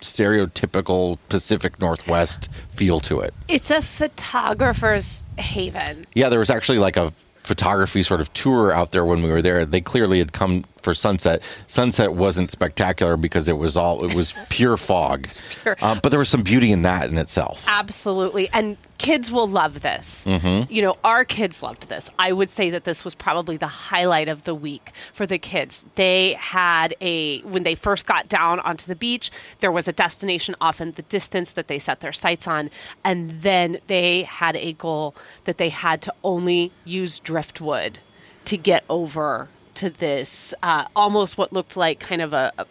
stereotypical 0.00 1.18
Pacific 1.28 1.80
Northwest 1.80 2.48
feel 2.70 3.00
to 3.00 3.20
it. 3.20 3.34
It's 3.48 3.70
a 3.70 3.82
photographer's 3.82 5.22
haven. 5.38 6.06
Yeah, 6.14 6.28
there 6.28 6.38
was 6.38 6.50
actually 6.50 6.78
like 6.78 6.96
a 6.96 7.12
photography 7.36 8.02
sort 8.02 8.20
of 8.20 8.32
tour 8.32 8.72
out 8.72 8.92
there 8.92 9.04
when 9.04 9.22
we 9.22 9.30
were 9.30 9.42
there. 9.42 9.64
They 9.64 9.80
clearly 9.80 10.18
had 10.18 10.32
come 10.32 10.64
for 10.82 10.94
sunset. 10.94 11.42
Sunset 11.66 12.12
wasn't 12.12 12.50
spectacular 12.50 13.16
because 13.16 13.48
it 13.48 13.56
was 13.58 13.76
all 13.76 14.04
it 14.04 14.14
was 14.14 14.34
pure 14.48 14.76
fog, 14.76 15.28
Pure. 15.62 15.76
Uh, 15.80 15.98
but 16.02 16.10
there 16.10 16.18
was 16.18 16.28
some 16.28 16.42
beauty 16.42 16.72
in 16.72 16.82
that 16.82 17.10
in 17.10 17.18
itself. 17.18 17.64
Absolutely. 17.68 18.48
And 18.52 18.76
kids 18.98 19.32
will 19.32 19.48
love 19.48 19.82
this. 19.82 20.24
Mm-hmm. 20.24 20.72
You 20.72 20.82
know, 20.82 20.96
our 21.02 21.24
kids 21.24 21.62
loved 21.62 21.88
this. 21.88 22.08
I 22.18 22.32
would 22.32 22.48
say 22.48 22.70
that 22.70 22.84
this 22.84 23.04
was 23.04 23.14
probably 23.14 23.56
the 23.56 23.66
highlight 23.66 24.28
of 24.28 24.44
the 24.44 24.54
week 24.54 24.92
for 25.12 25.26
the 25.26 25.38
kids. 25.38 25.84
They 25.96 26.34
had 26.34 26.94
a, 27.00 27.40
when 27.40 27.64
they 27.64 27.74
first 27.74 28.06
got 28.06 28.28
down 28.28 28.60
onto 28.60 28.86
the 28.86 28.94
beach, 28.94 29.30
there 29.58 29.72
was 29.72 29.88
a 29.88 29.92
destination 29.92 30.54
off 30.60 30.80
in 30.80 30.92
the 30.92 31.02
distance 31.02 31.52
that 31.54 31.66
they 31.66 31.80
set 31.80 32.00
their 32.00 32.12
sights 32.12 32.46
on. 32.46 32.70
And 33.04 33.30
then 33.30 33.78
they 33.88 34.22
had 34.22 34.56
a 34.56 34.72
goal 34.74 35.16
that 35.44 35.58
they 35.58 35.70
had 35.70 36.00
to 36.02 36.14
only 36.22 36.70
use 36.84 37.18
driftwood 37.18 37.98
to 38.44 38.56
get 38.56 38.84
over 38.88 39.48
to 39.82 39.90
this 39.90 40.54
uh, 40.62 40.84
almost 40.94 41.36
what 41.36 41.52
looked 41.52 41.76
like 41.76 41.98
kind 41.98 42.22
of 42.22 42.32
a, 42.32 42.52
a, 42.56 42.66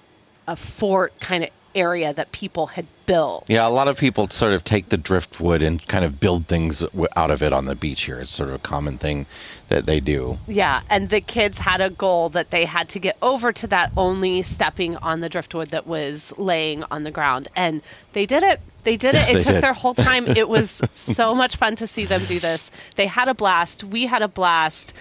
a 0.48 0.56
fort 0.56 1.20
kind 1.20 1.44
of 1.44 1.50
area 1.76 2.14
that 2.14 2.32
people 2.32 2.68
had 2.68 2.86
built. 3.06 3.46
Yeah, 3.48 3.68
a 3.68 3.72
lot 3.72 3.88
of 3.88 3.98
people 3.98 4.28
sort 4.30 4.54
of 4.54 4.64
take 4.64 4.90
the 4.90 4.98
driftwood 4.98 5.62
and 5.62 5.86
kind 5.88 6.06
of 6.06 6.20
build 6.20 6.48
things 6.48 6.84
out 7.16 7.32
of 7.32 7.44
it 7.44 7.54
on 7.54 7.66
the 7.66 7.76
beach 7.76 8.04
here. 8.04 8.20
It's 8.20 8.32
sort 8.32 8.50
of 8.50 8.56
a 8.56 8.60
common 8.60 8.98
thing 8.98 9.26
that 9.70 9.86
they 9.86 10.00
do. 10.00 10.38
Yeah, 10.48 10.82
and 10.90 11.10
the 11.10 11.22
kids 11.22 11.60
had 11.60 11.82
a 11.82 11.90
goal 11.90 12.30
that 12.30 12.52
they 12.52 12.66
had 12.66 12.90
to 12.90 13.00
get 13.00 13.18
over 13.22 13.52
to 13.54 13.68
that 13.68 13.92
only 13.96 14.42
stepping 14.42 14.96
on 14.98 15.20
the 15.20 15.30
driftwood 15.30 15.70
that 15.70 15.88
was 15.88 16.34
laying 16.38 16.84
on 16.92 17.04
the 17.04 17.12
ground. 17.12 17.48
And 17.56 17.82
they 18.14 18.26
did 18.26 18.44
it. 18.44 18.60
They 18.84 18.98
did 18.98 19.16
it. 19.16 19.30
It 19.36 19.44
took 19.44 19.56
did. 19.56 19.64
their 19.64 19.74
whole 19.74 19.94
time. 19.94 20.28
It 20.28 20.50
was 20.50 20.82
so 20.94 21.34
much 21.34 21.56
fun 21.56 21.76
to 21.78 21.88
see 21.88 22.06
them 22.06 22.24
do 22.26 22.40
this. 22.40 22.72
They 22.96 23.08
had 23.08 23.28
a 23.28 23.34
blast. 23.34 23.84
We 23.84 24.08
had 24.08 24.22
a 24.22 24.28
blast. 24.28 24.96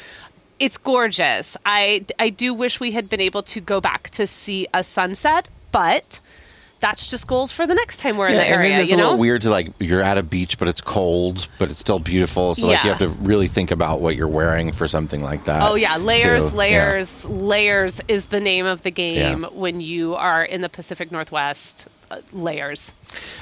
It's 0.61 0.77
gorgeous. 0.79 1.57
I, 1.66 2.05
I 2.18 2.29
do 2.31 2.55
wish 2.55 2.79
we 2.79 2.92
had 2.92 3.09
been 3.09 3.20
able 3.20 3.42
to 3.44 3.61
go 3.61 3.81
back 3.81 4.11
to 4.11 4.27
see 4.27 4.66
a 4.75 4.85
sunset, 4.85 5.49
but 5.73 6.20
that's 6.81 7.07
just 7.07 7.27
goals 7.27 7.51
for 7.51 7.66
the 7.66 7.75
next 7.75 7.99
time 8.01 8.16
we're 8.16 8.29
in 8.29 8.37
the 8.37 8.46
area. 8.49 8.79
it's 8.81 8.90
You 8.90 8.96
a 8.96 8.99
little 8.99 9.12
know, 9.12 9.18
weird 9.18 9.42
to 9.42 9.51
like 9.51 9.73
you're 9.81 10.03
at 10.03 10.16
a 10.16 10.23
beach, 10.23 10.59
but 10.59 10.66
it's 10.68 10.81
cold, 10.81 11.49
but 11.59 11.70
it's 11.70 11.79
still 11.79 11.99
beautiful. 11.99 12.55
So 12.55 12.68
like 12.68 12.83
you 12.85 12.90
have 12.90 12.99
to 13.01 13.09
really 13.09 13.49
think 13.49 13.70
about 13.70 14.01
what 14.01 14.16
you're 14.16 14.29
wearing 14.29 14.72
for 14.72 14.87
something 14.89 15.22
like 15.22 15.45
that. 15.45 15.62
Oh 15.62 15.74
yeah, 15.74 15.97
layers, 15.99 16.51
too. 16.53 16.57
layers, 16.57 17.26
layers 17.26 18.01
is 18.09 18.26
the 18.26 18.41
name 18.41 18.64
of 18.66 18.82
the 18.82 18.91
game 18.91 19.43
Yeah. 19.43 19.49
when 19.49 19.80
you 19.82 20.14
are 20.14 20.43
in 20.45 20.61
the 20.62 20.68
Pacific 20.70 21.11
Northwest. 21.12 21.87
Layers. 22.32 22.92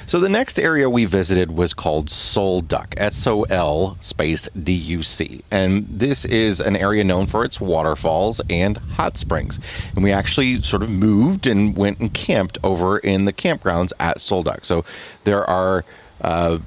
So 0.07 0.19
the 0.19 0.29
next 0.29 0.59
area 0.59 0.89
we 0.89 1.05
visited 1.05 1.51
was 1.51 1.73
called 1.73 2.09
Sol 2.09 2.61
Duc, 2.61 2.93
S 2.97 3.25
O 3.27 3.43
L 3.43 3.97
space 4.01 4.47
D 4.49 4.71
U 4.73 5.03
C. 5.03 5.41
And 5.51 5.87
this 5.87 6.25
is 6.25 6.59
an 6.59 6.75
area 6.75 7.03
known 7.03 7.27
for 7.27 7.45
its 7.45 7.59
waterfalls 7.61 8.41
and 8.49 8.77
hot 8.77 9.17
springs. 9.17 9.59
And 9.95 10.03
we 10.03 10.11
actually 10.11 10.61
sort 10.61 10.83
of 10.83 10.89
moved 10.89 11.47
and 11.47 11.75
went 11.77 11.99
and 11.99 12.13
camped 12.13 12.57
over 12.63 12.97
in 12.99 13.25
the 13.25 13.33
campgrounds 13.33 13.91
at 13.99 14.21
Sol 14.21 14.43
Duc. 14.43 14.65
So 14.65 14.85
there 15.23 15.43
are 15.49 15.85
uh, 16.21 16.59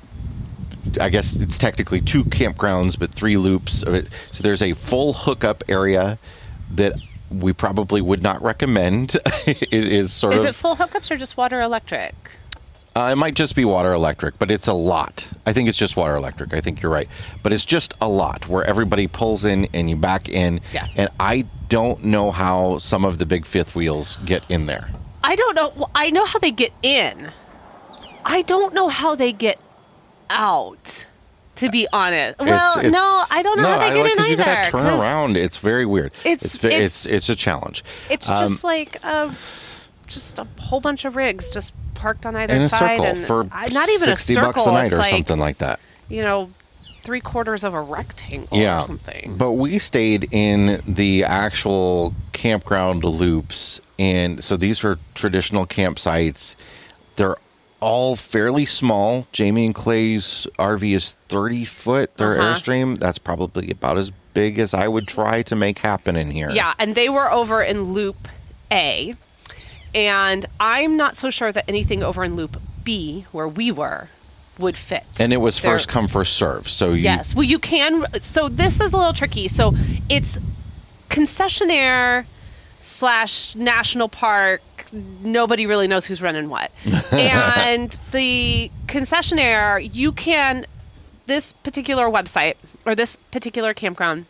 I 1.00 1.08
guess 1.08 1.36
it's 1.36 1.58
technically 1.58 2.00
two 2.00 2.24
campgrounds, 2.24 2.98
but 2.98 3.10
three 3.10 3.36
loops. 3.36 3.82
of 3.82 3.94
it. 3.94 4.08
So 4.32 4.42
there's 4.42 4.62
a 4.62 4.72
full 4.72 5.12
hookup 5.12 5.62
area 5.68 6.18
that 6.74 6.94
we 7.40 7.52
probably 7.52 8.00
would 8.00 8.22
not 8.22 8.42
recommend. 8.42 9.16
it 9.46 9.72
is 9.72 10.12
sort 10.12 10.34
Is 10.34 10.42
of 10.42 10.48
it 10.48 10.54
full 10.54 10.76
hookups 10.76 11.10
or 11.10 11.16
just 11.16 11.36
water 11.36 11.60
electric? 11.60 12.14
uh, 12.94 13.08
it 13.12 13.16
might 13.16 13.34
just 13.34 13.56
be 13.56 13.64
water 13.64 13.92
electric, 13.94 14.38
but 14.38 14.50
it's 14.50 14.68
a 14.68 14.72
lot. 14.74 15.26
I 15.46 15.52
think 15.54 15.68
it's 15.68 15.78
just 15.78 15.96
water 15.96 16.14
electric. 16.14 16.52
I 16.52 16.60
think 16.60 16.82
you're 16.82 16.92
right. 16.92 17.08
But 17.42 17.52
it's 17.52 17.64
just 17.64 17.94
a 18.02 18.08
lot 18.08 18.46
where 18.48 18.64
everybody 18.64 19.06
pulls 19.06 19.44
in 19.46 19.66
and 19.72 19.88
you 19.88 19.96
back 19.96 20.28
in. 20.28 20.60
Yeah. 20.74 20.86
And 20.96 21.08
I 21.18 21.46
don't 21.70 22.04
know 22.04 22.30
how 22.30 22.76
some 22.76 23.04
of 23.06 23.16
the 23.16 23.24
big 23.24 23.46
fifth 23.46 23.74
wheels 23.74 24.18
get 24.26 24.42
in 24.50 24.66
there. 24.66 24.90
I 25.24 25.36
don't 25.36 25.54
know. 25.54 25.72
well, 25.74 25.90
I 25.94 26.10
know 26.10 26.26
how 26.26 26.38
they 26.38 26.50
get 26.50 26.72
in. 26.82 27.30
I 28.26 28.42
don't 28.42 28.74
know 28.74 28.88
how 28.88 29.14
they 29.14 29.32
get 29.32 29.58
out. 30.28 31.06
To 31.56 31.68
be 31.68 31.86
honest, 31.92 32.38
well, 32.38 32.48
It's- 32.48 32.76
it's- 32.78 32.92
no, 32.92 33.22
I 33.30 33.42
don't 33.42 33.58
know 33.60 33.68
how 33.74 33.78
I 33.80 33.90
they 33.90 33.96
get 33.96 34.02
like- 34.02 34.12
in 34.12 34.16
'cause 34.18 34.26
either. 34.26 34.40
You 34.42 34.46
gotta 34.56 34.70
turn 34.70 34.82
'cause 34.84 35.00
around. 35.00 35.36
It's 35.36 35.58
very 35.58 35.84
weird. 35.84 36.12
It's- 36.24 36.54
it's 36.54 36.64
it's- 36.64 36.80
it's 36.82 37.06
it's 37.06 37.28
a 37.28 37.36
challenge. 37.36 37.84
It's 38.08 38.28
Um, 38.30 38.38
just 38.48 38.64
like 38.64 38.96
uh, 39.04 39.28
just 40.06 40.38
a 40.38 40.46
whole 40.60 40.80
bunch 40.80 41.04
of 41.04 41.14
rigs 41.14 41.50
just 41.50 41.72
parked 41.94 42.24
on 42.24 42.34
either 42.36 42.54
in 42.54 42.62
a 42.62 42.68
side, 42.68 42.98
circle 42.98 43.04
and 43.04 43.26
for 43.26 43.44
not 43.44 43.88
even 43.90 44.06
sixty 44.06 44.32
a 44.32 44.36
circle. 44.36 44.52
bucks 44.52 44.66
a 44.66 44.72
night 44.72 44.92
or 44.92 44.98
like 44.98 45.10
something 45.10 45.38
like 45.38 45.58
that. 45.58 45.78
you 46.08 46.22
know, 46.22 46.50
three 47.04 47.20
quarters 47.20 47.64
of 47.64 47.74
a 47.74 47.80
rectangle 47.82 48.56
yeah, 48.58 48.80
or 48.80 48.82
something. 48.84 49.34
But 49.36 49.52
we 49.52 49.78
stayed 49.78 50.28
in 50.32 50.80
the 50.86 51.24
actual 51.24 52.14
campground 52.32 53.04
loops, 53.04 53.78
and 53.98 54.42
so 54.42 54.56
these 54.56 54.82
were 54.82 54.98
traditional 55.14 55.66
campsites. 55.66 56.54
They're 57.16 57.36
all 57.82 58.16
fairly 58.16 58.64
small. 58.64 59.26
Jamie 59.32 59.66
and 59.66 59.74
Clay's 59.74 60.46
RV 60.58 60.94
is 60.94 61.16
thirty 61.28 61.64
foot. 61.64 62.16
Their 62.16 62.40
Uh-huh. 62.40 62.54
airstream 62.54 62.98
that's 62.98 63.18
probably 63.18 63.70
about 63.70 63.98
as 63.98 64.12
big 64.32 64.58
as 64.58 64.72
I 64.72 64.88
would 64.88 65.06
try 65.06 65.42
to 65.42 65.54
make 65.56 65.80
happen 65.80 66.16
in 66.16 66.30
here. 66.30 66.50
Yeah, 66.50 66.72
and 66.78 66.94
they 66.94 67.08
were 67.10 67.30
over 67.30 67.62
in 67.62 67.92
Loop 67.92 68.28
A, 68.70 69.14
and 69.94 70.46
I'm 70.58 70.96
not 70.96 71.16
so 71.16 71.28
sure 71.28 71.52
that 71.52 71.64
anything 71.68 72.02
over 72.02 72.24
in 72.24 72.36
Loop 72.36 72.56
B, 72.84 73.26
where 73.32 73.46
we 73.48 73.70
were, 73.70 74.08
would 74.58 74.76
fit. 74.78 75.04
and 75.20 75.32
it 75.32 75.38
was 75.38 75.58
They're- 75.60 75.72
first 75.72 75.88
come 75.88 76.08
first 76.08 76.34
serve. 76.34 76.68
So 76.68 76.90
you, 76.90 77.02
Yes. 77.02 77.34
Well, 77.34 77.44
you 77.44 77.58
can. 77.58 78.06
So 78.20 78.48
this 78.48 78.80
is 78.80 78.92
a 78.92 78.96
little 78.96 79.12
tricky. 79.12 79.48
So 79.48 79.74
it's 80.08 80.38
concessionaire 81.10 82.24
slash 82.80 83.54
national 83.54 84.08
park. 84.08 84.62
Nobody 84.92 85.66
really 85.66 85.86
knows 85.86 86.06
who's 86.06 86.22
running 86.22 86.48
what. 86.48 86.70
and 87.12 87.98
the 88.12 88.70
concessionaire, 88.86 89.88
you 89.92 90.12
can, 90.12 90.66
this 91.26 91.52
particular 91.52 92.06
website 92.06 92.54
or 92.84 92.94
this 92.94 93.16
particular 93.30 93.72
campground, 93.74 94.26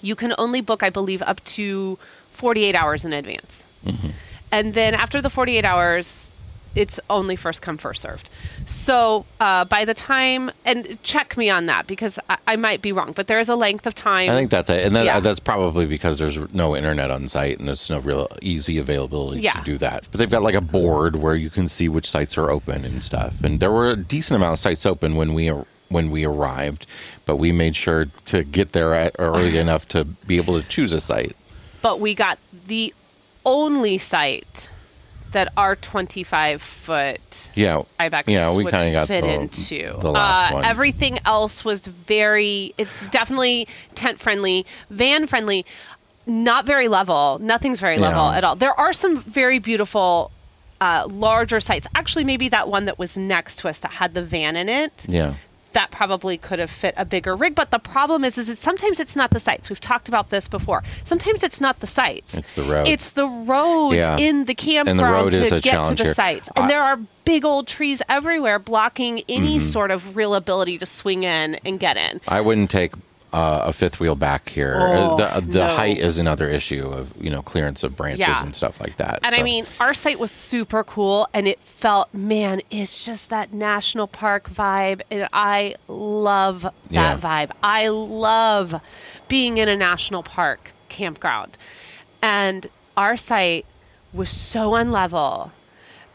you 0.00 0.14
can 0.14 0.34
only 0.38 0.60
book, 0.60 0.82
I 0.82 0.90
believe, 0.90 1.22
up 1.22 1.42
to 1.44 1.98
48 2.30 2.76
hours 2.76 3.04
in 3.04 3.12
advance. 3.12 3.64
Mm-hmm. 3.84 4.08
And 4.52 4.74
then 4.74 4.94
after 4.94 5.20
the 5.20 5.30
48 5.30 5.64
hours, 5.64 6.32
it's 6.78 7.00
only 7.10 7.34
first 7.36 7.60
come, 7.60 7.76
first 7.76 8.02
served. 8.02 8.30
So 8.66 9.26
uh, 9.40 9.64
by 9.64 9.84
the 9.84 9.94
time, 9.94 10.50
and 10.64 11.02
check 11.02 11.36
me 11.36 11.50
on 11.50 11.66
that 11.66 11.86
because 11.86 12.18
I, 12.30 12.38
I 12.46 12.56
might 12.56 12.80
be 12.82 12.92
wrong, 12.92 13.12
but 13.12 13.26
there 13.26 13.40
is 13.40 13.48
a 13.48 13.56
length 13.56 13.86
of 13.86 13.94
time. 13.94 14.30
I 14.30 14.34
think 14.34 14.50
that's 14.50 14.70
it, 14.70 14.86
and 14.86 14.94
that, 14.94 15.04
Yeah. 15.04 15.20
that's 15.20 15.40
probably 15.40 15.86
because 15.86 16.18
there's 16.18 16.38
no 16.54 16.76
internet 16.76 17.10
on 17.10 17.26
site 17.28 17.58
and 17.58 17.66
there's 17.66 17.90
no 17.90 17.98
real 17.98 18.28
easy 18.42 18.78
availability 18.78 19.40
Yeah. 19.42 19.52
to 19.54 19.62
do 19.64 19.78
that. 19.78 20.08
But 20.10 20.18
they've 20.18 20.30
got 20.30 20.42
like 20.42 20.54
a 20.54 20.60
board 20.60 21.16
where 21.16 21.34
you 21.34 21.50
can 21.50 21.66
see 21.68 21.88
which 21.88 22.08
sites 22.08 22.38
are 22.38 22.50
open 22.50 22.84
and 22.84 23.02
stuff. 23.02 23.42
And 23.42 23.58
there 23.60 23.72
were 23.72 23.90
a 23.90 23.96
decent 23.96 24.36
amount 24.36 24.52
of 24.54 24.58
sites 24.60 24.86
open 24.86 25.16
when 25.16 25.34
we 25.34 25.50
when 25.90 26.10
we 26.10 26.24
arrived, 26.24 26.84
but 27.24 27.36
we 27.36 27.50
made 27.50 27.74
sure 27.74 28.06
to 28.26 28.44
get 28.44 28.72
there 28.72 29.10
early 29.18 29.56
enough 29.56 29.88
to 29.88 30.04
be 30.04 30.36
able 30.36 30.60
to 30.60 30.68
choose 30.68 30.92
a 30.92 31.00
site. 31.00 31.34
but 31.82 31.98
we 31.98 32.14
got 32.14 32.38
the 32.66 32.92
only 33.46 33.96
site 33.96 34.68
that 35.32 35.52
our 35.56 35.76
25 35.76 36.60
foot 36.62 37.50
Yeah, 37.54 37.82
Ibex 37.98 38.28
Yeah, 38.28 38.54
we 38.56 38.64
would 38.64 38.70
kind 38.72 38.88
of 38.88 38.92
got 38.94 39.08
fit 39.08 39.22
the, 39.22 39.32
into. 39.32 39.96
the 40.00 40.10
last 40.10 40.50
Uh, 40.50 40.54
one. 40.54 40.64
Everything 40.64 41.18
else 41.24 41.64
was 41.64 41.86
very. 41.86 42.74
It's 42.78 43.04
definitely 43.06 43.66
tent 43.94 44.20
friendly, 44.20 44.64
van 44.90 45.26
friendly, 45.26 45.64
not 46.26 46.66
very 46.66 46.88
level. 46.88 47.38
Nothing's 47.40 47.80
very 47.80 47.98
level 47.98 48.24
Yeah. 48.30 48.36
at 48.38 48.44
all. 48.44 48.56
There 48.56 48.72
are 48.78 48.92
some 48.92 49.20
very 49.20 49.58
beautiful. 49.58 50.30
Uh, 50.80 51.04
larger 51.10 51.58
sites. 51.58 51.88
Actually, 51.96 52.22
maybe 52.22 52.48
that 52.48 52.68
one 52.68 52.84
that 52.84 53.00
was 53.00 53.16
next 53.16 53.56
to 53.56 53.68
us 53.68 53.80
that 53.80 53.90
had 53.94 54.14
the 54.14 54.22
van 54.22 54.54
in 54.54 54.68
it 54.68 55.06
yeah. 55.08 55.34
That 55.78 55.92
probably 55.92 56.36
could 56.36 56.58
have 56.58 56.70
fit 56.70 56.92
a 56.96 57.04
bigger 57.04 57.36
rig. 57.36 57.54
But 57.54 57.70
the 57.70 57.78
problem 57.78 58.24
is, 58.24 58.36
is 58.36 58.58
sometimes 58.58 58.98
it's 58.98 59.14
not 59.14 59.30
the 59.30 59.38
sites. 59.38 59.70
We've 59.70 59.80
talked 59.80 60.08
about 60.08 60.30
this 60.30 60.48
before. 60.48 60.82
Sometimes 61.04 61.44
it's 61.44 61.60
not 61.60 61.78
the 61.78 61.86
sites. 61.86 62.36
It's 62.36 62.54
the 62.54 62.64
road. 62.64 62.88
It's 62.88 63.10
the 63.12 63.28
roads 63.28 63.94
Yeah. 63.96 64.16
in 64.18 64.46
the 64.46 64.54
campground 64.56 65.00
road 65.00 65.30
to 65.34 65.60
get 65.60 65.84
to 65.84 65.94
the 65.94 66.02
here. 66.02 66.14
sites. 66.14 66.48
And 66.56 66.64
I- 66.64 66.68
there 66.68 66.82
are 66.82 66.98
big 67.24 67.44
old 67.44 67.68
trees 67.68 68.02
everywhere 68.08 68.58
blocking 68.58 69.22
any 69.28 69.58
Mm-hmm. 69.58 69.66
sort 69.68 69.90
of 69.92 70.16
real 70.16 70.34
ability 70.34 70.78
to 70.78 70.86
swing 70.86 71.22
in 71.22 71.54
and 71.64 71.78
get 71.78 71.96
in. 71.96 72.20
I 72.26 72.40
wouldn't 72.40 72.70
take 72.70 72.92
uh, 73.32 73.62
a 73.64 73.72
fifth 73.72 74.00
wheel 74.00 74.14
back 74.14 74.48
here. 74.48 74.76
Oh, 74.80 75.16
the 75.16 75.40
the 75.40 75.58
no. 75.66 75.76
height 75.76 75.98
is 75.98 76.18
another 76.18 76.48
issue 76.48 76.88
of 76.88 77.12
you 77.20 77.30
know 77.30 77.42
clearance 77.42 77.82
of 77.82 77.94
branches 77.96 78.20
Yeah. 78.20 78.42
and 78.42 78.54
stuff 78.56 78.80
like 78.80 78.96
that. 78.96 79.20
And 79.22 79.34
I 79.34 79.42
mean, 79.42 79.66
our 79.80 79.92
site 79.94 80.18
was 80.18 80.30
super 80.30 80.82
cool, 80.84 81.28
and 81.34 81.46
it 81.46 81.60
felt, 81.60 82.12
man, 82.14 82.62
it's 82.70 83.04
just 83.04 83.28
that 83.30 83.52
national 83.52 84.06
park 84.06 84.48
vibe, 84.48 85.02
and 85.10 85.28
I 85.32 85.74
love 85.88 86.62
that 86.62 86.72
Yeah. 86.90 87.18
vibe. 87.18 87.50
I 87.62 87.88
love 87.88 88.80
being 89.28 89.58
in 89.58 89.68
a 89.68 89.76
national 89.76 90.22
park 90.22 90.72
campground, 90.88 91.58
and 92.22 92.66
our 92.96 93.16
site 93.16 93.66
was 94.12 94.30
so 94.30 94.70
unlevel, 94.70 95.50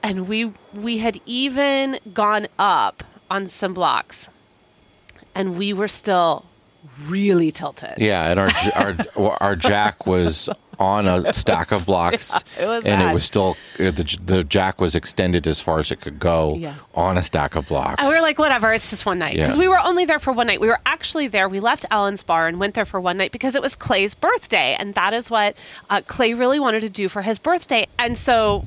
and 0.02 0.28
we 0.28 0.52
we 0.74 0.98
had 0.98 1.22
even 1.28 2.00
gone 2.14 2.48
up 2.58 3.04
on 3.30 3.46
some 3.46 3.74
blocks, 3.76 4.30
and 5.36 5.58
we 5.60 5.74
were 5.74 5.88
still 5.88 6.46
really 7.08 7.52
tilted. 7.52 7.94
Yeah, 7.98 8.30
and 8.32 8.40
our 8.40 8.50
our 8.76 9.38
our 9.42 9.56
jack 9.56 10.06
was 10.06 10.50
on 10.80 11.08
a 11.08 11.32
stack 11.34 11.72
of 11.72 11.86
blocks, 11.86 12.36
it 12.60 12.66
was 12.66 12.84
and 12.86 13.00
bad. 13.00 13.12
it 13.12 13.14
was 13.14 13.24
still 13.24 13.56
uh, 13.80 13.92
the 13.92 14.18
the 14.24 14.44
jack 14.44 14.82
was 14.82 14.96
extended 14.96 15.46
as 15.46 15.60
far 15.60 15.80
as 15.80 15.92
it 15.92 16.02
could 16.02 16.20
go 16.20 16.56
Yeah. 16.58 16.74
on 16.96 17.18
a 17.18 17.24
stack 17.24 17.56
of 17.56 17.68
blocks. 17.68 18.02
And 18.02 18.08
we 18.10 18.16
were 18.16 18.22
like, 18.22 18.40
whatever, 18.40 18.74
it's 18.74 18.90
just 18.90 19.06
one 19.06 19.20
night. 19.20 19.36
Because 19.36 19.56
Yeah. 19.56 19.60
we 19.60 19.68
were 19.68 19.80
only 19.80 20.06
there 20.06 20.20
for 20.20 20.34
one 20.34 20.48
night. 20.48 20.60
We 20.60 20.68
were 20.68 20.80
actually 20.86 21.28
there. 21.28 21.48
We 21.48 21.60
left 21.60 21.86
Ellen's 21.92 22.24
bar 22.24 22.48
and 22.48 22.60
went 22.60 22.74
there 22.74 22.86
for 22.86 23.00
one 23.00 23.18
night 23.18 23.32
because 23.32 23.56
it 23.56 23.62
was 23.62 23.76
Clay's 23.76 24.16
birthday. 24.16 24.76
And 24.80 24.96
that 24.96 25.14
is 25.14 25.30
what 25.30 25.56
uh, 25.92 26.02
Clay 26.08 26.34
really 26.34 26.60
wanted 26.60 26.82
to 26.82 26.90
do 26.90 27.08
for 27.08 27.22
his 27.22 27.38
birthday. 27.38 27.86
And 28.00 28.18
so 28.18 28.66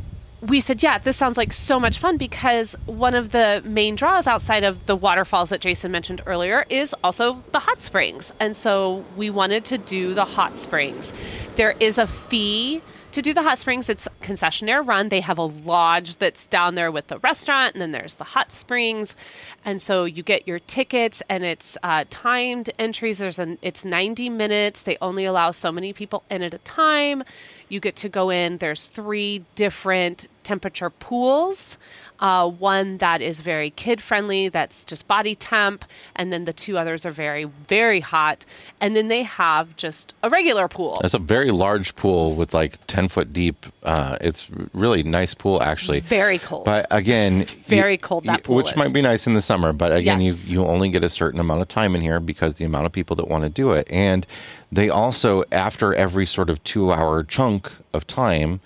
we 0.48 0.60
said, 0.60 0.82
yeah, 0.82 0.98
this 0.98 1.16
sounds 1.16 1.36
like 1.36 1.52
so 1.52 1.80
much 1.80 1.98
fun 1.98 2.16
because 2.16 2.74
one 2.86 3.14
of 3.14 3.30
the 3.30 3.62
main 3.64 3.96
draws 3.96 4.26
outside 4.26 4.64
of 4.64 4.86
the 4.86 4.96
waterfalls 4.96 5.50
that 5.50 5.60
Jason 5.60 5.90
mentioned 5.90 6.22
earlier 6.26 6.64
is 6.68 6.94
also 7.02 7.42
the 7.52 7.58
hot 7.60 7.80
springs. 7.80 8.32
And 8.38 8.56
so 8.56 9.04
we 9.16 9.30
wanted 9.30 9.64
to 9.66 9.78
do 9.78 10.14
the 10.14 10.24
hot 10.24 10.56
springs. 10.56 11.12
There 11.56 11.74
is 11.80 11.98
a 11.98 12.06
fee 12.06 12.80
to 13.12 13.22
do 13.22 13.32
the 13.32 13.42
hot 13.42 13.56
springs. 13.56 13.88
It's 13.88 14.06
concessionaire 14.20 14.86
run. 14.86 15.08
They 15.08 15.20
have 15.20 15.38
a 15.38 15.44
lodge 15.44 16.16
that's 16.16 16.46
down 16.46 16.74
there 16.74 16.92
with 16.92 17.06
the 17.06 17.18
restaurant 17.20 17.72
and 17.74 17.80
then 17.80 17.92
there's 17.92 18.16
the 18.16 18.24
hot 18.24 18.52
springs. 18.52 19.16
And 19.64 19.80
so 19.80 20.04
you 20.04 20.22
get 20.22 20.46
your 20.46 20.58
tickets 20.58 21.22
and 21.28 21.42
it's 21.42 21.78
uh, 21.82 22.04
timed 22.10 22.70
entries. 22.78 23.16
There's 23.18 23.38
an 23.38 23.58
it's 23.62 23.84
90 23.84 24.28
minutes. 24.28 24.82
They 24.82 24.98
only 25.00 25.24
allow 25.24 25.50
so 25.50 25.72
many 25.72 25.92
people 25.94 26.24
in 26.30 26.42
at 26.42 26.52
a 26.52 26.58
time 26.58 27.24
You 27.68 27.80
get 27.80 27.96
to 27.96 28.08
go 28.08 28.30
in. 28.30 28.58
There's 28.58 28.86
three 28.86 29.44
different 29.54 30.26
temperature 30.42 30.90
pools. 30.90 31.78
Uh, 32.18 32.48
one 32.48 32.98
that 32.98 33.20
is 33.20 33.40
very 33.42 33.70
kid 33.70 34.00
friendly, 34.00 34.48
that's 34.48 34.84
just 34.84 35.06
body 35.06 35.34
temp, 35.34 35.84
and 36.14 36.32
then 36.32 36.44
the 36.44 36.52
two 36.52 36.78
others 36.78 37.04
are 37.04 37.10
very, 37.10 37.44
very 37.44 38.00
hot. 38.00 38.44
And 38.80 38.96
then 38.96 39.08
they 39.08 39.22
have 39.22 39.76
just 39.76 40.14
a 40.22 40.30
regular 40.30 40.66
pool. 40.68 41.00
It's 41.04 41.14
a 41.14 41.18
very 41.18 41.50
large 41.50 41.94
pool 41.96 42.34
with 42.34 42.54
like 42.54 42.78
10 42.86 43.08
foot 43.08 43.32
deep. 43.32 43.66
Uh, 43.82 44.16
it's 44.20 44.48
really 44.72 45.02
nice 45.02 45.34
pool, 45.34 45.62
actually. 45.62 46.00
Very 46.00 46.38
cold. 46.38 46.64
But 46.64 46.86
again, 46.90 47.44
Very 47.66 47.92
you- 47.92 47.98
cold 47.98 48.24
that 48.24 48.44
pool 48.44 48.56
which 48.56 48.70
is. 48.72 48.76
might 48.76 48.92
be 48.92 49.02
nice 49.02 49.26
in 49.26 49.34
the 49.34 49.42
summer. 49.42 49.72
But 49.72 49.92
again, 49.94 50.20
Yes. 50.20 50.48
you, 50.48 50.60
you 50.62 50.66
only 50.66 50.88
get 50.88 51.04
a 51.04 51.10
certain 51.10 51.38
amount 51.40 51.60
of 51.62 51.68
time 51.68 51.94
in 51.94 52.00
here 52.00 52.20
because 52.20 52.54
the 52.54 52.64
amount 52.64 52.86
of 52.86 52.92
people 52.92 53.14
that 53.16 53.28
want 53.28 53.44
to 53.44 53.50
do 53.50 53.72
it. 53.72 53.86
And 53.90 54.26
they 54.72 54.88
also, 54.88 55.44
after 55.52 55.94
every 55.94 56.26
sort 56.26 56.50
of 56.50 56.62
two 56.64 56.92
hour 56.92 57.22
chunk 57.24 57.70
of 57.92 58.06
time, 58.06 58.60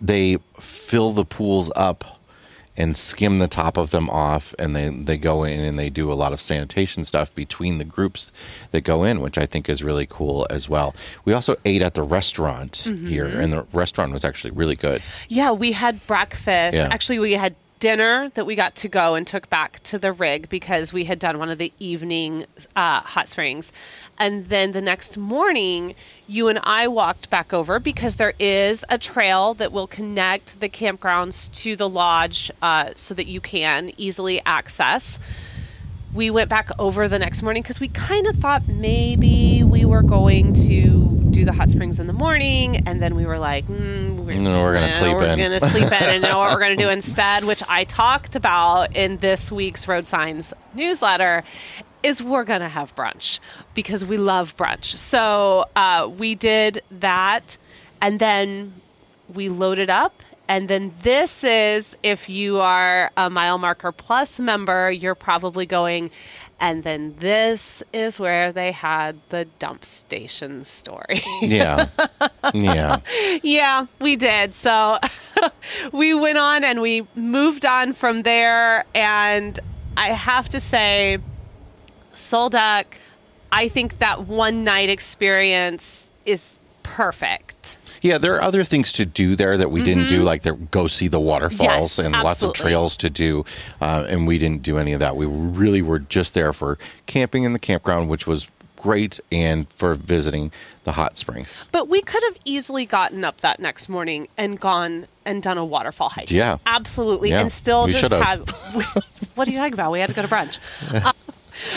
they 0.00 0.38
fill 0.60 1.10
the 1.12 1.24
pools 1.24 1.72
up 1.74 2.17
and 2.78 2.96
skim 2.96 3.38
the 3.40 3.48
top 3.48 3.76
of 3.76 3.90
them 3.90 4.08
off 4.08 4.54
and 4.58 4.74
they, 4.74 4.88
they 4.88 5.18
go 5.18 5.44
in 5.44 5.60
and 5.60 5.78
they 5.78 5.90
do 5.90 6.10
a 6.10 6.14
lot 6.14 6.32
of 6.32 6.40
sanitation 6.40 7.04
stuff 7.04 7.34
between 7.34 7.76
the 7.76 7.84
groups 7.84 8.32
that 8.70 8.82
go 8.82 9.04
in 9.04 9.20
which 9.20 9.36
i 9.36 9.44
think 9.44 9.68
is 9.68 9.82
really 9.82 10.06
cool 10.08 10.46
as 10.48 10.68
well 10.70 10.94
we 11.26 11.34
also 11.34 11.56
ate 11.66 11.82
at 11.82 11.92
the 11.94 12.02
restaurant 12.02 12.72
Mm-hmm. 12.88 13.06
here 13.08 13.26
and 13.26 13.52
the 13.52 13.62
restaurant 13.72 14.12
was 14.12 14.24
actually 14.24 14.52
really 14.52 14.76
good 14.76 15.02
Yeah, 15.28 15.50
we 15.52 15.72
had 15.72 16.06
breakfast. 16.06 16.76
Yeah. 16.76 16.88
Actually, 16.90 17.18
we 17.18 17.32
had 17.32 17.54
dinner 17.80 18.30
that 18.34 18.44
we 18.46 18.54
got 18.54 18.74
to 18.76 18.88
go 18.88 19.14
and 19.14 19.26
took 19.26 19.48
back 19.50 19.80
to 19.84 19.98
the 19.98 20.12
rig 20.12 20.48
because 20.48 20.92
we 20.92 21.04
had 21.04 21.18
done 21.18 21.38
one 21.38 21.50
of 21.50 21.58
the 21.58 21.72
evening 21.78 22.44
uh, 22.76 23.00
hot 23.00 23.28
springs. 23.28 23.72
And 24.18 24.46
then 24.46 24.72
the 24.72 24.82
next 24.82 25.16
morning, 25.16 25.94
you 26.26 26.48
and 26.48 26.58
I 26.62 26.88
walked 26.88 27.30
back 27.30 27.52
over 27.52 27.78
because 27.78 28.16
there 28.16 28.34
is 28.38 28.84
a 28.88 28.98
trail 28.98 29.54
that 29.54 29.72
will 29.72 29.86
connect 29.86 30.60
the 30.60 30.68
campgrounds 30.68 31.52
to 31.62 31.76
the 31.76 31.88
lodge 31.88 32.50
uh, 32.60 32.90
so 32.96 33.14
that 33.14 33.26
you 33.26 33.40
can 33.40 33.90
easily 33.96 34.40
access 34.44 35.18
we 36.14 36.30
went 36.30 36.48
back 36.48 36.70
over 36.78 37.06
the 37.06 37.18
next 37.18 37.42
morning 37.42 37.62
because 37.62 37.80
we 37.80 37.88
kind 37.88 38.26
of 38.26 38.36
thought 38.36 38.66
maybe 38.66 39.62
we 39.62 39.84
were 39.84 40.02
going 40.02 40.54
to 40.54 41.18
do 41.30 41.44
the 41.44 41.52
hot 41.52 41.68
springs 41.68 42.00
in 42.00 42.06
the 42.06 42.12
morning, 42.12 42.88
and 42.88 43.00
then 43.02 43.14
we 43.14 43.26
were 43.26 43.38
like, 43.38 43.66
mm, 43.66 44.16
we're, 44.16 44.34
No, 44.34 44.62
we're 44.62 44.74
gonna 44.74 44.88
sleep 44.88 45.14
we're 45.14 45.24
in." 45.24 45.38
gonna 45.38 45.60
sleep 45.60 45.84
in, 45.84 45.92
and 45.92 46.22
know 46.22 46.38
what 46.38 46.52
we're 46.52 46.60
gonna 46.60 46.76
do 46.76 46.88
instead, 46.88 47.44
which 47.44 47.62
I 47.68 47.84
talked 47.84 48.36
about 48.36 48.96
in 48.96 49.18
this 49.18 49.52
week's 49.52 49.86
Road 49.86 50.06
Signs 50.06 50.54
newsletter. 50.74 51.44
Is 52.02 52.22
we're 52.22 52.44
gonna 52.44 52.68
have 52.68 52.94
brunch 52.94 53.40
because 53.74 54.04
we 54.04 54.16
love 54.16 54.56
brunch. 54.56 54.84
So 54.84 55.66
uh, 55.74 56.10
we 56.16 56.34
did 56.34 56.82
that, 56.90 57.56
and 58.00 58.18
then 58.18 58.74
we 59.32 59.48
loaded 59.48 59.90
up. 59.90 60.22
And 60.50 60.68
then 60.68 60.94
this 61.02 61.44
is 61.44 61.96
if 62.02 62.30
you 62.30 62.60
are 62.60 63.10
a 63.18 63.28
Mile 63.28 63.58
Marker 63.58 63.92
Plus 63.92 64.40
member, 64.40 64.90
you're 64.90 65.14
probably 65.14 65.66
going. 65.66 66.10
And 66.60 66.82
then 66.82 67.14
this 67.18 67.82
is 67.92 68.18
where 68.18 68.50
they 68.50 68.72
had 68.72 69.20
the 69.28 69.44
dump 69.58 69.84
station 69.84 70.64
story. 70.64 71.20
yeah 71.42 71.88
yeah 72.54 73.00
yeah, 73.42 73.86
we 74.00 74.16
did. 74.16 74.54
So 74.54 74.98
we 75.92 76.14
went 76.14 76.38
on 76.38 76.64
and 76.64 76.80
we 76.80 77.06
moved 77.14 77.64
on 77.66 77.92
from 77.92 78.22
there. 78.22 78.84
And 78.94 79.58
I 79.96 80.08
have 80.08 80.48
to 80.50 80.60
say, 80.60 81.18
Sol 82.18 82.48
Duc, 82.50 82.98
I 83.52 83.68
think 83.68 83.98
that 83.98 84.26
one 84.26 84.64
night 84.64 84.88
experience 84.88 86.10
is 86.26 86.58
perfect. 86.82 87.78
yeah 88.02 88.16
there 88.18 88.34
are 88.34 88.42
other 88.42 88.64
things 88.64 88.92
to 88.92 89.04
do 89.04 89.36
there 89.36 89.56
that 89.58 89.70
we 89.70 89.82
didn't 89.82 90.08
do 90.08 90.22
like 90.22 90.40
there, 90.42 90.54
go 90.54 90.86
see 90.86 91.06
the 91.06 91.20
waterfalls 91.20 91.68
Mm-hmm. 91.68 91.80
Yes, 91.82 91.98
and 91.98 92.12
lots 92.12 92.42
of 92.42 92.54
trails 92.54 92.96
to 92.98 93.10
do 93.10 93.44
uh, 93.80 94.06
and 94.08 94.26
we 94.26 94.38
didn't 94.38 94.62
do 94.62 94.78
any 94.78 94.92
of 94.94 95.00
that 95.00 95.14
we 95.16 95.26
really 95.26 95.82
were 95.82 95.98
just 95.98 96.32
there 96.34 96.52
for 96.54 96.78
camping 97.06 97.44
in 97.44 97.52
the 97.52 97.58
campground 97.58 98.08
which 98.08 98.26
was 98.26 98.46
great 98.76 99.20
and 99.30 99.68
for 99.70 99.94
visiting 99.94 100.50
the 100.84 100.92
hot 100.92 101.18
springs 101.18 101.68
But 101.72 101.88
we 101.88 102.00
could 102.00 102.22
have 102.24 102.36
easily 102.46 102.86
gotten 102.86 103.22
up 103.24 103.42
that 103.42 103.60
next 103.60 103.88
morning 103.90 104.28
and 104.38 104.58
gone 104.58 105.08
and 105.26 105.42
done 105.42 105.58
a 105.58 105.64
waterfall 105.64 106.08
hike. 106.08 106.30
Yeah. 106.30 106.56
Absolutely. 106.64 107.28
Yeah, 107.30 107.40
And 107.40 107.52
still 107.52 107.84
we 107.86 107.92
just 107.92 108.14
have. 108.14 108.48
what 109.34 109.46
are 109.46 109.50
you 109.50 109.58
talking 109.58 109.74
about? 109.74 109.92
We 109.92 110.00
had 110.00 110.08
to 110.08 110.14
go 110.16 110.22
to 110.22 110.28
brunch. 110.28 110.58
Uh, 111.04 111.12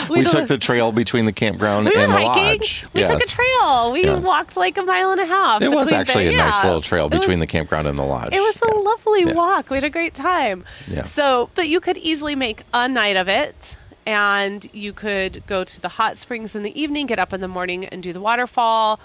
we 0.08 0.22
to- 0.22 0.28
took 0.28 0.48
the 0.48 0.58
trail 0.58 0.92
between 0.92 1.24
the 1.24 1.32
campground 1.32 1.86
we 1.86 1.94
and 1.94 2.10
the 2.12 2.16
hiking. 2.16 2.58
lodge 2.60 2.86
We 2.92 3.02
took 3.04 3.22
a 3.22 3.26
trail. 3.26 3.92
We 3.92 4.04
Yes. 4.04 4.22
walked 4.22 4.56
like 4.56 4.78
a 4.78 4.82
mile 4.82 5.10
and 5.12 5.20
a 5.20 5.26
half. 5.26 5.62
It 5.62 5.70
was 5.70 5.90
actually 5.92 6.28
the- 6.28 6.34
a 6.34 6.36
nice 6.38 6.62
little 6.64 6.80
trail 6.80 7.06
It 7.06 7.12
was- 7.12 7.20
between 7.20 7.38
the 7.40 7.46
campground 7.46 7.86
and 7.88 7.98
the 7.98 8.02
lodge. 8.04 8.32
It 8.32 8.40
was 8.40 8.56
a 8.62 8.66
Yeah. 8.74 8.80
lovely 8.80 9.20
Yeah. 9.26 9.32
walk. 9.32 9.70
We 9.70 9.76
had 9.76 9.84
a 9.84 9.90
great 9.90 10.14
time. 10.14 10.64
Yeah. 10.88 11.04
So, 11.04 11.50
but 11.54 11.68
you 11.68 11.80
could 11.80 11.96
easily 11.96 12.34
make 12.34 12.62
a 12.72 12.88
night 12.88 13.16
of 13.16 13.28
it. 13.28 13.76
And 14.04 14.68
you 14.72 14.92
could 14.92 15.44
go 15.46 15.62
to 15.62 15.80
the 15.80 15.90
hot 15.90 16.18
springs 16.18 16.56
in 16.56 16.64
the 16.64 16.80
evening, 16.80 17.06
get 17.06 17.20
up 17.20 17.32
in 17.32 17.40
the 17.40 17.46
morning 17.46 17.84
and 17.84 18.02
do 18.02 18.12
the 18.12 18.20
waterfall, 18.20 18.98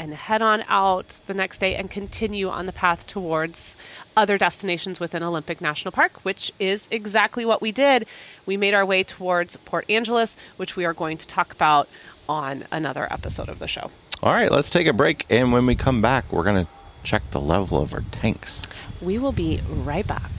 and 0.00 0.12
head 0.12 0.42
on 0.42 0.64
out 0.68 1.20
the 1.26 1.32
next 1.32 1.58
day 1.58 1.76
and 1.76 1.88
continue 1.90 2.48
on 2.48 2.66
the 2.66 2.72
path 2.72 3.06
towards 3.06 3.76
other 4.16 4.38
destinations 4.38 4.98
within 4.98 5.22
Olympic 5.22 5.60
National 5.60 5.92
Park, 5.92 6.24
which 6.24 6.52
is 6.58 6.88
exactly 6.90 7.44
what 7.44 7.60
we 7.60 7.72
did. 7.72 8.06
We 8.46 8.56
made 8.56 8.74
our 8.74 8.86
way 8.86 9.02
towards 9.02 9.56
Port 9.56 9.88
Angeles, 9.90 10.36
which 10.56 10.76
we 10.76 10.84
are 10.84 10.94
going 10.94 11.18
to 11.18 11.26
talk 11.26 11.52
about 11.52 11.88
on 12.28 12.64
another 12.72 13.06
episode 13.12 13.48
of 13.48 13.58
the 13.58 13.68
show. 13.68 13.90
All 14.22 14.32
right, 14.32 14.50
let's 14.50 14.70
take 14.70 14.86
a 14.86 14.92
break. 14.92 15.26
And 15.30 15.52
when 15.52 15.66
we 15.66 15.74
come 15.74 16.00
back, 16.00 16.32
we're 16.32 16.44
going 16.44 16.64
to 16.64 16.70
check 17.02 17.30
the 17.30 17.40
level 17.40 17.80
of 17.80 17.92
our 17.94 18.02
tanks. 18.10 18.66
We 19.00 19.18
will 19.18 19.32
be 19.32 19.60
right 19.68 20.06
back. 20.06 20.30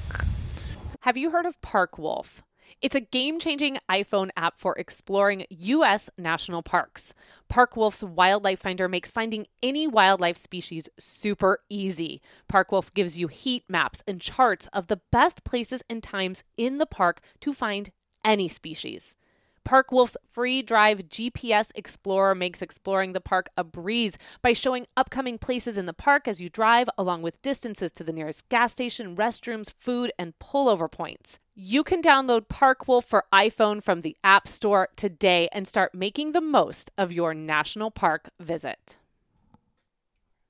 Have 1.01 1.15
you 1.15 1.32
heard 1.32 1.45
of 1.45 1.61
Park 1.61 1.97
Wolf? 1.97 2.43
It's 2.82 2.95
a 2.95 3.01
game 3.01 3.39
changing 3.39 3.80
iPhone 3.89 4.30
app 4.38 4.59
for 4.59 4.76
exploring 4.78 5.45
U.S. 5.49 6.09
national 6.18 6.61
parks. 6.61 7.13
Park 7.47 7.76
Wolf's 7.76 8.03
Wildlife 8.03 8.59
Finder 8.59 8.88
makes 8.88 9.09
finding 9.09 9.47
any 9.63 9.88
wildlife 9.88 10.38
species 10.38 10.89
super 10.99 11.59
easy. 11.70 12.22
Park 12.47 12.72
Wolf 12.72 12.93
gives 12.93 13.18
you 13.18 13.28
heat 13.28 13.63
maps 13.68 14.03
and 14.07 14.22
charts 14.22 14.68
of 14.68 14.88
the 14.88 15.01
best 15.11 15.43
places 15.43 15.84
and 15.89 16.03
times 16.03 16.43
in 16.55 16.78
the 16.78 16.86
park 16.86 17.22
to 17.41 17.53
find 17.53 17.89
any 18.24 18.47
species. 18.47 19.15
Park 19.63 19.91
Wolf's 19.91 20.15
free 20.32 20.61
drive 20.61 21.09
GPS 21.09 21.72
Explorer 21.76 22.36
makes 22.36 22.61
exploring 22.61 23.11
the 23.11 23.20
park 23.20 23.49
a 23.57 23.65
breeze 23.65 24.18
by 24.41 24.53
showing 24.53 24.88
upcoming 24.95 25.38
places 25.38 25.78
in 25.78 25.88
the 25.88 25.93
park 25.93 26.26
as 26.26 26.39
you 26.39 26.49
drive, 26.49 26.88
along 26.97 27.22
with 27.22 27.41
distances 27.41 27.91
to 27.91 28.03
the 28.03 28.13
nearest 28.13 28.47
gas 28.47 28.72
station, 28.72 29.15
restrooms, 29.15 29.74
food, 29.78 30.13
and 30.18 30.39
pullover 30.39 30.89
points. 30.89 31.39
You 31.60 31.84
can 31.84 32.03
download 32.03 32.49
Park 32.49 32.88
Wolf 32.88 33.05
for 33.05 33.26
iPhone 33.34 33.82
from 33.82 34.01
the 34.01 34.16
App 34.24 34.47
Store 34.47 34.89
today 34.95 35.49
and 35.51 35.68
start 35.68 35.95
making 35.95 36.34
the 36.34 36.39
most 36.39 36.91
of 36.99 37.12
your 37.12 37.34
national 37.34 37.89
park 37.89 38.30
visit. 38.39 38.95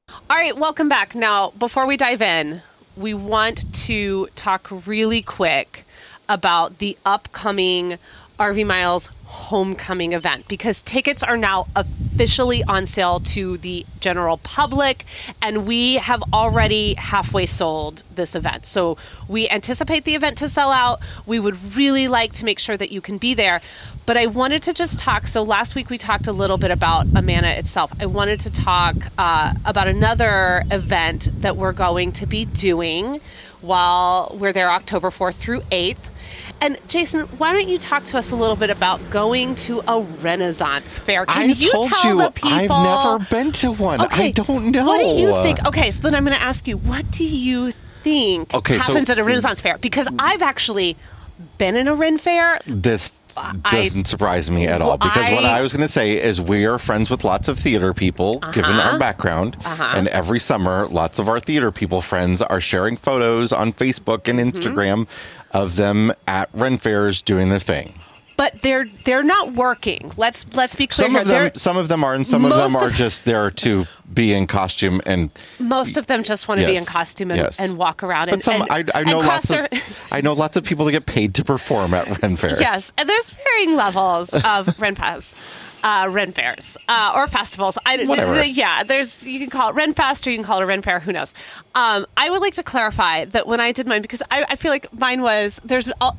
All 0.10 0.36
right, 0.36 0.58
welcome 0.58 0.89
back. 0.89 1.16
Now, 1.16 1.51
before 1.51 1.88
we 1.88 1.95
dive 1.95 2.22
in, 2.22 2.62
we 2.97 3.14
want 3.14 3.74
to 3.86 4.28
talk 4.36 4.68
really 4.86 5.22
quick 5.22 5.86
about 6.28 6.80
the 6.80 6.97
upcoming 7.05 7.97
RV 8.38 8.68
Miles 8.68 9.10
homecoming 9.28 10.13
event 10.13 10.47
because 10.47 10.82
tickets 10.82 11.21
are 11.21 11.36
now 11.36 11.67
officially 11.75 12.63
on 12.63 12.86
sale 12.86 13.19
to 13.19 13.57
the 13.57 13.86
general 13.99 14.38
public 14.38 15.03
and 15.41 15.67
we 15.67 15.95
have 15.95 16.23
already 16.32 16.93
halfway 16.93 17.45
sold 17.45 18.03
this 18.15 18.36
event. 18.36 18.65
So 18.65 18.97
we 19.28 19.49
anticipate 19.49 20.05
the 20.05 20.15
event 20.15 20.38
to 20.39 20.47
sell 20.47 20.71
out. 20.71 21.01
We 21.25 21.39
would 21.39 21.75
really 21.75 22.07
like 22.07 22.32
to 22.34 22.45
make 22.45 22.57
sure 22.57 22.78
that 22.78 22.89
you 22.89 23.01
can 23.01 23.17
be 23.17 23.34
there. 23.34 23.61
But 24.05 24.15
I 24.15 24.28
wanted 24.28 24.63
to 24.63 24.73
just 24.73 24.97
talk. 24.97 25.28
So 25.28 25.43
last 25.43 25.75
week 25.75 25.89
we 25.89 25.97
talked 25.97 26.28
a 26.28 26.32
little 26.32 26.57
bit 26.57 26.71
about 26.71 27.05
Amana 27.13 27.49
itself. 27.49 27.91
I 27.99 28.05
wanted 28.05 28.39
to 28.41 28.49
talk 28.49 28.95
uh, 29.17 29.53
about 29.65 29.89
another 29.89 30.63
event 30.71 31.28
that 31.41 31.57
we're 31.57 31.73
going 31.73 32.13
to 32.13 32.25
be 32.25 32.45
doing 32.45 33.19
while 33.61 34.36
we're 34.39 34.53
there 34.53 34.69
October 34.69 35.09
4th 35.09 35.36
through 35.36 35.61
8th. 35.61 36.09
And 36.60 36.78
Jason, 36.88 37.22
why 37.38 37.53
don't 37.53 37.68
you 37.68 37.78
talk 37.78 38.03
to 38.05 38.18
us 38.18 38.32
a 38.32 38.36
little 38.36 38.55
bit 38.55 38.70
about 38.70 38.99
going 39.10 39.55
to 39.55 39.82
a 39.88 40.01
Renaissance 40.01 40.97
fair? 40.97 41.26
Can 41.26 41.49
I 41.49 41.53
you 41.53 41.72
told 41.72 41.86
tell 41.86 42.16
you 42.16 42.22
the 42.24 42.32
people? 42.32 42.49
I've 42.51 42.70
never 42.70 43.26
been 43.30 43.51
to 43.53 43.72
one. 43.72 44.01
Okay, 44.01 44.28
I 44.28 44.32
don't 44.32 44.72
know. 44.72 44.86
What 44.86 44.99
do 44.99 45.05
you 45.05 45.32
think? 45.43 45.66
Okay, 45.66 45.91
so 45.91 46.01
then 46.01 46.16
I'm 46.16 46.26
going 46.26 46.38
to 46.38 46.43
ask 46.43 46.68
you, 46.68 46.78
what 46.78 47.10
do 47.12 47.26
you 47.26 47.72
think 48.03 48.53
Okay, 48.53 48.78
so- 48.80 48.86
happens 48.86 49.10
at 49.10 49.20
a 49.20 49.24
Renaissance 49.24 49.62
fair? 49.62 49.78
Because 49.78 50.08
mm. 50.08 50.16
I've 50.20 50.41
actually 50.41 50.97
been 51.57 51.75
in 51.75 51.88
a 51.88 51.93
Ren 51.95 52.17
fair. 52.17 52.59
This 52.65 53.19
doesn't 53.69 54.05
surprise 54.07 54.49
me 54.49 54.67
at 54.67 54.81
all 54.81 54.97
because 54.97 55.29
what 55.31 55.45
I- 55.45 55.59
I 55.59 55.61
was 55.61 55.71
going 55.73 55.85
to 55.85 55.91
say 55.91 56.21
is 56.21 56.41
we 56.41 56.65
are 56.65 56.79
friends 56.79 57.09
with 57.09 57.23
lots 57.23 57.47
of 57.47 57.59
theater 57.59 57.93
people, 57.93 58.39
given 58.53 58.71
Uh-huh. 58.75 58.91
our 58.93 58.99
background, 58.99 59.57
and 59.65 60.07
every 60.07 60.39
summer, 60.39 60.88
lots 60.88 61.19
of 61.19 61.29
our 61.29 61.39
theater 61.39 61.71
people 61.71 62.01
friends 62.01 62.41
are 62.41 62.59
sharing 62.61 62.97
photos 62.97 63.51
on 63.53 63.73
Facebook 63.73 64.27
and 64.27 64.39
Mm-hmm. 64.39 64.49
Instagram 64.49 65.07
of 65.51 65.75
them 65.75 66.11
at 66.27 66.49
Ren 66.53 66.77
fairs 66.77 67.21
doing 67.21 67.49
their 67.49 67.59
thing. 67.59 67.93
But 68.38 68.61
they're 68.61 68.85
they're 69.03 69.23
not 69.23 69.53
working. 69.53 70.11
Let's 70.15 70.45
let's 70.55 70.75
be 70.75 70.88
clear 70.88 71.07
Some 71.07 71.11
here. 71.13 71.21
of 71.21 71.27
them, 71.27 71.51
some 71.55 71.75
of 71.75 71.88
them 71.88 72.03
are, 72.03 72.13
and 72.13 72.25
some 72.25 72.45
of 72.45 72.51
them 72.51 72.75
are 72.75 72.88
of- 72.88 72.93
just 72.93 73.25
there 73.25 73.51
to 73.51 73.85
be 74.13 74.31
in 74.31 74.47
costume 74.47 75.01
and. 75.05 75.31
most 75.59 75.97
of 75.97 76.07
them 76.07 76.23
just 76.23 76.47
want 76.47 76.61
to 76.61 76.67
be 76.67 76.75
in 76.75 76.85
costume 76.85 77.31
and, 77.31 77.41
yes. 77.41 77.59
and 77.59 77.77
walk 77.77 78.03
around. 78.03 78.27
But 78.27 78.35
and, 78.35 78.43
some, 78.43 78.61
and, 78.61 78.71
I, 78.71 79.01
I 79.01 79.03
know 79.03 79.19
lots 79.19 79.47
cross 79.47 79.69
of, 79.71 80.07
I 80.11 80.21
know 80.21 80.33
lots 80.33 80.55
of 80.55 80.63
people 80.63 80.85
that 80.85 80.91
get 80.93 81.05
paid 81.05 81.35
to 81.35 81.43
perform 81.43 81.93
at 81.93 82.21
Ren 82.21 82.38
fairs. 82.38 82.59
Yes, 82.59 82.93
and 82.97 83.09
there's 83.09 83.29
varying 83.31 83.75
levels 83.75 84.33
of 84.33 84.79
Ren 84.79 84.95
Fest, 84.95 85.35
uh, 85.83 86.07
Ren 86.09 86.31
fairs, 86.31 86.77
uh, 86.88 87.13
or 87.15 87.27
festivals. 87.27 87.77
I, 87.85 88.05
Whatever. 88.05 88.43
Yeah, 88.43 88.83
there's 88.83 89.27
you 89.27 89.39
can 89.39 89.49
call 89.49 89.69
it 89.69 89.75
Ren 89.75 89.93
Fest 89.93 90.25
or 90.27 90.31
you 90.31 90.38
can 90.38 90.45
call 90.45 90.59
it 90.59 90.63
a 90.63 90.67
Ren 90.67 90.81
Fair. 90.81 90.99
Who 90.99 91.11
knows? 91.11 91.33
Um, 91.75 92.05
I 92.15 92.29
would 92.29 92.41
like 92.41 92.55
to 92.55 92.63
clarify 92.63 93.25
that 93.25 93.47
when 93.47 93.59
I 93.59 93.71
did 93.71 93.88
mine, 93.88 94.03
because 94.03 94.21
I, 94.31 94.45
I 94.49 94.55
feel 94.55 94.71
like 94.71 94.93
mine 94.93 95.21
was 95.21 95.59
there's 95.65 95.91
all, 95.99 96.17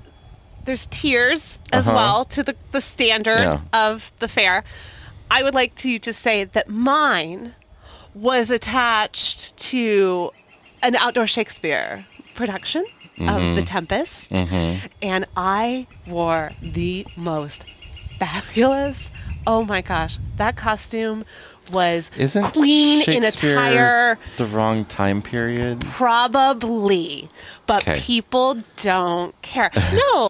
there's 0.68 0.86
tiers 0.90 1.58
as 1.72 1.88
Uh-huh. 1.88 1.96
well 1.96 2.24
to 2.26 2.42
the 2.42 2.54
the 2.72 2.80
standard 2.82 3.40
Yeah. 3.40 3.60
of 3.72 4.12
the 4.18 4.28
fair. 4.28 4.62
I 5.30 5.42
would 5.42 5.54
like 5.54 5.74
to 5.76 5.98
just 5.98 6.20
say 6.20 6.44
that 6.44 6.68
mine 6.68 7.54
was 8.14 8.50
attached 8.50 9.56
to 9.72 10.30
an 10.82 10.94
outdoor 10.96 11.26
Shakespeare 11.26 12.04
production 12.34 12.84
of 13.26 13.56
The 13.56 13.62
Tempest, 13.62 14.30
and 15.02 15.24
I 15.36 15.86
wore 16.06 16.52
the 16.62 17.06
most 17.16 17.64
fabulous. 18.18 19.08
Oh 19.46 19.64
my 19.64 19.80
gosh, 19.80 20.18
that 20.36 20.56
costume 20.56 21.24
was 21.72 22.10
Isn't 22.16 22.44
queen 22.52 23.02
in 23.10 23.24
attire. 23.24 24.18
the 24.36 24.46
wrong 24.46 24.84
time 24.84 25.20
period? 25.22 25.80
Probably, 25.90 27.28
but 27.66 27.82
Okay. 27.88 27.98
people 28.00 28.58
don't 28.76 29.34
care. 29.42 29.70
No, 29.92 30.28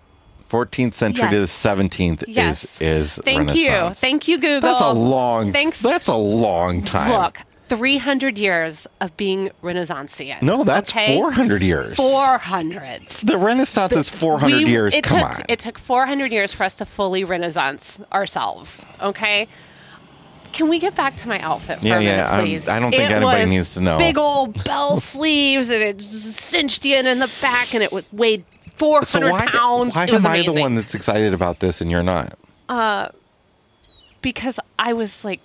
14th 0.51 0.95
century 0.95 1.29
to 1.31 1.41
the 1.41 1.47
17th 1.47 2.25
Yes. 2.27 2.65
is 2.81 3.17
is 3.17 3.21
Thank 3.25 3.55
you. 3.55 3.91
Thank 3.95 4.29
you, 4.29 4.39
Google. 4.39 4.61
That's 4.61 4.81
a 4.81 4.93
long. 4.93 5.53
Thanks. 5.53 5.81
That's 5.81 6.09
a 6.09 6.15
long 6.17 6.83
time. 6.83 7.11
Look, 7.13 7.43
300 7.65 8.39
years 8.39 8.87
of 9.01 9.15
being 9.19 9.51
Renaissanceian. 9.63 10.41
no, 10.41 10.65
that's 10.65 10.91
okay? 10.91 11.17
400 11.17 11.63
years. 11.63 11.97
400. 11.97 13.03
The 13.25 13.37
Renaissance 13.37 13.95
is 13.95 14.09
400 14.09 14.65
We- 14.65 14.71
years. 14.71 14.95
Come 15.03 15.21
took, 15.21 15.31
on. 15.31 15.43
It 15.51 15.59
took 15.59 15.79
400 15.79 16.33
years 16.33 16.53
for 16.53 16.65
us 16.65 16.77
to 16.77 16.87
fully 16.87 17.25
Renaissance 17.25 17.99
ourselves. 18.11 18.87
Okay. 19.03 19.49
Can 20.53 20.69
we 20.71 20.79
get 20.79 20.95
back 20.95 21.15
to 21.17 21.29
my 21.29 21.39
outfit 21.41 21.81
for 21.81 21.87
Yeah, 21.87 21.97
a 21.97 21.99
minute, 21.99 22.11
yeah, 22.17 22.31
I'm- 22.31 22.41
please? 22.45 22.69
I 22.69 22.81
don't 22.81 22.91
think 22.91 23.03
It 23.03 23.13
anybody 23.13 23.43
was 23.43 23.51
needs 23.51 23.75
to 23.75 23.83
know. 23.83 23.99
Big 23.99 24.17
old 24.17 24.65
bell 24.65 24.99
sleeves, 25.15 25.69
and 25.69 25.83
it 25.83 26.01
cinched 26.01 26.87
you 26.87 26.97
in, 26.97 27.07
in 27.07 27.19
the 27.19 27.31
back, 27.43 27.75
and 27.75 27.83
it 27.83 27.93
weighed 28.15 28.45
400 28.79 29.07
so 29.07 29.31
why, 29.31 29.47
pounds. 29.47 29.95
why 29.95 30.05
it 30.05 30.13
was 30.13 30.25
am 30.25 30.31
I 30.31 30.43
the 30.43 30.53
one 30.53 30.75
that's 30.75 30.95
excited 30.95 31.35
about 31.35 31.61
this 31.61 31.81
and 31.81 31.91
you're 31.91 32.03
not? 32.03 32.39
Uh, 32.69 33.09
Because 34.23 34.59
I 34.79 34.93
was 34.93 35.25
like 35.25 35.41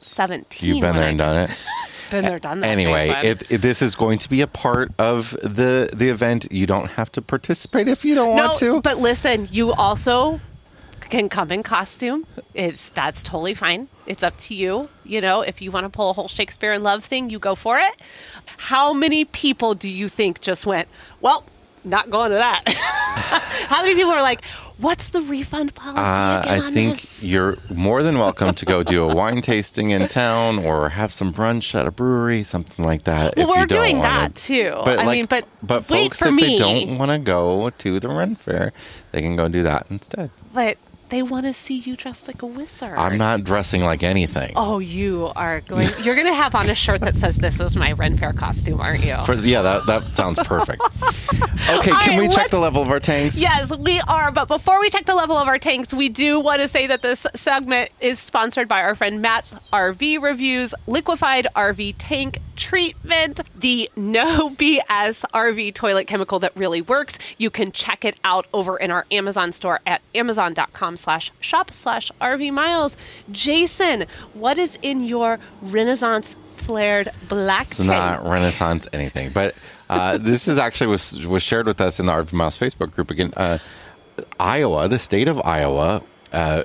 17. 0.00 0.68
You've 0.68 0.80
been 0.80 0.94
there 0.96 1.04
I 1.06 1.08
and 1.10 1.18
done 1.18 1.50
it. 1.50 1.56
Been 2.08 2.24
there, 2.24 2.38
done 2.38 2.60
that. 2.60 2.68
Anyway, 2.68 3.08
it, 3.24 3.42
it- 3.50 3.62
this 3.62 3.82
is 3.82 3.96
going 3.96 4.18
to 4.18 4.28
be 4.30 4.40
a 4.40 4.46
part 4.46 4.92
of 4.96 5.30
the 5.42 5.90
the 5.92 6.08
event. 6.08 6.46
You 6.52 6.64
don't 6.64 6.92
have 6.92 7.10
to 7.12 7.20
participate 7.20 7.88
if 7.88 8.04
you 8.04 8.14
don't 8.14 8.36
no, 8.36 8.44
want 8.46 8.58
to. 8.58 8.80
but 8.80 8.98
listen, 8.98 9.48
you 9.50 9.72
also 9.72 10.38
can 11.00 11.28
come 11.28 11.50
in 11.50 11.64
costume. 11.64 12.24
It's 12.54 12.90
that's 12.90 13.24
totally 13.24 13.54
fine. 13.54 13.88
It's 14.06 14.22
up 14.22 14.36
to 14.38 14.54
you. 14.54 14.88
You 15.04 15.20
know, 15.20 15.40
if 15.42 15.60
you 15.60 15.72
want 15.72 15.82
to 15.84 15.90
pull 15.90 16.10
a 16.10 16.12
whole 16.12 16.28
Shakespeare 16.28 16.72
in 16.74 16.84
Love 16.84 17.04
thing, 17.04 17.28
you 17.28 17.40
go 17.40 17.56
for 17.56 17.76
it. 17.80 17.94
How 18.56 18.92
many 18.92 19.24
people 19.24 19.74
do 19.74 19.88
you 19.88 20.08
think 20.08 20.40
just 20.40 20.64
went? 20.64 20.86
Well, 21.20 21.42
not 21.86 22.10
going 22.10 22.30
to 22.32 22.36
that. 22.36 22.62
How 23.68 23.82
many 23.82 23.94
people 23.94 24.12
are 24.12 24.22
like, 24.22 24.44
"What's 24.78 25.08
the 25.10 25.22
refund 25.22 25.74
policy 25.74 26.00
Uh, 26.00 26.42
I 26.54 26.60
on 26.64 26.72
think 26.74 27.00
this?" 27.00 27.22
you're 27.24 27.56
more 27.74 28.02
than 28.02 28.18
welcome 28.18 28.54
to 28.54 28.64
go 28.66 28.82
do 28.82 29.08
a 29.08 29.14
wine 29.14 29.40
tasting 29.40 29.90
in 29.90 30.06
town 30.08 30.58
or 30.58 30.90
have 30.90 31.12
some 31.12 31.32
brunch 31.32 31.74
at 31.74 31.86
a 31.86 31.90
brewery, 31.90 32.42
something 32.42 32.84
like 32.84 33.04
that. 33.04 33.36
Well, 33.36 33.48
if 33.48 33.54
you 33.54 33.60
we're 33.60 33.66
don't 33.66 33.78
doing 33.78 33.98
wanna- 33.98 34.08
that 34.08 34.34
too. 34.36 34.72
But 34.84 34.98
I 35.00 35.04
like, 35.04 35.16
mean, 35.16 35.26
but 35.26 35.46
but 35.62 35.88
wait 35.88 36.04
folks, 36.10 36.18
for 36.18 36.28
if 36.28 36.34
me. 36.34 36.42
they 36.42 36.58
don't 36.58 36.98
want 36.98 37.10
to 37.10 37.18
go 37.18 37.70
to 37.70 38.00
the 38.00 38.08
Ren 38.08 38.36
Fair, 38.36 38.72
they 39.12 39.22
can 39.22 39.34
go 39.36 39.48
do 39.48 39.62
that 39.62 39.86
instead. 39.90 40.30
But 40.52 40.76
they 41.08 41.22
want 41.22 41.46
to 41.46 41.52
see 41.52 41.78
you 41.78 41.96
dressed 41.96 42.26
like 42.28 42.42
a 42.42 42.46
wizard. 42.46 42.94
I'm 42.96 43.16
not 43.18 43.44
dressing 43.44 43.82
like 43.82 44.02
anything. 44.02 44.52
Oh, 44.56 44.78
you 44.78 45.30
are 45.36 45.60
going. 45.60 45.88
You're 46.02 46.14
going 46.14 46.26
to 46.26 46.34
have 46.34 46.54
on 46.54 46.68
a 46.68 46.74
shirt 46.74 47.00
that 47.02 47.14
says, 47.14 47.36
"This 47.36 47.60
is 47.60 47.76
my 47.76 47.92
Ren 47.92 48.16
Fair 48.16 48.32
costume," 48.32 48.80
aren't 48.80 49.04
you? 49.04 49.16
For, 49.24 49.34
yeah, 49.34 49.62
that, 49.62 49.86
that 49.86 50.04
sounds 50.14 50.38
perfect. 50.40 50.82
Okay, 51.68 51.90
All 51.90 51.98
can 52.00 52.18
right, 52.18 52.28
we 52.28 52.28
check 52.28 52.50
the 52.50 52.60
level 52.60 52.80
of 52.80 52.90
our 52.90 53.00
tanks? 53.00 53.40
Yes, 53.40 53.74
we 53.76 54.00
are. 54.06 54.30
But 54.30 54.46
before 54.46 54.78
we 54.78 54.88
check 54.88 55.04
the 55.04 55.16
level 55.16 55.36
of 55.36 55.48
our 55.48 55.58
tanks, 55.58 55.92
we 55.92 56.08
do 56.08 56.38
want 56.38 56.60
to 56.60 56.68
say 56.68 56.86
that 56.86 57.02
this 57.02 57.26
segment 57.34 57.90
is 58.00 58.20
sponsored 58.20 58.68
by 58.68 58.82
our 58.82 58.94
friend 58.94 59.20
Matt's 59.20 59.54
RV 59.72 60.22
Reviews, 60.22 60.74
Liquified 60.86 61.48
RV 61.56 61.96
Tank 61.98 62.38
Treatment, 62.54 63.40
the 63.58 63.90
no 63.96 64.50
BS 64.56 65.24
RV 65.32 65.74
toilet 65.74 66.06
chemical 66.06 66.38
that 66.38 66.52
really 66.54 66.80
works. 66.82 67.18
You 67.36 67.50
can 67.50 67.72
check 67.72 68.04
it 68.04 68.18
out 68.22 68.46
over 68.52 68.76
in 68.76 68.90
our 68.92 69.04
Amazon 69.10 69.50
store 69.50 69.80
at 69.86 70.02
amazon.com 70.14 70.95
slash 70.96 71.32
shop 71.40 71.72
slash 71.72 72.10
RV 72.20 72.52
miles. 72.52 72.96
Jason, 73.30 74.06
what 74.34 74.58
is 74.58 74.78
in 74.82 75.04
your 75.04 75.38
Renaissance 75.62 76.36
flared 76.56 77.10
black 77.28 77.68
It's 77.70 77.78
tank? 77.78 77.88
not 77.88 78.24
Renaissance 78.24 78.88
anything, 78.92 79.30
but 79.30 79.54
uh, 79.88 80.18
this 80.20 80.48
is 80.48 80.58
actually 80.58 80.88
was 80.88 81.26
was 81.26 81.42
shared 81.42 81.66
with 81.66 81.80
us 81.80 82.00
in 82.00 82.06
the 82.06 82.12
RV 82.12 82.32
Miles 82.32 82.58
Facebook 82.58 82.92
group 82.92 83.10
again. 83.10 83.32
Uh, 83.36 83.58
Iowa, 84.40 84.88
the 84.88 84.98
state 84.98 85.28
of 85.28 85.40
Iowa, 85.44 86.02
uh, 86.32 86.62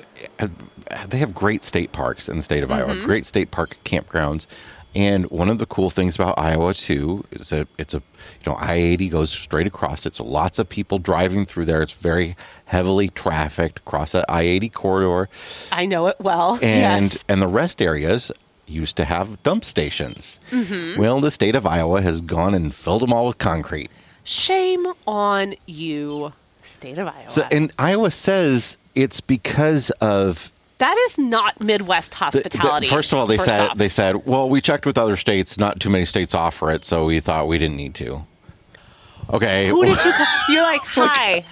they 1.08 1.18
have 1.18 1.34
great 1.34 1.64
state 1.64 1.92
parks 1.92 2.30
in 2.30 2.38
the 2.38 2.44
state 2.44 2.64
of 2.64 2.72
Iowa, 2.72 2.96
great 3.04 3.26
state 3.26 3.52
park 3.52 3.78
campgrounds. 3.84 4.48
And 4.94 5.30
one 5.30 5.50
of 5.50 5.58
the 5.58 5.66
cool 5.66 5.89
things 5.89 6.16
about 6.16 6.38
Iowa 6.38 6.74
too 6.74 7.24
is 7.32 7.50
that 7.50 7.68
it's 7.78 7.94
a 7.94 7.98
you 8.44 8.52
know 8.52 8.56
I 8.56 8.74
eighty 8.74 9.08
goes 9.08 9.32
straight 9.32 9.68
across 9.68 10.06
it, 10.06 10.16
so 10.16 10.24
lots 10.24 10.60
of 10.60 10.68
people 10.68 11.00
driving 11.00 11.46
through 11.46 11.66
there. 11.66 11.82
It's 11.82 11.94
very 11.94 12.36
heavily 12.66 13.08
trafficked 13.08 13.80
across 13.80 14.12
that 14.12 14.26
I 14.28 14.42
eighty 14.42 14.70
corridor 14.70 15.30
I 15.72 15.86
know 15.86 16.08
it 16.08 16.18
well. 16.20 16.54
and 16.62 17.06
yes. 17.06 17.24
and 17.30 17.42
the 17.42 17.48
rest 17.48 17.82
areas 17.82 18.32
used 18.68 18.98
to 18.98 19.06
have 19.06 19.42
dump 19.44 19.64
stations. 19.64 20.39
Mm-hmm. 20.52 21.00
Well, 21.00 21.22
the 21.22 21.32
state 21.32 21.56
of 21.56 21.66
Iowa 21.66 22.02
has 22.02 22.22
gone 22.22 22.54
and 22.54 22.74
filled 22.74 23.02
them 23.02 23.14
all 23.14 23.28
with 23.28 23.38
concrete. 23.38 23.89
Shame 24.24 24.88
on 25.08 25.56
you, 25.66 26.34
state 26.62 26.98
of 26.98 27.08
Iowa. 27.08 27.30
So, 27.30 27.48
and 27.52 27.74
Iowa 27.78 28.12
says 28.12 28.78
it's 28.96 29.22
because 29.22 29.89
of 30.02 30.52
that 30.82 30.98
is 31.08 31.18
not 31.18 31.62
Midwest 31.62 32.16
hospitality. 32.16 32.88
the- 32.88 32.94
first 32.94 33.14
of 33.14 33.20
all, 33.20 33.26
they 33.28 33.38
said 33.38 33.62
off. 33.70 33.78
they 33.78 33.88
said, 33.90 34.26
well, 34.26 34.50
we 34.50 34.60
checked 34.62 34.86
with 34.86 34.98
other 34.98 35.16
states. 35.16 35.58
Not 35.58 35.80
too 35.80 35.90
many 35.90 36.06
states 36.06 36.34
offer 36.36 36.70
it, 36.72 36.84
so 36.84 37.06
we 37.06 37.20
thought 37.20 37.48
we 37.48 37.58
didn't 37.58 37.78
need 37.78 37.96
to. 37.96 38.26
Okay, 39.32 39.68
Who 39.70 39.86
did 39.86 40.04
you? 40.04 40.12
Call? 40.18 40.28
You're 40.50 40.64
like, 40.64 40.82
hi, 40.84 41.46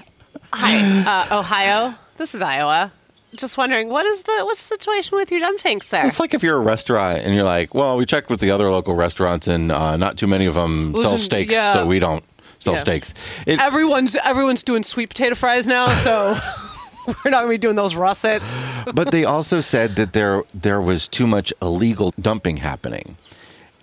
hi, 0.52 1.30
uh, 1.32 1.40
Ohio. 1.40 1.94
This 2.18 2.36
is 2.36 2.42
Iowa. 2.42 2.92
Just 3.36 3.58
wondering, 3.58 3.90
what 3.90 4.06
is 4.08 4.24
the 4.24 4.42
what's 4.44 4.60
the 4.68 4.76
situation 4.76 5.16
with 5.16 5.30
your 5.32 5.40
dump 5.40 5.60
tanks 5.60 5.90
there? 5.92 6.06
It's 6.06 6.20
like 6.20 6.34
if 6.34 6.42
you're 6.42 6.58
a 6.58 6.62
restaurant 6.62 7.20
and 7.20 7.36
you're 7.36 7.44
like, 7.44 7.74
well, 7.76 7.96
we 7.96 8.06
checked 8.08 8.30
with 8.30 8.40
the 8.40 8.50
other 8.52 8.70
local 8.72 8.96
restaurants, 8.96 9.48
and 9.48 9.72
uh, 9.72 9.96
not 9.98 10.18
too 10.18 10.26
many 10.28 10.48
of 10.48 10.56
them 10.56 10.96
sell 10.98 11.18
steaks, 11.18 11.54
yeah. 11.54 11.74
so 11.74 11.86
we 11.86 12.00
don't 12.00 12.24
sell 12.58 12.74
Yeah. 12.74 12.80
steaks. 12.80 13.14
It, 13.46 13.60
everyone's 13.60 14.16
everyone's 14.16 14.64
doing 14.64 14.82
sweet 14.84 15.10
potato 15.10 15.36
fries 15.36 15.68
now, 15.68 15.88
so 15.90 16.36
we're 17.26 17.32
not 17.32 17.42
gonna 17.42 17.50
be 17.50 17.58
doing 17.58 17.76
those 17.76 17.96
russets. 17.96 18.46
but 18.94 19.12
they 19.12 19.26
also 19.26 19.62
said 19.62 19.96
that 19.96 20.14
there 20.14 20.44
there 20.54 20.82
was 20.82 21.08
too 21.08 21.28
much 21.28 21.54
illegal 21.62 22.14
dumping 22.20 22.58
happening, 22.58 23.18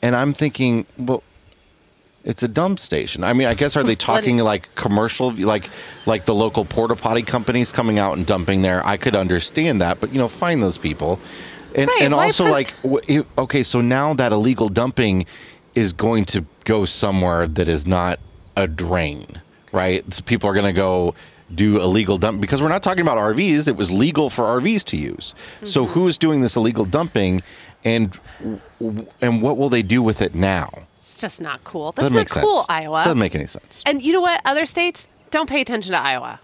and 0.03 0.15
I'm 0.15 0.33
thinking, 0.33 0.87
well, 0.99 1.23
it's 2.25 2.43
a 2.43 2.49
dump 2.49 2.79
station. 2.79 3.25
I 3.25 3.33
mean, 3.33 3.47
I 3.47 3.55
guess 3.55 3.77
are 3.77 3.85
they 3.85 3.95
talking 4.11 4.39
like 4.39 4.75
commercial, 4.75 5.31
like 5.33 5.71
like 6.07 6.25
the 6.25 6.35
local 6.35 6.65
porta 6.65 6.97
potty 6.97 7.23
companies 7.23 7.73
coming 7.73 7.99
out 7.99 8.17
and 8.17 8.27
dumping 8.27 8.63
there? 8.63 8.87
I 8.87 8.97
could 8.97 9.17
understand 9.17 9.81
that, 9.81 10.01
but 10.01 10.13
you 10.13 10.19
know, 10.19 10.29
find 10.29 10.63
those 10.63 10.79
people, 10.79 11.19
and 11.75 11.89
Right, 11.89 12.03
and 12.03 12.15
also 12.15 12.47
like, 12.47 12.75
okay, 13.39 13.63
so 13.63 13.81
now 13.81 14.15
that 14.15 14.33
illegal 14.33 14.69
dumping 14.69 15.27
is 15.75 15.93
going 15.93 16.25
to 16.25 16.45
go 16.65 16.85
somewhere 16.85 17.47
that 17.47 17.69
is 17.69 17.87
not 17.87 18.19
a 18.57 18.67
drain, 18.67 19.27
right? 19.73 20.11
So 20.13 20.23
people 20.23 20.49
are 20.49 20.55
going 20.55 20.67
to 20.67 20.73
go 20.73 21.15
do 21.55 21.81
illegal 21.81 22.19
dump 22.19 22.41
because 22.41 22.61
we're 22.61 22.69
not 22.69 22.83
talking 22.83 23.03
about 23.03 23.19
RVs. 23.19 23.69
It 23.69 23.77
was 23.77 23.91
legal 23.93 24.31
for 24.31 24.45
RVs 24.45 24.85
to 24.87 24.97
use. 24.97 25.35
So 25.65 25.85
Mm-hmm. 25.85 25.93
who 25.93 26.09
is 26.09 26.19
doing 26.19 26.41
this 26.41 26.57
illegal 26.57 26.85
dumping, 26.85 27.43
and 27.85 28.19
and 29.21 29.43
what 29.43 29.57
will 29.57 29.69
they 29.69 29.83
do 29.83 30.03
with 30.03 30.23
it 30.23 30.35
now? 30.35 30.71
It's 30.99 31.21
just 31.21 31.41
not 31.41 31.63
cool. 31.65 31.93
That's 31.93 32.07
Doesn't 32.07 32.17
not 32.17 32.21
make 32.23 32.29
sense. 32.31 32.45
cool, 32.45 32.65
Iowa. 32.69 33.05
Doesn't 33.05 33.19
make 33.19 33.35
any 33.35 33.47
sense. 33.47 33.83
And 33.87 34.03
you 34.03 34.13
know 34.13 34.21
what? 34.21 34.41
Other 34.45 34.67
states 34.67 35.07
don't 35.31 35.49
pay 35.49 35.61
attention 35.61 35.93
to 35.93 35.99
Iowa. 36.01 36.41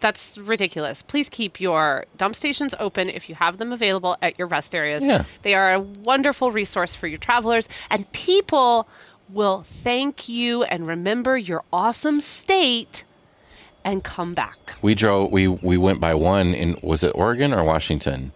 That's 0.00 0.36
ridiculous. 0.38 1.02
Please 1.02 1.28
keep 1.28 1.60
your 1.60 2.04
dump 2.16 2.36
stations 2.36 2.74
open 2.78 3.08
if 3.08 3.28
you 3.28 3.34
have 3.36 3.56
them 3.58 3.72
available 3.72 4.16
at 4.22 4.38
your 4.38 4.46
rest 4.46 4.74
areas. 4.74 5.02
Yeah. 5.04 5.24
They 5.42 5.54
are 5.54 5.72
a 5.74 5.80
wonderful 5.80 6.52
resource 6.52 6.94
for 6.94 7.06
your 7.06 7.18
travelers, 7.18 7.68
and 7.90 8.10
people 8.12 8.86
will 9.30 9.62
thank 9.62 10.28
you 10.28 10.62
and 10.64 10.86
remember 10.86 11.36
your 11.38 11.64
awesome 11.72 12.20
state 12.20 13.04
and 13.84 14.02
come 14.02 14.34
back. 14.34 14.56
We 14.82 14.94
drove. 14.94 15.30
We 15.30 15.48
we 15.48 15.76
went 15.76 16.00
by 16.00 16.14
one 16.14 16.54
in 16.54 16.76
was 16.82 17.02
it 17.04 17.12
Oregon 17.14 17.52
or 17.52 17.64
Washington, 17.64 18.32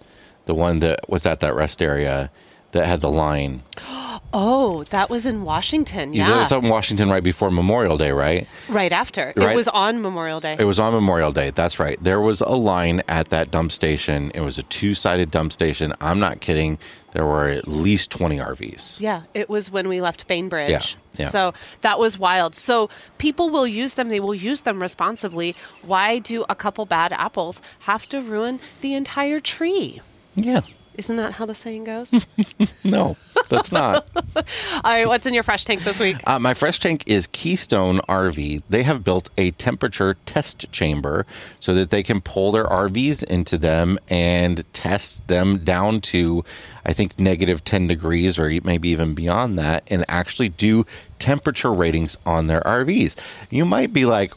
the 0.46 0.54
one 0.54 0.80
that 0.80 1.08
was 1.08 1.26
at 1.26 1.40
that 1.40 1.54
rest 1.54 1.82
area 1.82 2.30
that 2.72 2.86
had 2.86 3.00
the 3.00 3.10
line. 3.10 3.62
Oh, 4.32 4.80
that 4.90 5.08
was 5.08 5.24
in 5.24 5.42
Washington. 5.42 6.12
Yeah. 6.12 6.38
was 6.38 6.52
up 6.52 6.62
in 6.62 6.68
Washington 6.68 7.08
right 7.08 7.22
before 7.22 7.50
Memorial 7.50 7.96
Day, 7.96 8.12
right? 8.12 8.46
right 8.68 8.92
after. 8.92 9.32
Right. 9.36 9.52
It 9.52 9.56
was 9.56 9.68
on 9.68 10.02
Memorial 10.02 10.38
Day. 10.40 10.56
It 10.58 10.64
was 10.64 10.78
on 10.78 10.92
Memorial 10.92 11.32
Day. 11.32 11.50
That's 11.50 11.78
right. 11.78 12.02
There 12.02 12.20
was 12.20 12.42
a 12.42 12.50
line 12.50 13.02
at 13.08 13.28
that 13.28 13.50
dump 13.50 13.72
station. 13.72 14.30
It 14.34 14.40
was 14.40 14.58
a 14.58 14.62
two 14.64 14.94
sided 14.94 15.30
dump 15.30 15.52
station. 15.52 15.94
I'm 16.00 16.20
not 16.20 16.40
kidding. 16.40 16.78
There 17.12 17.24
were 17.24 17.48
at 17.48 17.66
least 17.66 18.10
20 18.10 18.36
RVs. 18.36 19.00
Yeah, 19.00 19.22
it 19.32 19.48
was 19.48 19.70
when 19.70 19.88
we 19.88 20.02
left 20.02 20.28
Bainbridge. 20.28 20.68
Yeah, 20.70 21.24
yeah. 21.24 21.28
So 21.30 21.54
that 21.80 21.98
was 21.98 22.18
wild. 22.18 22.54
So 22.54 22.90
people 23.16 23.48
will 23.48 23.66
use 23.66 23.94
them, 23.94 24.10
they 24.10 24.20
will 24.20 24.34
use 24.34 24.60
them 24.60 24.82
responsibly. 24.82 25.56
Why 25.80 26.18
do 26.18 26.44
a 26.50 26.54
couple 26.54 26.84
bad 26.84 27.14
apples 27.14 27.62
have 27.80 28.06
to 28.10 28.20
ruin 28.20 28.60
the 28.82 28.92
entire 28.92 29.40
tree? 29.40 30.02
Yeah. 30.36 30.60
Isn't 30.98 31.14
that 31.16 31.34
how 31.34 31.46
the 31.46 31.54
saying 31.54 31.84
goes? 31.84 32.12
No, 32.84 33.16
that's 33.50 33.70
not. 33.70 34.06
All 34.36 34.42
right, 34.82 35.06
what's 35.06 35.26
in 35.26 35.34
your 35.34 35.42
fresh 35.42 35.64
tank 35.64 35.84
this 35.84 36.00
week? 36.00 36.16
Uh, 36.26 36.38
my 36.38 36.54
fresh 36.54 36.80
tank 36.80 37.04
is 37.06 37.28
Keystone 37.28 37.98
RV. 38.08 38.62
They 38.68 38.82
have 38.82 39.04
built 39.04 39.28
a 39.36 39.50
temperature 39.52 40.16
test 40.26 40.70
chamber 40.72 41.26
so 41.60 41.74
that 41.74 41.90
they 41.90 42.02
can 42.02 42.20
pull 42.20 42.50
their 42.50 42.64
RVs 42.64 43.22
into 43.24 43.58
them 43.58 43.98
and 44.08 44.64
test 44.72 45.28
them 45.28 45.58
down 45.58 46.00
to, 46.02 46.44
I 46.84 46.92
think, 46.94 47.20
negative 47.20 47.62
10 47.64 47.86
degrees 47.88 48.38
or 48.38 48.48
maybe 48.64 48.88
even 48.88 49.14
beyond 49.14 49.58
that 49.58 49.84
and 49.88 50.04
actually 50.08 50.48
do 50.48 50.86
temperature 51.18 51.72
ratings 51.72 52.16
on 52.24 52.46
their 52.46 52.62
RVs. 52.62 53.16
You 53.50 53.66
might 53.66 53.92
be 53.92 54.06
like, 54.06 54.32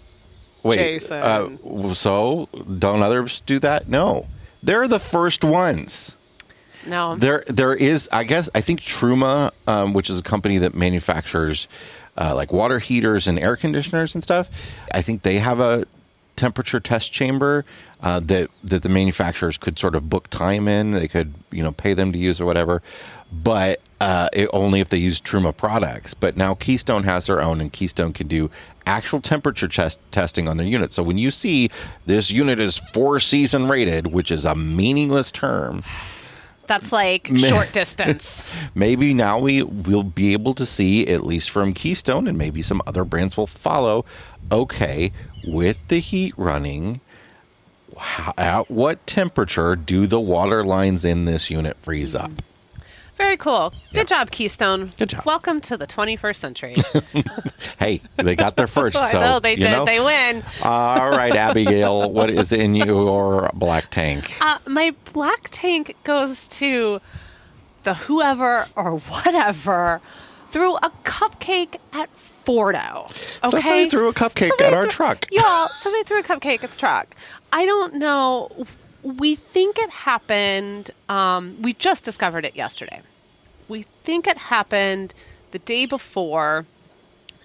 wait, 0.62 1.10
uh, 1.10 1.50
so 1.94 2.50
don't 2.78 3.02
others 3.02 3.42
do 3.46 3.60
that? 3.60 3.88
No. 3.88 4.28
They're 4.62 4.88
the 4.90 5.00
first 5.00 5.44
ones. 5.44 6.18
No. 6.86 7.16
There, 7.16 7.44
there 7.48 7.74
is. 7.74 8.10
I 8.12 8.24
guess 8.24 8.50
I 8.56 8.62
think 8.62 8.82
Truma, 8.82 9.52
um, 9.68 9.94
which 9.94 10.10
is 10.10 10.20
a 10.20 10.24
company 10.24 10.58
that 10.60 10.74
manufactures 10.74 11.68
uh, 12.18 12.36
like 12.36 12.52
water 12.52 12.80
heaters 12.80 13.28
and 13.28 13.40
air 13.40 13.56
conditioners 13.56 14.14
and 14.16 14.24
stuff. 14.24 14.50
I 14.94 15.02
think 15.02 15.24
they 15.24 15.40
have 15.40 15.60
a 15.60 15.86
temperature 16.36 16.80
test 16.80 17.14
chamber 17.14 17.66
uh, 18.02 18.20
that 18.20 18.50
that 18.64 18.84
the 18.84 18.90
manufacturers 18.90 19.58
could 19.58 19.78
sort 19.78 19.96
of 19.96 20.10
book 20.10 20.30
time 20.30 20.68
in. 20.68 20.92
They 20.92 21.08
could 21.08 21.34
you 21.52 21.64
know 21.64 21.72
pay 21.72 21.94
them 21.94 22.12
to 22.12 22.20
use 22.20 22.42
or 22.42 22.46
whatever, 22.46 22.82
but 23.32 23.80
uh, 24.00 24.30
it, 24.34 24.50
only 24.52 24.80
if 24.80 24.90
they 24.90 24.98
use 24.98 25.22
Truma 25.22 25.56
products. 25.56 26.14
But 26.14 26.36
now 26.36 26.56
Keystone 26.56 27.04
has 27.04 27.28
their 27.28 27.42
own, 27.42 27.62
and 27.62 27.72
Keystone 27.72 28.14
can 28.14 28.28
do 28.28 28.50
actual 28.86 29.22
temperature 29.22 29.68
test 29.68 30.00
testing 30.12 30.48
on 30.48 30.58
their 30.58 30.68
unit. 30.68 30.94
So 30.94 31.04
when 31.04 31.18
you 31.18 31.32
see 31.32 31.70
this 32.06 32.32
unit 32.32 32.60
is 32.60 32.80
four 32.94 33.20
season 33.20 33.68
rated, 33.68 34.08
which 34.08 34.32
is 34.32 34.46
a 34.46 34.56
meaningless 34.56 35.32
term. 35.32 35.84
That's 36.68 36.92
like 36.92 37.30
short 37.38 37.74
distance. 37.74 38.50
maybe 38.76 39.14
now 39.14 39.40
we 39.40 39.64
will 39.64 40.04
be 40.04 40.34
able 40.34 40.54
to 40.56 40.66
see 40.66 41.08
at 41.08 41.24
least 41.24 41.50
from 41.50 41.74
Keystone 41.74 42.28
and 42.28 42.38
maybe 42.38 42.62
some 42.62 42.82
other 42.88 43.04
brands 43.04 43.38
will 43.38 43.48
follow. 43.48 44.06
Okay, 44.52 45.12
with 45.48 45.80
the 45.88 46.00
heat 46.00 46.34
running, 46.38 47.00
how, 47.98 48.34
at 48.38 48.70
what 48.70 49.06
temperature 49.08 49.76
do 49.76 50.08
the 50.08 50.20
water 50.20 50.66
lines 50.66 51.06
in 51.06 51.26
this 51.26 51.50
unit 51.50 51.78
freeze 51.78 52.16
up? 52.16 52.32
Very 53.22 53.38
cool. 53.38 53.70
Good 53.92 53.98
Yeah. 53.98 54.04
job, 54.18 54.32
Keystone. 54.32 54.90
Good 54.98 55.10
job. 55.10 55.26
Welcome 55.26 55.62
to 55.62 55.78
the 55.78 55.86
21st 55.86 56.38
century. 56.38 56.74
Hey, 57.78 58.00
they 58.18 58.36
got 58.36 58.58
there 58.58 58.68
first, 58.68 58.96
so 59.12 59.20
know 59.20 59.40
they 59.40 59.52
you 59.52 59.58
did. 59.58 59.72
know. 59.72 59.86
They 59.86 60.00
win. 60.00 60.44
All 60.64 61.10
right, 61.12 61.36
Abigail, 61.36 62.12
what 62.12 62.30
is 62.30 62.52
in 62.52 62.74
your 62.76 63.50
black 63.56 63.90
tank? 63.90 64.38
Uh, 64.42 64.58
my 64.68 64.94
black 65.14 65.48
tank 65.52 65.96
goes 66.04 66.48
to 66.60 67.00
the 67.84 67.94
whoever 67.96 68.68
or 68.76 68.98
whatever 68.98 70.00
threw 70.50 70.76
a 70.78 70.92
cupcake 71.04 71.76
at 71.94 72.10
Fordo. 72.16 73.06
Okay, 73.44 73.50
Somebody 73.50 73.90
threw 73.90 74.08
a 74.10 74.14
cupcake 74.14 74.48
Somebody 74.50 74.64
at 74.66 74.74
our 74.74 74.82
threw- 74.84 74.92
truck. 74.92 75.26
Y'all, 75.32 75.68
somebody 75.70 76.04
threw 76.04 76.20
a 76.20 76.24
cupcake 76.24 76.64
at 76.64 76.70
the 76.72 76.78
truck. 76.78 77.16
I 77.54 77.66
don't 77.66 77.96
know. 77.96 78.50
We 79.04 79.34
think 79.34 79.80
it 79.80 79.90
happened. 79.90 80.92
Um, 81.10 81.60
we 81.64 81.74
just 81.74 82.06
discovered 82.06 82.46
it 82.46 82.56
yesterday. 82.56 83.02
We 83.72 83.84
think 84.04 84.28
it 84.28 84.38
happened 84.38 85.14
the 85.52 85.60
day 85.60 85.86
before 85.86 86.66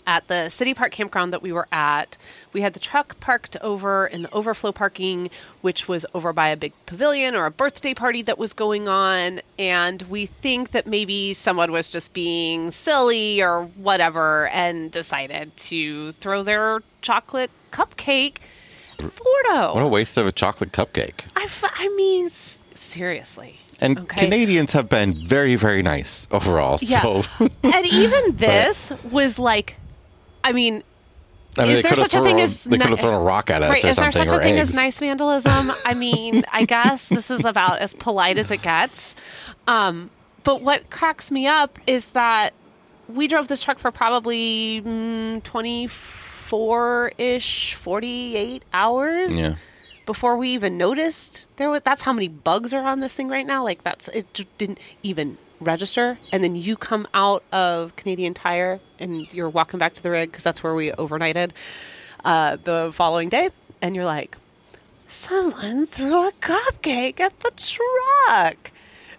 at 0.08 0.26
the 0.28 0.48
city 0.48 0.74
park 0.74 0.90
campground 0.92 1.32
that 1.32 1.40
we 1.42 1.52
were 1.52 1.66
at. 1.70 2.16
We 2.52 2.60
had 2.62 2.72
the 2.74 2.80
truck 2.80 3.18
parked 3.20 3.56
over 3.60 4.06
in 4.06 4.22
the 4.22 4.32
overflow 4.32 4.72
parking, 4.72 5.30
which 5.60 5.88
was 5.88 6.04
over 6.14 6.32
by 6.32 6.48
a 6.48 6.56
big 6.56 6.72
pavilion 6.86 7.34
or 7.36 7.46
a 7.46 7.50
birthday 7.50 7.94
party 7.94 8.22
that 8.22 8.38
was 8.38 8.52
going 8.52 8.88
on. 8.88 9.40
And 9.58 10.02
we 10.02 10.26
think 10.26 10.70
that 10.72 10.86
maybe 10.86 11.32
someone 11.32 11.70
was 11.70 11.90
just 11.90 12.12
being 12.12 12.70
silly 12.72 13.40
or 13.42 13.64
whatever 13.64 14.48
and 14.48 14.90
decided 14.90 15.56
to 15.56 16.10
throw 16.12 16.42
their 16.42 16.82
chocolate 17.02 17.50
cupcake 17.72 18.38
at 18.98 19.04
Fordo. 19.06 19.74
What 19.74 19.82
a 19.82 19.88
waste 19.88 20.16
of 20.16 20.26
a 20.26 20.32
chocolate 20.32 20.72
cupcake. 20.72 21.24
I, 21.36 21.44
f- 21.44 21.64
I 21.72 21.88
mean, 21.96 22.26
s- 22.26 22.58
seriously. 22.74 23.60
And 23.80 23.98
Okay. 23.98 24.24
Canadians 24.24 24.72
have 24.72 24.88
been 24.88 25.14
very, 25.14 25.54
very 25.56 25.82
nice 25.82 26.26
overall. 26.30 26.78
Yeah. 26.80 27.02
So 27.02 27.22
and 27.62 27.86
even 27.86 28.20
this 28.36 28.92
was 29.10 29.38
like, 29.38 29.76
I 30.42 30.52
mean, 30.52 30.82
I 31.58 31.62
mean, 31.62 31.72
Is 31.72 31.82
there 31.82 31.94
such 31.94 32.14
a 32.14 32.20
thing 32.22 32.36
thrown, 32.36 32.44
as 32.44 32.64
they 32.64 32.76
could 32.76 32.90
have 32.90 33.00
thrown 33.00 33.14
a 33.14 33.20
rock 33.20 33.48
at 33.50 33.62
us 33.62 33.70
right? 33.70 33.84
Is 33.84 33.96
there 33.96 34.12
such 34.12 34.30
a 34.30 34.38
thing 34.40 34.58
eggs. 34.58 34.70
as 34.70 34.74
nice 34.76 34.98
vandalism? 34.98 35.72
I 35.86 35.94
mean, 35.94 36.44
I 36.52 36.64
guess 36.66 37.08
this 37.08 37.30
is 37.30 37.44
about 37.46 37.78
as 37.78 37.94
polite 37.94 38.36
as 38.36 38.50
it 38.50 38.60
gets. 38.60 39.14
Um, 39.66 40.10
but 40.44 40.60
what 40.60 40.90
cracks 40.90 41.30
me 41.30 41.46
up 41.46 41.78
is 41.86 42.08
that 42.12 42.52
we 43.08 43.26
drove 43.26 43.48
this 43.48 43.62
truck 43.62 43.78
for 43.78 43.90
probably 43.90 44.82
mm, 44.82 45.42
24 45.42 47.12
ish, 47.18 47.74
48 47.74 48.64
hours 48.72 49.38
Yeah. 49.38 49.54
Before 50.06 50.36
we 50.36 50.50
even 50.50 50.78
noticed 50.78 51.48
there 51.56 51.68
was 51.68 51.80
that's 51.82 52.02
how 52.02 52.12
many 52.12 52.28
bugs 52.28 52.72
are 52.72 52.86
on 52.86 53.00
this 53.00 53.12
thing 53.14 53.28
right 53.28 53.46
now 53.46 53.62
like 53.64 53.82
that's 53.82 54.08
it 54.08 54.32
j- 54.34 54.46
didn't 54.58 54.78
even 55.02 55.36
register 55.60 56.16
and 56.32 56.42
then 56.44 56.54
you 56.54 56.76
come 56.76 57.06
out 57.14 57.42
of 57.52 57.94
canadian 57.96 58.32
tire 58.34 58.78
and 58.98 59.32
you're 59.34 59.48
walking 59.48 59.78
back 59.78 59.94
to 59.94 60.02
the 60.02 60.10
rig 60.10 60.30
because 60.30 60.44
that's 60.44 60.62
where 60.62 60.74
we 60.74 60.90
overnighted 60.92 61.50
uh, 62.24 62.56
the 62.64 62.90
following 62.94 63.28
day 63.28 63.50
and 63.82 63.94
you're 63.96 64.04
like 64.04 64.36
someone 65.08 65.86
threw 65.86 66.28
a 66.28 66.32
cupcake 66.40 67.20
at 67.20 67.38
the 67.40 67.50
truck 67.56 68.70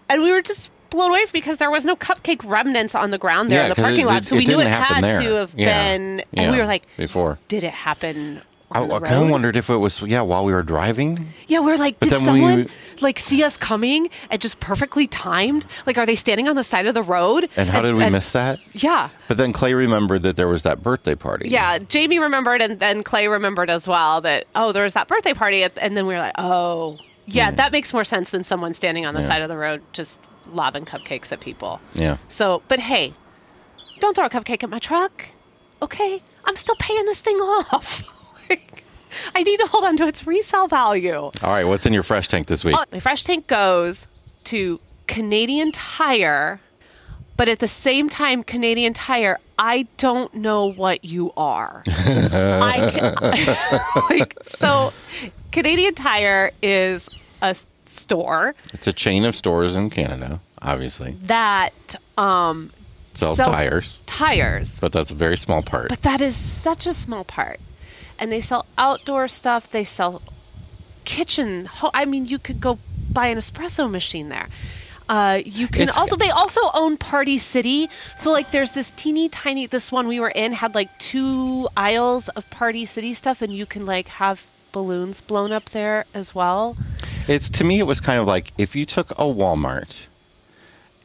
and 0.08 0.22
we 0.22 0.30
were 0.32 0.42
just 0.42 0.70
blown 0.90 1.10
away 1.10 1.24
because 1.32 1.58
there 1.58 1.70
was 1.70 1.84
no 1.84 1.96
cupcake 1.96 2.48
remnants 2.48 2.94
on 2.94 3.10
the 3.10 3.18
ground 3.18 3.50
there 3.50 3.58
Yeah, 3.58 3.64
in 3.64 3.68
the 3.70 3.74
parking 3.74 4.00
it- 4.00 4.06
lot 4.06 4.18
it- 4.18 4.24
so 4.24 4.36
we 4.36 4.44
knew 4.46 4.60
it 4.60 4.66
had 4.66 5.00
to 5.02 5.34
have 5.34 5.54
Yeah. 5.56 5.66
been 5.66 6.20
and 6.20 6.24
Yeah. 6.32 6.50
we 6.50 6.58
were 6.58 6.66
like 6.66 6.84
before. 6.96 7.38
did 7.48 7.64
it 7.64 7.72
happen 7.72 8.40
I, 8.70 8.82
I 8.82 8.98
kind 9.00 9.22
of 9.24 9.30
wondered 9.30 9.56
if 9.56 9.70
it 9.70 9.76
was 9.76 10.02
yeah 10.02 10.20
while 10.20 10.44
we 10.44 10.52
were 10.52 10.62
driving. 10.62 11.32
Yeah, 11.46 11.60
we're 11.60 11.76
like, 11.78 11.98
But 11.98 12.10
did 12.10 12.18
someone 12.20 12.56
we- 12.56 12.68
like 13.00 13.18
see 13.18 13.42
us 13.42 13.56
coming 13.56 14.10
and 14.30 14.40
just 14.40 14.60
perfectly 14.60 15.06
timed? 15.06 15.64
Like, 15.86 15.96
are 15.96 16.04
they 16.04 16.14
standing 16.14 16.48
on 16.48 16.56
the 16.56 16.64
side 16.64 16.86
of 16.86 16.92
the 16.92 17.02
road? 17.02 17.48
And 17.56 17.68
how 17.70 17.80
did 17.80 17.94
we 17.94 18.10
miss 18.10 18.32
that? 18.32 18.58
Yeah, 18.74 19.08
But 19.26 19.38
then 19.38 19.52
Clay 19.54 19.72
remembered 19.72 20.22
that 20.24 20.36
there 20.36 20.48
was 20.48 20.64
that 20.64 20.82
birthday 20.82 21.14
party. 21.14 21.48
yeah. 21.48 21.78
Jamie 21.78 22.18
remembered, 22.18 22.60
and 22.60 22.78
then 22.78 23.02
Clay 23.02 23.28
remembered 23.28 23.70
as 23.70 23.88
well 23.88 24.20
that 24.20 24.44
oh, 24.54 24.72
there 24.72 24.84
was 24.84 24.92
that 24.92 25.08
birthday 25.08 25.32
party, 25.32 25.62
and 25.62 25.96
then 25.96 26.06
we 26.06 26.12
were 26.14 26.20
like, 26.20 26.34
oh, 26.36 26.98
yeah, 27.26 27.50
that 27.50 27.72
makes 27.72 27.92
more 27.94 28.04
sense 28.04 28.30
than 28.30 28.42
someone 28.44 28.72
standing 28.74 29.06
on 29.06 29.14
the 29.14 29.20
Yeah. 29.20 29.26
side 29.28 29.42
of 29.42 29.48
the 29.48 29.56
road 29.56 29.80
just 29.94 30.20
lobbing 30.52 30.84
cupcakes 30.84 31.32
at 31.32 31.40
people. 31.40 31.80
Yeah. 31.94 32.18
So, 32.28 32.62
but 32.68 32.80
hey, 32.80 33.14
don't 34.00 34.14
throw 34.14 34.26
a 34.26 34.30
cupcake 34.30 34.62
at 34.62 34.68
my 34.70 34.78
truck, 34.78 35.26
okay? 35.80 36.22
I'm 36.44 36.56
still 36.56 36.76
paying 36.78 37.04
this 37.06 37.20
thing 37.20 37.36
off. 37.36 38.02
Like, 38.50 38.84
I 39.34 39.42
need 39.42 39.58
to 39.58 39.66
hold 39.66 39.84
on 39.84 39.96
to 39.98 40.06
its 40.06 40.26
resale 40.26 40.66
value. 40.68 41.14
All 41.16 41.32
right, 41.42 41.64
what's 41.64 41.86
in 41.86 41.92
your 41.92 42.02
fresh 42.02 42.28
tank 42.28 42.46
this 42.46 42.64
week? 42.64 42.74
Oh, 42.78 42.84
my 42.92 43.00
fresh 43.00 43.22
tank 43.22 43.46
goes 43.46 44.06
to 44.44 44.80
Canadian 45.06 45.72
Tire, 45.72 46.60
but 47.36 47.48
at 47.48 47.58
the 47.58 47.68
same 47.68 48.08
time, 48.08 48.42
Canadian 48.42 48.92
Tire, 48.92 49.38
I 49.58 49.86
don't 49.96 50.32
know 50.34 50.66
what 50.70 51.04
you 51.04 51.32
are. 51.36 51.82
I 51.86 52.90
can, 52.92 54.08
like 54.18 54.36
so. 54.42 54.92
Canadian 55.50 55.94
Tire 55.94 56.50
is 56.62 57.08
a 57.40 57.56
store 57.86 58.54
It's 58.74 58.86
a 58.86 58.92
chain 58.92 59.24
of 59.24 59.34
stores 59.34 59.74
in 59.76 59.88
Canada, 59.90 60.40
obviously. 60.60 61.12
that 61.22 61.72
um, 62.18 62.70
Sells 63.14 63.38
sells 63.38 63.48
tires, 63.56 64.02
Tires, 64.06 64.78
but 64.78 64.92
that's 64.92 65.10
a 65.10 65.14
very 65.14 65.36
small 65.38 65.62
part. 65.62 65.88
but 65.88 66.02
that 66.02 66.20
is 66.20 66.36
such 66.36 66.86
a 66.86 66.92
small 66.92 67.24
part. 67.24 67.58
And 68.18 68.30
they 68.32 68.40
sell 68.40 68.66
outdoor 68.76 69.28
stuff. 69.28 69.70
They 69.70 69.84
sell 69.84 70.22
kitchen. 71.04 71.66
ho- 71.66 71.90
I 71.94 72.04
mean, 72.04 72.26
you 72.26 72.38
could 72.38 72.60
go 72.60 72.78
buy 73.12 73.28
an 73.28 73.38
espresso 73.38 73.90
machine 73.90 74.28
there. 74.28 74.48
Uh, 75.08 75.40
you 75.44 75.66
can 75.68 75.82
It's- 75.82 75.96
also 75.96 76.16
they 76.16 76.28
also 76.28 76.60
own 76.74 76.98
Party 76.98 77.38
City. 77.38 77.88
So 78.16 78.30
like 78.30 78.50
there's 78.50 78.72
this 78.72 78.90
teeny 78.90 79.28
tiny 79.30 79.66
this 79.66 79.90
one 79.90 80.06
we 80.06 80.20
were 80.20 80.28
in 80.28 80.52
had 80.52 80.74
like 80.74 80.90
two 80.98 81.66
aisles 81.76 82.28
of 82.30 82.48
Party 82.50 82.84
City 82.84 83.14
stuff 83.14 83.40
and 83.40 83.50
you 83.54 83.64
can 83.64 83.86
like 83.86 84.08
have 84.08 84.44
balloons 84.70 85.22
blown 85.22 85.50
up 85.50 85.66
there 85.70 86.04
as 86.12 86.34
well. 86.34 86.76
It's 87.26 87.48
to 87.50 87.64
me, 87.64 87.78
it 87.78 87.84
was 87.84 88.02
kind 88.02 88.18
of 88.20 88.26
like 88.26 88.52
if 88.58 88.76
you 88.76 88.84
took 88.84 89.10
a 89.12 89.24
Walmart 89.24 90.06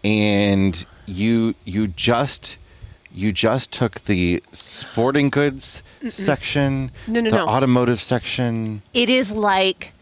and 0.03 0.85
you 1.05 1.55
you 1.63 1.87
just 1.87 2.57
you 3.13 3.31
just 3.31 3.71
took 3.71 4.01
the 4.05 4.43
sporting 4.51 5.29
goods 5.29 5.81
section, 6.11 6.91
No, 7.07 7.21
no, 7.21 7.29
the 7.29 7.37
no. 7.37 7.47
automotive 7.47 8.01
section. 8.01 8.81
It 8.93 9.09
is 9.09 9.31
like 9.31 9.93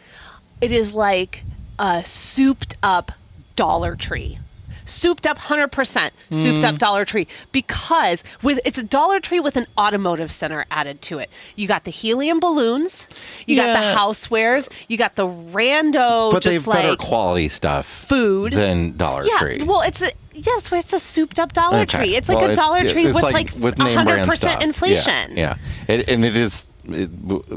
it 0.61 0.71
is 0.71 0.93
like 0.93 1.43
a 1.79 2.03
souped 2.03 2.77
up 2.83 3.11
Dollar 3.55 3.95
Tree. 3.95 4.37
Souped 4.83 5.25
up 5.25 5.37
100% 5.37 6.11
souped 6.31 6.65
up 6.65 6.75
mm. 6.75 6.77
Dollar 6.77 7.05
Tree 7.05 7.27
because 7.51 8.23
with 8.41 8.59
it's 8.65 8.77
a 8.77 8.83
Dollar 8.83 9.19
Tree 9.19 9.39
with 9.39 9.55
an 9.55 9.65
automotive 9.77 10.31
center 10.31 10.65
added 10.69 11.01
to 11.03 11.19
it. 11.19 11.29
You 11.55 11.67
got 11.67 11.85
the 11.85 11.91
helium 11.91 12.39
balloons, 12.39 13.07
you 13.45 13.55
got 13.55 13.73
the 13.79 13.97
housewares, 13.97 14.69
you 14.89 14.97
got 14.97 15.15
the 15.15 15.25
rando 15.27 16.31
But 16.31 16.43
they've 16.43 16.53
just 16.53 16.69
better 16.69 16.95
quality 16.97 17.47
stuff 17.47 17.85
food. 17.85 18.53
than 18.53 18.97
Dollar 18.97 19.23
yeah, 19.23 19.37
Tree. 19.37 19.63
well, 19.63 19.81
it's 19.81 20.01
a 20.01 20.09
yeah, 20.45 20.53
it's, 20.57 20.71
it's 20.71 20.93
a 20.93 20.99
souped 20.99 21.39
up 21.39 21.53
Dollar 21.53 21.79
Okay. 21.79 21.97
Tree. 21.97 22.15
It's 22.15 22.27
like 22.29 22.37
Well, 22.37 22.49
a 22.49 22.51
it's- 22.53 22.65
Dollar 22.67 22.87
Tree 22.87 23.05
it's 23.05 23.13
with 23.13 23.23
like, 23.23 23.51
with 23.57 23.75
100% 23.75 24.61
inflation. 24.63 25.37
Yeah, 25.37 25.57
yeah. 25.87 25.95
It, 25.95 26.09
and 26.09 26.25
it 26.25 26.35
is. 26.35 26.67
It, 26.83 27.09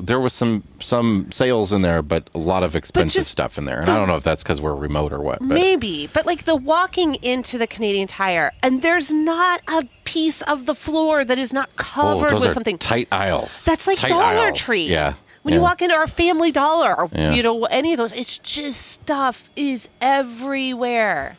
there 0.07 0.20
was 0.20 0.35
some 0.35 0.64
some 0.80 1.32
sales 1.32 1.72
in 1.72 1.80
there, 1.80 2.03
but 2.03 2.28
a 2.35 2.39
lot 2.39 2.62
of 2.62 2.76
expensive 2.76 3.22
stuff 3.24 3.57
in 3.57 3.64
there. 3.64 3.78
And 3.78 3.87
the- 3.87 3.93
I 3.93 3.97
don't 3.97 4.07
know 4.07 4.16
if 4.16 4.22
that's 4.22 4.43
because 4.43 4.61
we're 4.61 4.74
remote 4.74 5.14
or 5.14 5.20
what. 5.20 5.39
But 5.39 5.49
Maybe, 5.49 6.09
but 6.12 6.26
like 6.26 6.45
the 6.45 6.55
walking 6.55 7.14
into 7.16 7.57
the 7.57 7.66
Canadian 7.66 8.07
Tire, 8.07 8.53
and 8.62 8.82
there's 8.82 9.11
not 9.11 9.62
a 9.68 9.89
piece 10.05 10.43
of 10.43 10.66
the 10.66 10.74
floor 10.74 11.24
that 11.24 11.39
is 11.39 11.55
not 11.55 11.70
oh, 11.70 11.76
covered 11.76 12.30
those 12.30 12.43
with 12.43 12.53
something. 12.53 12.76
tight 12.76 13.09
aisles. 13.11 13.64
That's 13.64 13.87
like 13.87 13.97
Tight 13.99 14.09
Dollar 14.11 14.24
aisles. 14.24 14.59
Tree. 14.61 14.89
Yeah. 14.89 15.14
When 15.43 15.53
yeah. 15.53 15.59
you 15.61 15.62
walk 15.62 15.80
into 15.82 15.95
our 15.95 16.07
Family 16.07 16.53
Dollar, 16.53 16.95
or 16.95 17.11
Yeah. 17.12 17.32
you 17.32 17.43
know 17.43 17.64
any 17.64 17.93
of 17.93 17.99
those, 17.99 18.12
it's 18.12 18.37
just 18.39 18.80
stuff 18.80 19.49
is 19.57 19.89
everywhere, 20.03 21.37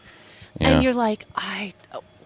Yeah. 0.60 0.70
and 0.70 0.84
you're 0.84 0.94
like, 0.94 1.26
I, 1.36 1.74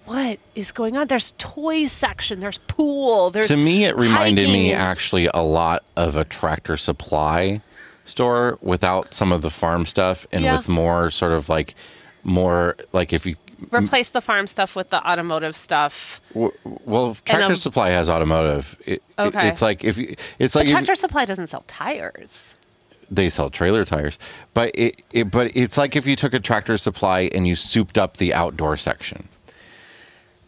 what 0.06 0.40
is 0.56 0.72
going 0.72 0.98
on? 0.98 1.08
There's 1.08 1.34
toy 1.38 1.88
section, 1.88 2.40
there's 2.40 2.58
pool, 2.68 3.30
there's 3.30 3.48
to 3.50 3.58
me 3.58 3.86
it 3.86 3.96
reminded 3.98 4.48
me 4.50 4.74
actually 4.74 5.28
a 5.34 5.42
lot 5.42 5.84
of 5.96 6.16
a 6.16 6.24
tractor 6.26 6.78
supply 6.78 7.62
store 8.06 8.58
without 8.62 9.14
some 9.14 9.32
of 9.32 9.42
the 9.42 9.50
farm 9.50 9.86
stuff 9.86 10.26
and 10.32 10.44
Yeah. 10.44 10.56
with 10.58 10.68
more 10.70 11.12
sort 11.12 11.32
of 11.32 11.48
like 11.50 11.76
more 12.24 12.76
like 12.94 13.14
if 13.14 13.26
you 13.26 13.36
Replace 13.72 14.08
the 14.10 14.22
farm 14.22 14.48
stuff 14.48 14.74
with 14.78 14.90
the 14.90 15.06
automotive 15.06 15.54
stuff. 15.54 16.22
w- 16.34 16.54
well 16.86 17.16
tractor 17.26 17.46
um, 17.48 17.56
supply 17.58 17.90
has 17.90 18.10
automotive 18.10 18.78
it, 18.86 18.94
it- 18.94 19.04
Okay. 19.20 19.50
it's 19.50 19.62
like 19.62 19.84
if 19.84 19.98
you 19.98 20.16
it's 20.40 20.56
like 20.56 20.68
But 20.68 20.70
if- 20.70 20.76
Tractor 20.78 20.96
Supply 20.96 21.26
doesn't 21.26 21.48
sell 21.48 21.66
tires. 21.68 22.56
They 23.12 23.30
sell 23.30 23.50
trailer 23.50 23.84
tires 23.86 24.18
but 24.54 24.72
it, 24.76 25.02
it 25.12 25.32
but 25.32 25.56
it's 25.56 25.78
like 25.78 25.96
if 25.96 26.06
you 26.06 26.16
took 26.16 26.34
a 26.34 26.40
tractor 26.40 26.78
supply 26.78 27.30
and 27.34 27.48
you 27.48 27.56
souped 27.56 27.98
up 27.98 28.18
the 28.18 28.34
outdoor 28.34 28.78
section 28.78 29.28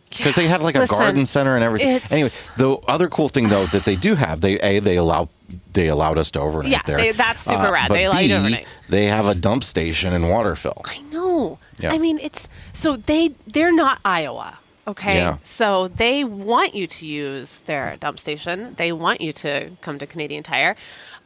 because 0.10 0.36
they 0.36 0.48
had 0.48 0.62
like 0.62 0.76
a 0.76 0.86
garden 0.88 1.26
center 1.26 1.56
and 1.56 1.64
everything. 1.64 2.02
Anyway, 2.12 2.30
the 2.58 2.74
other 2.90 3.08
cool 3.08 3.30
thing 3.30 3.48
though 3.48 3.66
that 3.68 3.86
they 3.86 3.96
do 3.96 4.16
have, 4.16 4.42
they 4.42 4.60
a 4.60 4.80
they 4.80 4.98
allow 4.98 5.30
they 5.72 5.88
allowed 5.88 6.18
us 6.18 6.32
to 6.32 6.42
overnight 6.42 6.72
Yeah, 6.72 6.82
there. 6.86 6.98
Uh, 6.98 7.02
they- 7.02 7.12
that's 7.14 7.42
super 7.42 7.72
rad. 7.72 7.88
but 7.88 7.94
They 7.96 8.04
allow 8.06 8.20
you 8.20 8.28
to 8.28 8.34
B, 8.36 8.40
overnight. 8.42 8.68
They 8.90 9.06
have 9.06 9.28
a 9.28 9.36
dump 9.36 9.64
station 9.64 10.12
in 10.12 10.28
Waterville. 10.28 10.82
I 10.84 11.00
know. 11.14 11.60
Yeah. 11.80 11.94
I 11.94 11.98
mean, 11.98 12.20
it's 12.20 12.50
so 12.74 12.98
they 12.98 13.30
they're 13.48 13.72
not 13.74 14.00
Iowa. 14.04 14.58
Okay. 14.86 15.16
Yeah. 15.16 15.38
So 15.44 15.88
they 15.88 16.26
want 16.26 16.76
you 16.76 16.88
to 16.88 17.06
use 17.08 17.62
their 17.62 17.96
dump 17.98 18.20
station. 18.20 18.74
They 18.76 18.92
want 18.92 19.22
you 19.22 19.32
to 19.32 19.70
come 19.80 19.98
to 19.98 20.06
Canadian 20.06 20.44
Tire. 20.44 20.76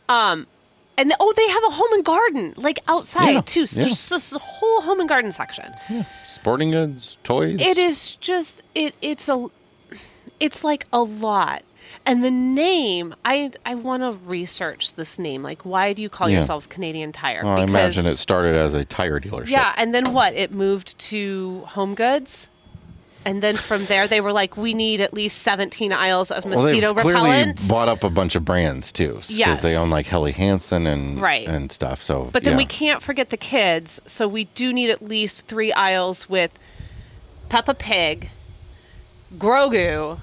Um 0.10 0.46
and 0.98 1.14
oh, 1.20 1.34
they 1.36 1.48
have 1.50 1.64
a 1.64 1.70
home 1.72 1.92
and 1.94 2.06
garden 2.06 2.54
like 2.58 2.80
outside 2.88 3.32
Yeah, 3.32 3.42
too. 3.42 3.68
So 3.68 3.80
yeah. 3.80 3.86
There's 3.88 4.10
just 4.10 4.34
a 4.36 4.40
whole 4.40 4.82
home 4.82 5.00
and 5.00 5.10
garden 5.10 5.32
section. 5.32 5.74
Sporting 6.24 6.72
goods, 6.72 7.18
toys. 7.24 7.62
It 7.66 7.78
is 7.78 8.16
just 8.18 8.62
it 8.74 8.96
it's 9.02 9.28
a 9.30 9.48
it's 10.40 10.64
like 10.64 10.86
a 10.92 11.02
lot. 11.02 11.64
And 12.08 12.24
the 12.24 12.32
name, 12.32 13.16
I 13.24 13.52
I 13.66 13.76
want 13.76 14.04
to 14.04 14.12
research 14.28 14.96
this 14.96 15.18
name. 15.20 15.42
Like, 15.44 15.64
why 15.66 15.94
do 15.94 16.02
you 16.02 16.10
call 16.10 16.30
Yeah. 16.30 16.36
yourselves 16.38 16.68
Canadian 16.68 17.12
Tire? 17.12 17.42
Well, 17.44 17.60
I 17.60 17.64
imagine 17.64 18.06
it 18.06 18.18
started 18.18 18.56
as 18.56 18.74
a 18.74 18.84
tire 18.86 19.20
dealership. 19.20 19.50
Yeah, 19.50 19.74
and 19.78 19.94
then 19.94 20.14
what? 20.14 20.34
It 20.34 20.52
moved 20.52 20.98
to 21.00 21.64
Home 21.70 21.96
Goods. 21.96 22.50
And 23.26 23.42
then 23.42 23.58
from 23.58 23.86
there, 23.86 24.08
they 24.08 24.22
were 24.22 24.32
like, 24.32 24.56
we 24.56 24.76
need 24.76 25.02
at 25.02 25.12
least 25.12 25.40
17 25.42 25.92
aisles 25.92 26.30
of 26.30 26.46
Well, 26.46 26.62
mosquito 26.64 26.94
they've 26.94 27.02
clearly 27.02 27.54
bought 27.68 27.88
up 27.90 28.04
a 28.04 28.10
bunch 28.12 28.36
of 28.36 28.46
brands 28.46 28.92
too, 28.92 29.14
because 29.16 29.38
Yes. 29.38 29.62
they 29.64 29.76
own 29.76 29.90
like 29.90 30.06
Helly 30.06 30.32
Hansen 30.32 30.86
and 30.86 31.20
Right. 31.20 31.48
and 31.48 31.72
stuff. 31.72 32.04
So, 32.04 32.30
But 32.32 32.44
then 32.44 32.54
yeah. 32.54 32.58
we 32.58 32.66
can't 32.66 33.02
forget 33.02 33.32
the 33.32 33.38
kids. 33.38 34.00
So 34.06 34.28
we 34.28 34.44
do 34.54 34.72
need 34.72 34.92
at 34.92 35.02
least 35.02 35.48
three 35.48 35.74
aisles 35.74 36.30
with 36.30 36.58
Peppa 37.50 37.74
Pig, 37.74 38.30
Grogu, 39.38 40.20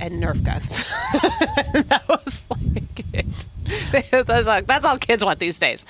and 0.00 0.22
Nerf 0.22 0.42
guns. 0.42 0.82
that 1.88 2.02
was 2.08 2.46
like 2.50 3.04
it. 3.12 3.46
that's, 4.26 4.46
all, 4.46 4.62
that's 4.62 4.84
all 4.84 4.98
kids 4.98 5.24
want 5.24 5.38
these 5.40 5.58
days. 5.58 5.84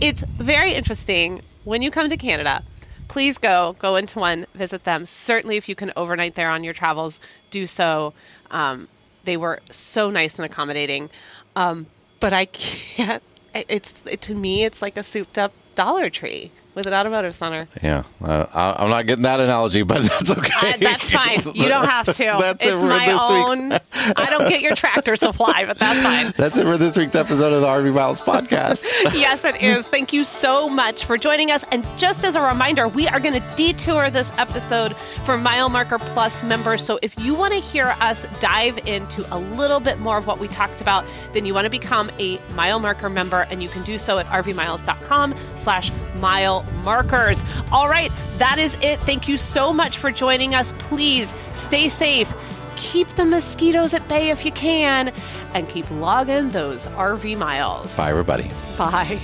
It's 0.00 0.22
very 0.22 0.72
interesting 0.74 1.40
when 1.64 1.82
you 1.82 1.90
come 1.90 2.08
to 2.08 2.16
Canada. 2.16 2.62
Please 3.08 3.38
go 3.38 3.74
go 3.78 3.96
into 3.96 4.18
one, 4.18 4.46
visit 4.54 4.84
them. 4.84 5.06
Certainly, 5.06 5.56
if 5.56 5.68
you 5.68 5.74
can 5.74 5.92
overnight 5.96 6.34
there 6.34 6.50
on 6.50 6.62
your 6.62 6.74
travels, 6.74 7.20
do 7.50 7.66
so. 7.66 8.12
Um, 8.50 8.88
they 9.24 9.36
were 9.36 9.60
so 9.70 10.10
nice 10.10 10.38
and 10.38 10.46
accommodating. 10.46 11.10
Um, 11.56 11.86
but 12.20 12.32
I 12.32 12.44
can't. 12.46 13.22
It's 13.54 13.94
it, 14.04 14.20
to 14.22 14.34
me, 14.34 14.64
it's 14.64 14.82
like 14.82 14.96
a 14.96 15.02
souped 15.02 15.38
up 15.38 15.52
Dollar 15.74 16.10
Tree 16.10 16.52
with 16.78 16.86
an 16.86 16.94
automotive 16.94 17.34
center. 17.34 17.66
Yeah, 17.82 18.04
uh, 18.24 18.46
I, 18.54 18.84
I'm 18.84 18.88
not 18.88 19.04
getting 19.06 19.24
that 19.24 19.40
analogy, 19.40 19.82
but 19.82 20.00
that's 20.02 20.30
okay. 20.30 20.74
Uh, 20.74 20.76
that's 20.80 21.10
fine. 21.12 21.40
You 21.54 21.68
don't 21.68 21.86
have 21.86 22.06
to. 22.06 22.12
That's 22.38 22.64
it 22.64 22.72
it's 22.72 22.80
for 22.80 22.86
my 22.86 23.06
this 23.06 23.20
own. 23.20 23.72
I 24.16 24.30
don't 24.30 24.48
get 24.48 24.60
your 24.60 24.74
tractor 24.74 25.16
supply, 25.16 25.64
but 25.64 25.76
that's 25.78 26.00
fine. 26.00 26.32
That's 26.36 26.56
it 26.56 26.64
for 26.64 26.76
this 26.76 26.96
week's 26.96 27.16
episode 27.16 27.52
of 27.52 27.60
the 27.62 27.66
RV 27.66 27.92
Miles 27.92 28.20
podcast. 28.20 28.84
yes, 29.14 29.44
it 29.44 29.60
is. 29.62 29.88
Thank 29.88 30.12
you 30.12 30.22
so 30.24 30.68
much 30.68 31.04
for 31.04 31.18
joining 31.18 31.50
us. 31.50 31.64
And 31.72 31.84
just 31.96 32.24
as 32.24 32.36
a 32.36 32.40
reminder, 32.40 32.86
we 32.86 33.08
are 33.08 33.18
going 33.18 33.40
to 33.40 33.56
detour 33.56 34.10
this 34.10 34.36
episode 34.38 34.94
for 34.96 35.36
Mile 35.36 35.68
Marker 35.68 35.98
Plus 35.98 36.44
members. 36.44 36.84
So 36.84 36.98
if 37.02 37.18
you 37.18 37.34
want 37.34 37.54
to 37.54 37.60
hear 37.60 37.94
us 38.00 38.26
dive 38.40 38.78
into 38.86 39.26
a 39.34 39.38
little 39.38 39.80
bit 39.80 39.98
more 39.98 40.16
of 40.18 40.26
what 40.26 40.38
we 40.38 40.46
talked 40.48 40.80
about, 40.80 41.04
then 41.32 41.44
you 41.44 41.54
want 41.54 41.64
to 41.64 41.70
become 41.70 42.10
a 42.18 42.38
Mile 42.54 42.78
Marker 42.78 43.08
member, 43.08 43.46
and 43.50 43.62
you 43.62 43.68
can 43.68 43.82
do 43.82 43.98
so 43.98 44.18
at 44.18 44.26
rvmiles.com 44.26 45.34
slash 45.56 45.90
mile 46.16 46.64
markers. 46.84 47.42
All 47.72 47.88
right, 47.88 48.10
that 48.38 48.58
is 48.58 48.76
it. 48.82 49.00
Thank 49.00 49.28
you 49.28 49.36
so 49.36 49.72
much 49.72 49.98
for 49.98 50.10
joining 50.10 50.54
us. 50.54 50.74
Please 50.78 51.32
stay 51.52 51.88
safe. 51.88 52.32
Keep 52.76 53.08
the 53.10 53.24
mosquitoes 53.24 53.92
at 53.94 54.06
bay 54.08 54.30
if 54.30 54.44
you 54.44 54.52
can, 54.52 55.12
and 55.54 55.68
keep 55.68 55.90
logging 55.90 56.50
those 56.50 56.86
RV 56.88 57.36
miles. 57.36 57.96
Bye, 57.96 58.10
everybody. 58.10 58.48
Bye. 58.76 59.18